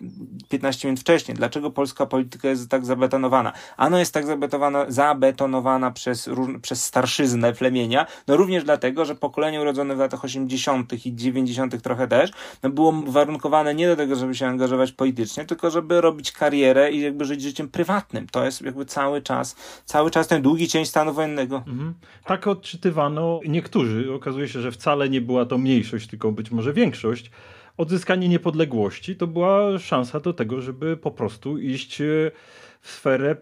15 0.49 0.87
minut 0.87 1.01
wcześniej, 1.01 1.37
dlaczego 1.37 1.71
polska 1.71 2.05
polityka 2.05 2.49
jest 2.49 2.69
tak 2.69 2.85
zabetonowana. 2.85 3.53
Ano 3.77 3.99
jest 3.99 4.13
tak 4.13 4.25
zabetonowana, 4.25 4.85
zabetonowana 4.87 5.91
przez, 5.91 6.29
przez 6.61 6.83
starszyznę 6.83 7.53
plemienia, 7.53 8.05
no 8.27 8.37
również 8.37 8.63
dlatego, 8.63 9.05
że 9.05 9.15
pokolenie 9.15 9.61
urodzone 9.61 9.95
w 9.95 9.99
latach 9.99 10.23
80. 10.23 11.05
i 11.05 11.15
90. 11.15 11.81
trochę 11.81 12.07
też, 12.07 12.31
no 12.63 12.69
było 12.69 12.91
warunkowane 12.91 13.75
nie 13.75 13.87
do 13.87 13.95
tego, 13.95 14.15
żeby 14.15 14.35
się 14.35 14.47
angażować 14.47 14.91
politycznie, 14.91 15.45
tylko 15.45 15.71
żeby 15.71 16.01
robić 16.01 16.31
karierę 16.31 16.91
i 16.91 16.99
jakby 17.01 17.25
żyć 17.25 17.41
życiem 17.41 17.69
prywatnym. 17.69 18.27
To 18.27 18.45
jest 18.45 18.61
jakby 18.61 18.85
cały 18.85 19.21
czas, 19.21 19.55
cały 19.85 20.11
czas 20.11 20.27
ten 20.27 20.41
długi 20.41 20.67
cień 20.67 20.85
stanu 20.85 21.13
wojennego. 21.13 21.57
Mhm. 21.57 21.93
Tak 22.25 22.47
odczytywano 22.47 23.39
niektórzy. 23.47 24.13
Okazuje 24.13 24.47
się, 24.47 24.61
że 24.61 24.71
wcale 24.71 25.09
nie 25.09 25.21
była 25.21 25.45
to 25.45 25.57
mniejszość, 25.91 26.09
tylko 26.09 26.31
być 26.31 26.51
może 26.51 26.73
większość. 26.73 27.31
Odzyskanie 27.77 28.29
niepodległości 28.29 29.15
to 29.15 29.27
była 29.27 29.79
szansa 29.79 30.19
do 30.19 30.33
tego, 30.33 30.61
żeby 30.61 30.97
po 30.97 31.11
prostu 31.11 31.57
iść 31.57 32.01
e, 32.01 32.05
w 32.81 32.91
sferę 32.91 33.35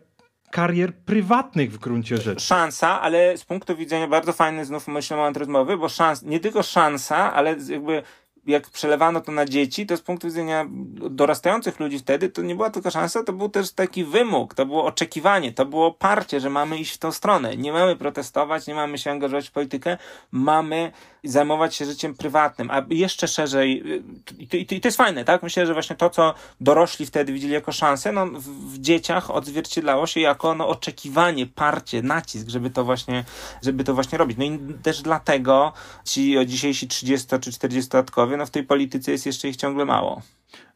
karier 0.52 0.94
prywatnych 0.94 1.72
w 1.72 1.78
gruncie 1.78 2.18
rzeczy. 2.18 2.46
Szansa, 2.46 3.02
ale 3.02 3.38
z 3.38 3.46
punktu 3.46 3.76
widzenia 3.76 4.08
bardzo 4.08 4.34
fajny 4.34 4.66
znów 4.66 4.88
myślę 4.88 5.18
moment 5.18 5.38
rozmowy, 5.38 5.78
bo 5.78 5.90
szans, 5.90 6.24
nie 6.24 6.40
tylko 6.40 6.64
szansa, 6.64 7.34
ale 7.34 7.56
jakby 7.70 8.04
jak 8.46 8.70
przelewano 8.70 9.22
to 9.22 9.32
na 9.32 9.46
dzieci, 9.46 9.86
to 9.86 9.98
z 9.98 10.02
punktu 10.02 10.28
widzenia 10.28 10.66
dorastających 11.10 11.80
ludzi 11.80 12.00
wtedy 12.00 12.30
to 12.30 12.42
nie 12.42 12.56
była 12.56 12.70
tylko 12.70 12.92
szansa, 12.92 13.24
to 13.24 13.34
był 13.34 13.50
też 13.50 13.72
taki 13.72 14.04
wymóg, 14.04 14.54
to 14.54 14.66
było 14.66 14.86
oczekiwanie, 14.86 15.54
to 15.54 15.66
było 15.66 15.94
parcie, 15.94 16.40
że 16.40 16.50
mamy 16.50 16.78
iść 16.78 16.96
w 16.96 16.98
tą 16.98 17.12
stronę. 17.12 17.58
Nie 17.58 17.72
mamy 17.72 17.96
protestować, 17.96 18.68
nie 18.68 18.76
mamy 18.76 18.98
się 18.98 19.12
angażować 19.12 19.50
w 19.50 19.52
politykę, 19.52 19.98
mamy 20.32 20.92
zajmować 21.24 21.76
się 21.76 21.86
życiem 21.86 22.16
prywatnym, 22.16 22.72
a 22.72 22.86
jeszcze 22.90 23.28
szerzej, 23.28 23.84
i 24.40 24.48
to, 24.48 24.76
i 24.76 24.82
to 24.82 24.88
jest 24.88 24.98
fajne, 24.98 25.26
tak? 25.26 25.44
Myślę, 25.44 25.66
że 25.66 25.74
właśnie 25.74 25.96
to, 25.96 26.10
co 26.10 26.34
dorośli 26.62 27.06
wtedy 27.06 27.34
widzieli 27.34 27.54
jako 27.54 27.72
szansę, 27.72 28.12
no 28.12 28.26
w, 28.26 28.74
w 28.74 28.80
dzieciach 28.80 29.32
odzwierciedlało 29.32 30.08
się 30.08 30.20
jako 30.20 30.56
no, 30.56 30.68
oczekiwanie, 30.68 31.46
parcie, 31.48 32.02
nacisk, 32.02 32.50
żeby 32.50 32.70
to 32.70 32.84
właśnie, 32.84 33.26
żeby 33.64 33.84
to 33.84 33.94
właśnie 33.94 34.18
robić. 34.18 34.38
No 34.38 34.46
i 34.46 34.60
też 34.84 35.02
dlatego 35.02 35.74
ci 36.06 36.38
o 36.38 36.46
dzisiejsi 36.46 36.88
30 36.88 37.28
czy 37.28 37.52
40-latkowie, 37.52 38.38
no 38.38 38.46
w 38.46 38.52
tej 38.52 38.64
polityce 38.64 39.12
jest 39.12 39.26
jeszcze 39.26 39.50
ich 39.50 39.56
ciągle 39.56 39.86
mało. 39.86 40.22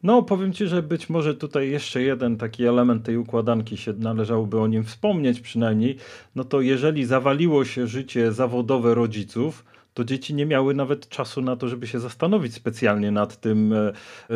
No, 0.03 0.23
powiem 0.23 0.53
Ci, 0.53 0.67
że 0.67 0.83
być 0.83 1.09
może 1.09 1.35
tutaj 1.35 1.69
jeszcze 1.69 2.01
jeden 2.01 2.37
taki 2.37 2.65
element 2.65 3.05
tej 3.05 3.17
układanki 3.17 3.77
się 3.77 3.93
należałoby 3.93 4.59
o 4.59 4.67
nim 4.67 4.83
wspomnieć 4.83 5.39
przynajmniej. 5.39 5.97
No 6.35 6.43
to 6.43 6.61
jeżeli 6.61 7.05
zawaliło 7.05 7.65
się 7.65 7.87
życie 7.87 8.31
zawodowe 8.31 8.93
rodziców, 8.93 9.65
to 9.93 10.03
dzieci 10.03 10.33
nie 10.33 10.45
miały 10.45 10.73
nawet 10.73 11.09
czasu 11.09 11.41
na 11.41 11.55
to, 11.55 11.67
żeby 11.67 11.87
się 11.87 11.99
zastanowić 11.99 12.53
specjalnie 12.53 13.11
nad 13.11 13.39
tym, 13.39 13.73
e, 13.73 13.93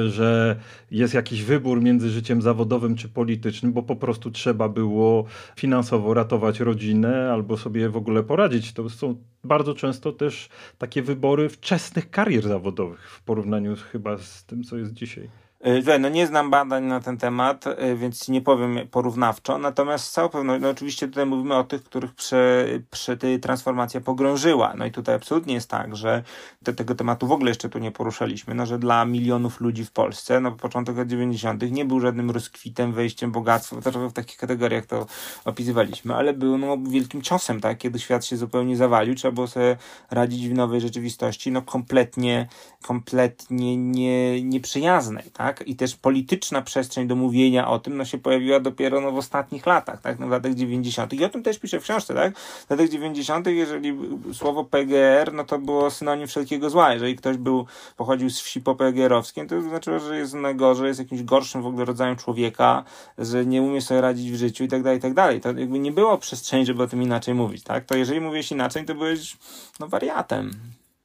że 0.09 0.55
jest 0.91 1.13
jakiś 1.13 1.43
wybór 1.43 1.81
między 1.81 2.09
życiem 2.09 2.41
zawodowym 2.41 2.95
czy 2.95 3.09
politycznym, 3.09 3.73
bo 3.73 3.83
po 3.83 3.95
prostu 3.95 4.31
trzeba 4.31 4.69
było 4.69 5.25
finansowo 5.55 6.13
ratować 6.13 6.59
rodzinę 6.59 7.31
albo 7.33 7.57
sobie 7.57 7.89
w 7.89 7.97
ogóle 7.97 8.23
poradzić. 8.23 8.73
To 8.73 8.89
są 8.89 9.15
bardzo 9.43 9.73
często 9.73 10.11
też 10.11 10.49
takie 10.77 11.01
wybory 11.01 11.49
wczesnych 11.49 12.09
karier 12.09 12.43
zawodowych 12.43 13.09
w 13.09 13.21
porównaniu 13.23 13.75
chyba 13.91 14.17
z 14.17 14.45
tym, 14.45 14.63
co 14.63 14.77
jest 14.77 14.93
dzisiaj. 14.93 15.29
Słuchaj, 15.63 15.99
no 15.99 16.09
nie 16.09 16.27
znam 16.27 16.49
badań 16.49 16.83
na 16.83 16.99
ten 16.99 17.17
temat, 17.17 17.67
e, 17.67 17.95
więc 17.95 18.27
nie 18.27 18.41
powiem 18.41 18.79
porównawczo, 18.91 19.57
natomiast 19.57 20.05
z 20.05 20.11
całą 20.11 20.29
pewnością, 20.29 20.61
no 20.61 20.69
oczywiście 20.69 21.07
tutaj 21.07 21.25
mówimy 21.25 21.55
o 21.55 21.63
tych, 21.63 21.83
których 21.83 22.13
prze, 22.15 22.65
prze 22.91 23.17
transformacja 23.41 24.01
pogrążyła. 24.01 24.73
No 24.77 24.85
i 24.85 24.91
tutaj 24.91 25.15
absolutnie 25.15 25.53
jest 25.53 25.69
tak, 25.69 25.95
że 25.95 26.23
te, 26.63 26.73
tego 26.73 26.95
tematu 26.95 27.27
w 27.27 27.31
ogóle 27.31 27.51
jeszcze 27.51 27.69
tu 27.69 27.79
nie 27.79 27.91
poruszaliśmy, 27.91 28.55
no 28.55 28.65
że 28.65 28.79
dla 28.79 29.05
milionów 29.05 29.61
ludzi 29.61 29.85
w 29.85 29.91
Polsce, 29.91 30.39
no 30.39 30.51
początek 30.51 30.97
lat 30.97 31.07
90. 31.07 31.71
nie 31.71 31.85
był 31.85 31.99
żadnym 31.99 32.31
rozkwitem, 32.31 32.93
wejściem, 32.93 33.31
bogactwem, 33.31 33.81
też 33.81 33.97
w 33.97 34.13
takich 34.13 34.37
kategoriach 34.37 34.85
to 34.85 35.05
opisywaliśmy, 35.45 36.15
ale 36.15 36.33
był 36.33 36.57
no 36.57 36.77
wielkim 36.89 37.21
ciosem, 37.21 37.61
tak, 37.61 37.77
kiedy 37.77 37.99
świat 37.99 38.25
się 38.25 38.37
zupełnie 38.37 38.77
zawalił, 38.77 39.15
trzeba 39.15 39.31
było 39.31 39.47
sobie 39.47 39.77
radzić 40.11 40.49
w 40.49 40.53
nowej 40.53 40.81
rzeczywistości, 40.81 41.51
no 41.51 41.61
kompletnie, 41.61 42.47
kompletnie 42.81 43.77
nie, 43.77 44.43
nieprzyjaznej, 44.43 45.23
tak 45.33 45.46
tak? 45.47 45.67
I 45.67 45.75
też 45.75 45.95
polityczna 45.95 46.61
przestrzeń 46.61 47.07
do 47.07 47.15
mówienia 47.15 47.67
o 47.67 47.79
tym, 47.79 47.97
no 47.97 48.05
się 48.05 48.17
pojawiła 48.17 48.59
dopiero 48.59 49.01
no, 49.01 49.11
w 49.11 49.17
ostatnich 49.17 49.65
latach, 49.65 50.01
tak? 50.01 50.19
No, 50.19 50.27
w 50.27 50.29
latach 50.29 50.53
90. 50.53 51.13
I 51.13 51.25
o 51.25 51.29
tym 51.29 51.43
też 51.43 51.59
piszę 51.59 51.79
w 51.79 51.83
książce, 51.83 52.13
tak? 52.13 52.37
W 52.39 52.69
latach 52.69 52.89
90., 52.89 53.47
jeżeli 53.47 53.97
słowo 54.33 54.63
PGR, 54.63 55.33
no 55.33 55.43
to 55.43 55.59
było 55.59 55.91
synonim 55.91 56.27
wszelkiego 56.27 56.69
zła. 56.69 56.93
Jeżeli 56.93 57.15
ktoś 57.15 57.37
był, 57.37 57.65
pochodził 57.97 58.29
z 58.29 58.41
wsi 58.41 58.61
popegierowskiej, 58.61 59.47
to 59.47 59.61
znaczyło, 59.61 59.99
że 59.99 60.17
jest 60.17 60.33
najgorzej, 60.33 60.87
jest 60.87 60.99
jakimś 60.99 61.23
gorszym 61.23 61.61
w 61.61 61.67
ogóle 61.67 61.85
rodzajem 61.85 62.15
człowieka, 62.15 62.83
że 63.17 63.45
nie 63.45 63.61
umie 63.61 63.81
sobie 63.81 64.01
radzić 64.01 64.31
w 64.31 64.35
życiu 64.35 64.63
i 64.63 64.67
tak 64.67 64.83
dalej, 64.83 64.99
i 64.99 65.01
tak 65.01 65.13
dalej. 65.13 65.41
To 65.41 65.49
jakby 65.49 65.79
nie 65.79 65.91
było 65.91 66.17
przestrzeni, 66.17 66.65
żeby 66.65 66.83
o 66.83 66.87
tym 66.87 67.01
inaczej 67.01 67.33
mówić, 67.33 67.63
tak? 67.63 67.85
To 67.85 67.97
jeżeli 67.97 68.21
mówisz 68.21 68.51
inaczej, 68.51 68.85
to 68.85 68.95
byłeś, 68.95 69.37
no, 69.79 69.87
wariatem. 69.87 70.51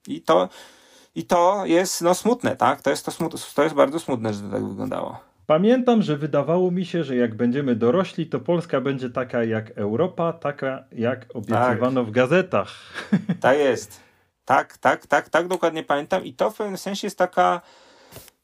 I 0.06 0.20
to, 0.20 0.48
i 1.14 1.24
to 1.24 1.66
jest 1.66 2.02
no, 2.02 2.14
smutne, 2.14 2.56
tak? 2.56 2.82
To 2.82 2.90
jest, 2.90 3.04
to, 3.04 3.10
smut, 3.10 3.54
to 3.54 3.62
jest 3.62 3.74
bardzo 3.74 4.00
smutne, 4.00 4.32
że 4.32 4.40
to 4.40 4.48
tak 4.50 4.64
wyglądało. 4.64 5.20
Pamiętam, 5.46 6.02
że 6.02 6.16
wydawało 6.16 6.70
mi 6.70 6.86
się, 6.86 7.04
że 7.04 7.16
jak 7.16 7.34
będziemy 7.34 7.76
dorośli, 7.76 8.26
to 8.26 8.40
Polska 8.40 8.80
będzie 8.80 9.10
taka 9.10 9.44
jak 9.44 9.70
Europa, 9.70 10.32
taka 10.32 10.84
jak 10.92 11.26
obiecywano 11.34 12.00
tak. 12.00 12.10
w 12.10 12.10
gazetach. 12.10 12.68
Tak 13.40 13.58
jest. 13.58 14.00
Tak, 14.44 14.78
tak, 14.78 15.06
tak, 15.06 15.28
tak, 15.28 15.48
dokładnie 15.48 15.82
pamiętam. 15.82 16.24
I 16.24 16.34
to 16.34 16.50
w 16.50 16.56
pewnym 16.56 16.78
sensie 16.78 17.06
jest 17.06 17.18
taka 17.18 17.60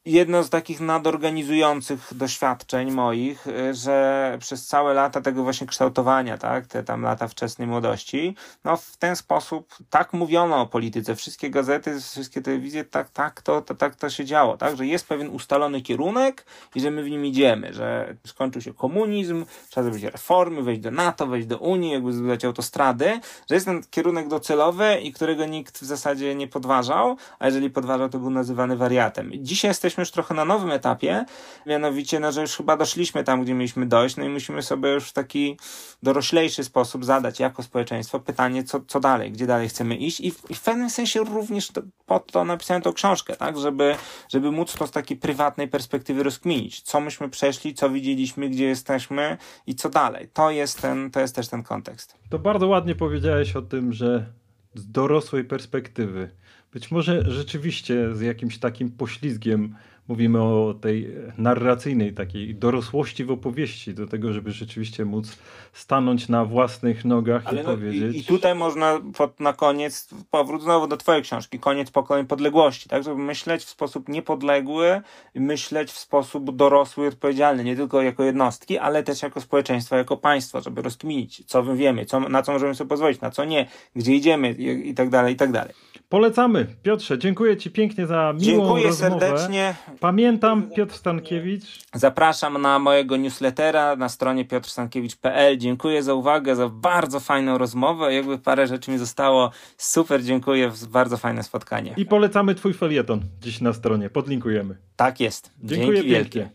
jedno 0.08 0.42
z 0.42 0.50
takich 0.50 0.80
nadorganizujących 0.80 2.14
doświadczeń 2.14 2.90
moich, 2.90 3.46
y, 3.46 3.74
że 3.74 4.36
przez 4.40 4.66
całe 4.66 4.94
lata 4.94 5.20
tego 5.20 5.42
właśnie 5.42 5.66
kształtowania, 5.66 6.38
tak, 6.38 6.66
te 6.66 6.84
tam 6.84 7.02
lata 7.02 7.28
wczesnej 7.28 7.68
młodości, 7.68 8.34
no 8.64 8.76
w 8.76 8.96
ten 8.96 9.16
sposób 9.16 9.74
tak 9.90 10.12
mówiono 10.12 10.60
o 10.60 10.66
polityce. 10.66 11.16
Wszystkie 11.16 11.50
gazety, 11.50 12.00
wszystkie 12.00 12.42
telewizje, 12.42 12.84
tak, 12.84 13.10
tak, 13.10 13.42
to, 13.42 13.62
to, 13.62 13.74
tak 13.74 13.96
to 13.96 14.10
się 14.10 14.24
działo, 14.24 14.56
tak, 14.56 14.76
że 14.76 14.86
jest 14.86 15.08
pewien 15.08 15.28
ustalony 15.28 15.82
kierunek 15.82 16.44
i 16.74 16.80
że 16.80 16.90
my 16.90 17.02
w 17.02 17.10
nim 17.10 17.26
idziemy, 17.26 17.74
że 17.74 18.16
skończył 18.26 18.62
się 18.62 18.74
komunizm, 18.74 19.44
trzeba 19.70 19.84
zrobić 19.84 20.02
reformy, 20.04 20.62
wejść 20.62 20.80
do 20.80 20.90
NATO, 20.90 21.26
wejść 21.26 21.46
do 21.46 21.58
Unii, 21.58 21.92
jakby 21.92 22.12
zbudować 22.12 22.44
autostrady, 22.44 23.20
że 23.48 23.54
jest 23.54 23.66
ten 23.66 23.82
kierunek 23.90 24.28
docelowy 24.28 25.00
i 25.02 25.12
którego 25.12 25.46
nikt 25.46 25.78
w 25.78 25.84
zasadzie 25.84 26.34
nie 26.34 26.48
podważał, 26.48 27.16
a 27.38 27.46
jeżeli 27.46 27.70
podważał, 27.70 28.08
to 28.08 28.18
był 28.18 28.30
nazywany 28.30 28.76
wariatem. 28.76 29.30
Dzisiaj 29.34 29.70
jesteśmy 29.70 29.97
jesteśmy 29.98 30.02
już 30.02 30.10
trochę 30.10 30.34
na 30.34 30.44
nowym 30.44 30.70
etapie, 30.70 31.24
mianowicie, 31.66 32.20
no, 32.20 32.32
że 32.32 32.40
już 32.40 32.56
chyba 32.56 32.76
doszliśmy 32.76 33.24
tam, 33.24 33.42
gdzie 33.42 33.54
mieliśmy 33.54 33.86
dojść, 33.86 34.16
no 34.16 34.24
i 34.24 34.28
musimy 34.28 34.62
sobie 34.62 34.90
już 34.90 35.08
w 35.08 35.12
taki 35.12 35.56
doroślejszy 36.02 36.64
sposób 36.64 37.04
zadać 37.04 37.40
jako 37.40 37.62
społeczeństwo 37.62 38.20
pytanie, 38.20 38.64
co, 38.64 38.80
co 38.80 39.00
dalej, 39.00 39.32
gdzie 39.32 39.46
dalej 39.46 39.68
chcemy 39.68 39.96
iść 39.96 40.20
i 40.20 40.30
w, 40.30 40.50
i 40.50 40.54
w 40.54 40.60
pewnym 40.60 40.90
sensie 40.90 41.20
również 41.20 41.68
to, 41.68 41.82
po 42.06 42.20
to 42.20 42.44
napisałem 42.44 42.82
tą 42.82 42.92
książkę, 42.92 43.36
tak, 43.36 43.58
żeby, 43.58 43.94
żeby 44.28 44.50
móc 44.50 44.72
to 44.72 44.86
z 44.86 44.90
takiej 44.90 45.16
prywatnej 45.16 45.68
perspektywy 45.68 46.22
rozkminić, 46.22 46.80
co 46.80 47.00
myśmy 47.00 47.28
przeszli, 47.28 47.74
co 47.74 47.90
widzieliśmy, 47.90 48.48
gdzie 48.48 48.64
jesteśmy 48.64 49.36
i 49.66 49.74
co 49.74 49.88
dalej. 49.88 50.28
To 50.32 50.50
jest 50.50 50.82
ten, 50.82 51.10
to 51.10 51.20
jest 51.20 51.34
też 51.34 51.48
ten 51.48 51.62
kontekst. 51.62 52.14
To 52.30 52.38
bardzo 52.38 52.66
ładnie 52.66 52.94
powiedziałeś 52.94 53.56
o 53.56 53.62
tym, 53.62 53.92
że 53.92 54.26
z 54.74 54.90
dorosłej 54.90 55.44
perspektywy 55.44 56.30
być 56.72 56.90
może 56.90 57.30
rzeczywiście 57.30 58.14
z 58.14 58.20
jakimś 58.20 58.58
takim 58.58 58.90
poślizgiem 58.90 59.74
mówimy 60.08 60.42
o 60.42 60.74
tej 60.80 61.14
narracyjnej 61.38 62.14
takiej 62.14 62.54
dorosłości 62.54 63.24
w 63.24 63.30
opowieści, 63.30 63.94
do 63.94 64.06
tego, 64.06 64.32
żeby 64.32 64.50
rzeczywiście 64.50 65.04
móc 65.04 65.38
stanąć 65.72 66.28
na 66.28 66.44
własnych 66.44 67.04
nogach 67.04 67.42
Ale 67.46 67.62
i 67.62 67.64
no, 67.64 67.70
powiedzieć. 67.70 68.16
i, 68.16 68.18
I 68.18 68.24
tutaj 68.24 68.54
można 68.54 69.00
pod, 69.16 69.40
na 69.40 69.52
koniec, 69.52 70.08
powrót 70.30 70.62
znowu 70.62 70.86
do 70.86 70.96
twojej 70.96 71.22
książki, 71.22 71.58
koniec 71.58 71.90
pokoleń 71.90 72.26
podległości, 72.26 72.88
tak, 72.88 73.04
żeby 73.04 73.22
myśleć 73.22 73.64
w 73.64 73.68
sposób 73.68 74.08
niepodległy, 74.08 75.00
myśleć 75.34 75.90
w 75.92 75.98
sposób 75.98 76.56
dorosły 76.56 77.04
i 77.04 77.08
odpowiedzialny, 77.08 77.64
nie 77.64 77.76
tylko 77.76 78.02
jako 78.02 78.24
jednostki, 78.24 78.78
ale 78.78 79.02
też 79.02 79.22
jako 79.22 79.40
społeczeństwo, 79.40 79.96
jako 79.96 80.16
państwo, 80.16 80.60
żeby 80.60 80.82
rozkminić, 80.82 81.44
co 81.46 81.62
my 81.62 81.76
wiemy, 81.76 82.06
co, 82.06 82.20
na 82.20 82.42
co 82.42 82.52
możemy 82.52 82.74
sobie 82.74 82.88
pozwolić, 82.88 83.20
na 83.20 83.30
co 83.30 83.44
nie, 83.44 83.68
gdzie 83.96 84.14
idziemy 84.14 84.52
i, 84.52 84.88
i 84.88 84.94
tak 84.94 85.10
dalej, 85.10 85.34
i 85.34 85.36
tak 85.36 85.52
dalej. 85.52 85.74
Polecamy. 86.08 86.66
Piotrze, 86.82 87.18
dziękuję 87.18 87.56
Ci 87.56 87.70
pięknie 87.70 88.06
za 88.06 88.32
miłą 88.32 88.38
Dziękuję 88.38 88.86
rozmowę. 88.86 89.20
serdecznie. 89.20 89.74
Pamiętam 90.00 90.70
Piotr 90.70 90.94
Stankiewicz. 90.94 91.64
Zapraszam 91.94 92.62
na 92.62 92.78
mojego 92.78 93.16
newslettera 93.16 93.96
na 93.96 94.08
stronie 94.08 94.44
piotrstankiewicz.pl. 94.44 95.58
Dziękuję 95.58 96.02
za 96.02 96.14
uwagę, 96.14 96.56
za 96.56 96.68
bardzo 96.68 97.20
fajną 97.20 97.58
rozmowę. 97.58 98.14
Jakby 98.14 98.38
parę 98.38 98.66
rzeczy 98.66 98.90
mi 98.90 98.98
zostało. 98.98 99.50
Super, 99.76 100.22
dziękuję. 100.22 100.72
Bardzo 100.88 101.16
fajne 101.16 101.42
spotkanie. 101.42 101.94
I 101.96 102.06
polecamy 102.06 102.54
Twój 102.54 102.74
felieton 102.74 103.20
dziś 103.40 103.60
na 103.60 103.72
stronie. 103.72 104.10
Podlinkujemy. 104.10 104.76
Tak 104.96 105.20
jest. 105.20 105.50
Dziękuję 105.62 105.96
Dzięki 105.96 106.10
wielkie. 106.10 106.50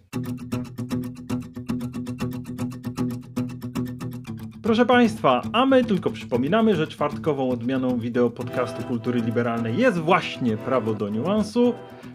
Proszę 4.63 4.85
Państwa, 4.85 5.41
a 5.53 5.65
my 5.65 5.83
tylko 5.85 6.09
przypominamy, 6.09 6.75
że 6.75 6.87
czwartkową 6.87 7.49
odmianą 7.49 7.99
wideo 7.99 8.29
podcastu 8.29 8.83
Kultury 8.83 9.21
Liberalnej 9.21 9.77
jest 9.77 9.97
właśnie 9.97 10.57
Prawo 10.57 10.93
do 10.93 11.09
Niuansu. 11.09 11.73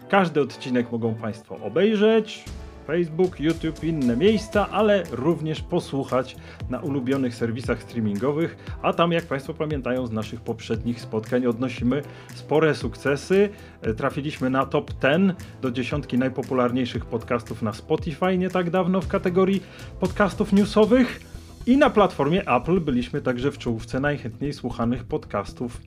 Każdy 0.09 0.41
odcinek 0.41 0.91
mogą 0.91 1.15
Państwo 1.15 1.57
obejrzeć, 1.57 2.45
Facebook, 2.87 3.39
YouTube, 3.39 3.83
inne 3.83 4.17
miejsca, 4.17 4.69
ale 4.69 5.03
również 5.11 5.61
posłuchać 5.61 6.35
na 6.69 6.79
ulubionych 6.79 7.35
serwisach 7.35 7.83
streamingowych, 7.83 8.57
a 8.81 8.93
tam 8.93 9.11
jak 9.11 9.25
Państwo 9.25 9.53
pamiętają 9.53 10.07
z 10.07 10.11
naszych 10.11 10.41
poprzednich 10.41 11.01
spotkań 11.01 11.45
odnosimy 11.45 12.01
spore 12.35 12.75
sukcesy. 12.75 13.49
E, 13.81 13.93
Trafiliśmy 13.93 14.49
na 14.49 14.65
top 14.65 14.91
10 15.03 15.33
do 15.61 15.71
dziesiątki 15.71 16.17
najpopularniejszych 16.17 17.05
podcastów 17.05 17.61
na 17.61 17.73
Spotify 17.73 18.37
nie 18.37 18.49
tak 18.49 18.69
dawno 18.69 19.01
w 19.01 19.07
kategorii 19.07 19.63
podcastów 19.99 20.53
newsowych. 20.53 21.21
I 21.65 21.77
na 21.77 21.89
platformie 21.89 22.47
Apple 22.47 22.79
byliśmy 22.79 23.21
także 23.21 23.51
w 23.51 23.57
czołówce 23.57 23.99
najchętniej 23.99 24.53
słuchanych 24.53 25.03
podcastów 25.03 25.81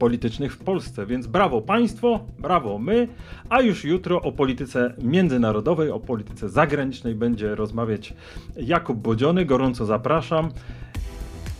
politycznych 0.00 0.54
w 0.54 0.58
Polsce, 0.58 1.06
więc 1.06 1.26
brawo 1.26 1.60
państwo, 1.60 2.20
brawo 2.38 2.78
my, 2.78 3.08
a 3.48 3.60
już 3.60 3.84
jutro 3.84 4.22
o 4.22 4.32
polityce 4.32 4.94
międzynarodowej, 5.02 5.90
o 5.90 6.00
polityce 6.00 6.48
zagranicznej 6.48 7.14
będzie 7.14 7.54
rozmawiać 7.54 8.14
Jakub 8.56 8.98
Bodziony, 8.98 9.44
gorąco 9.44 9.86
zapraszam 9.86 10.50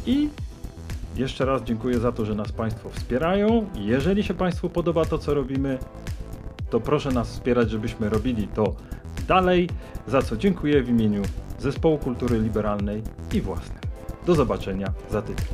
i 0.07 0.28
jeszcze 1.16 1.45
raz 1.45 1.62
dziękuję 1.62 1.99
za 1.99 2.12
to, 2.12 2.24
że 2.24 2.34
nas 2.34 2.53
Państwo 2.53 2.88
wspierają. 2.88 3.66
Jeżeli 3.74 4.22
się 4.22 4.34
Państwu 4.34 4.70
podoba 4.70 5.05
to, 5.05 5.18
co 5.18 5.34
robimy, 5.34 5.78
to 6.70 6.80
proszę 6.80 7.11
nas 7.11 7.30
wspierać, 7.30 7.70
żebyśmy 7.70 8.09
robili 8.09 8.49
to 8.49 8.74
dalej, 9.28 9.68
za 10.07 10.22
co 10.22 10.36
dziękuję 10.36 10.82
w 10.82 10.88
imieniu 10.88 11.22
Zespołu 11.59 11.99
Kultury 11.99 12.41
Liberalnej 12.41 13.03
i 13.32 13.41
własnym. 13.41 13.80
Do 14.26 14.34
zobaczenia 14.34 14.93
za 15.11 15.22
tydzień. 15.22 15.47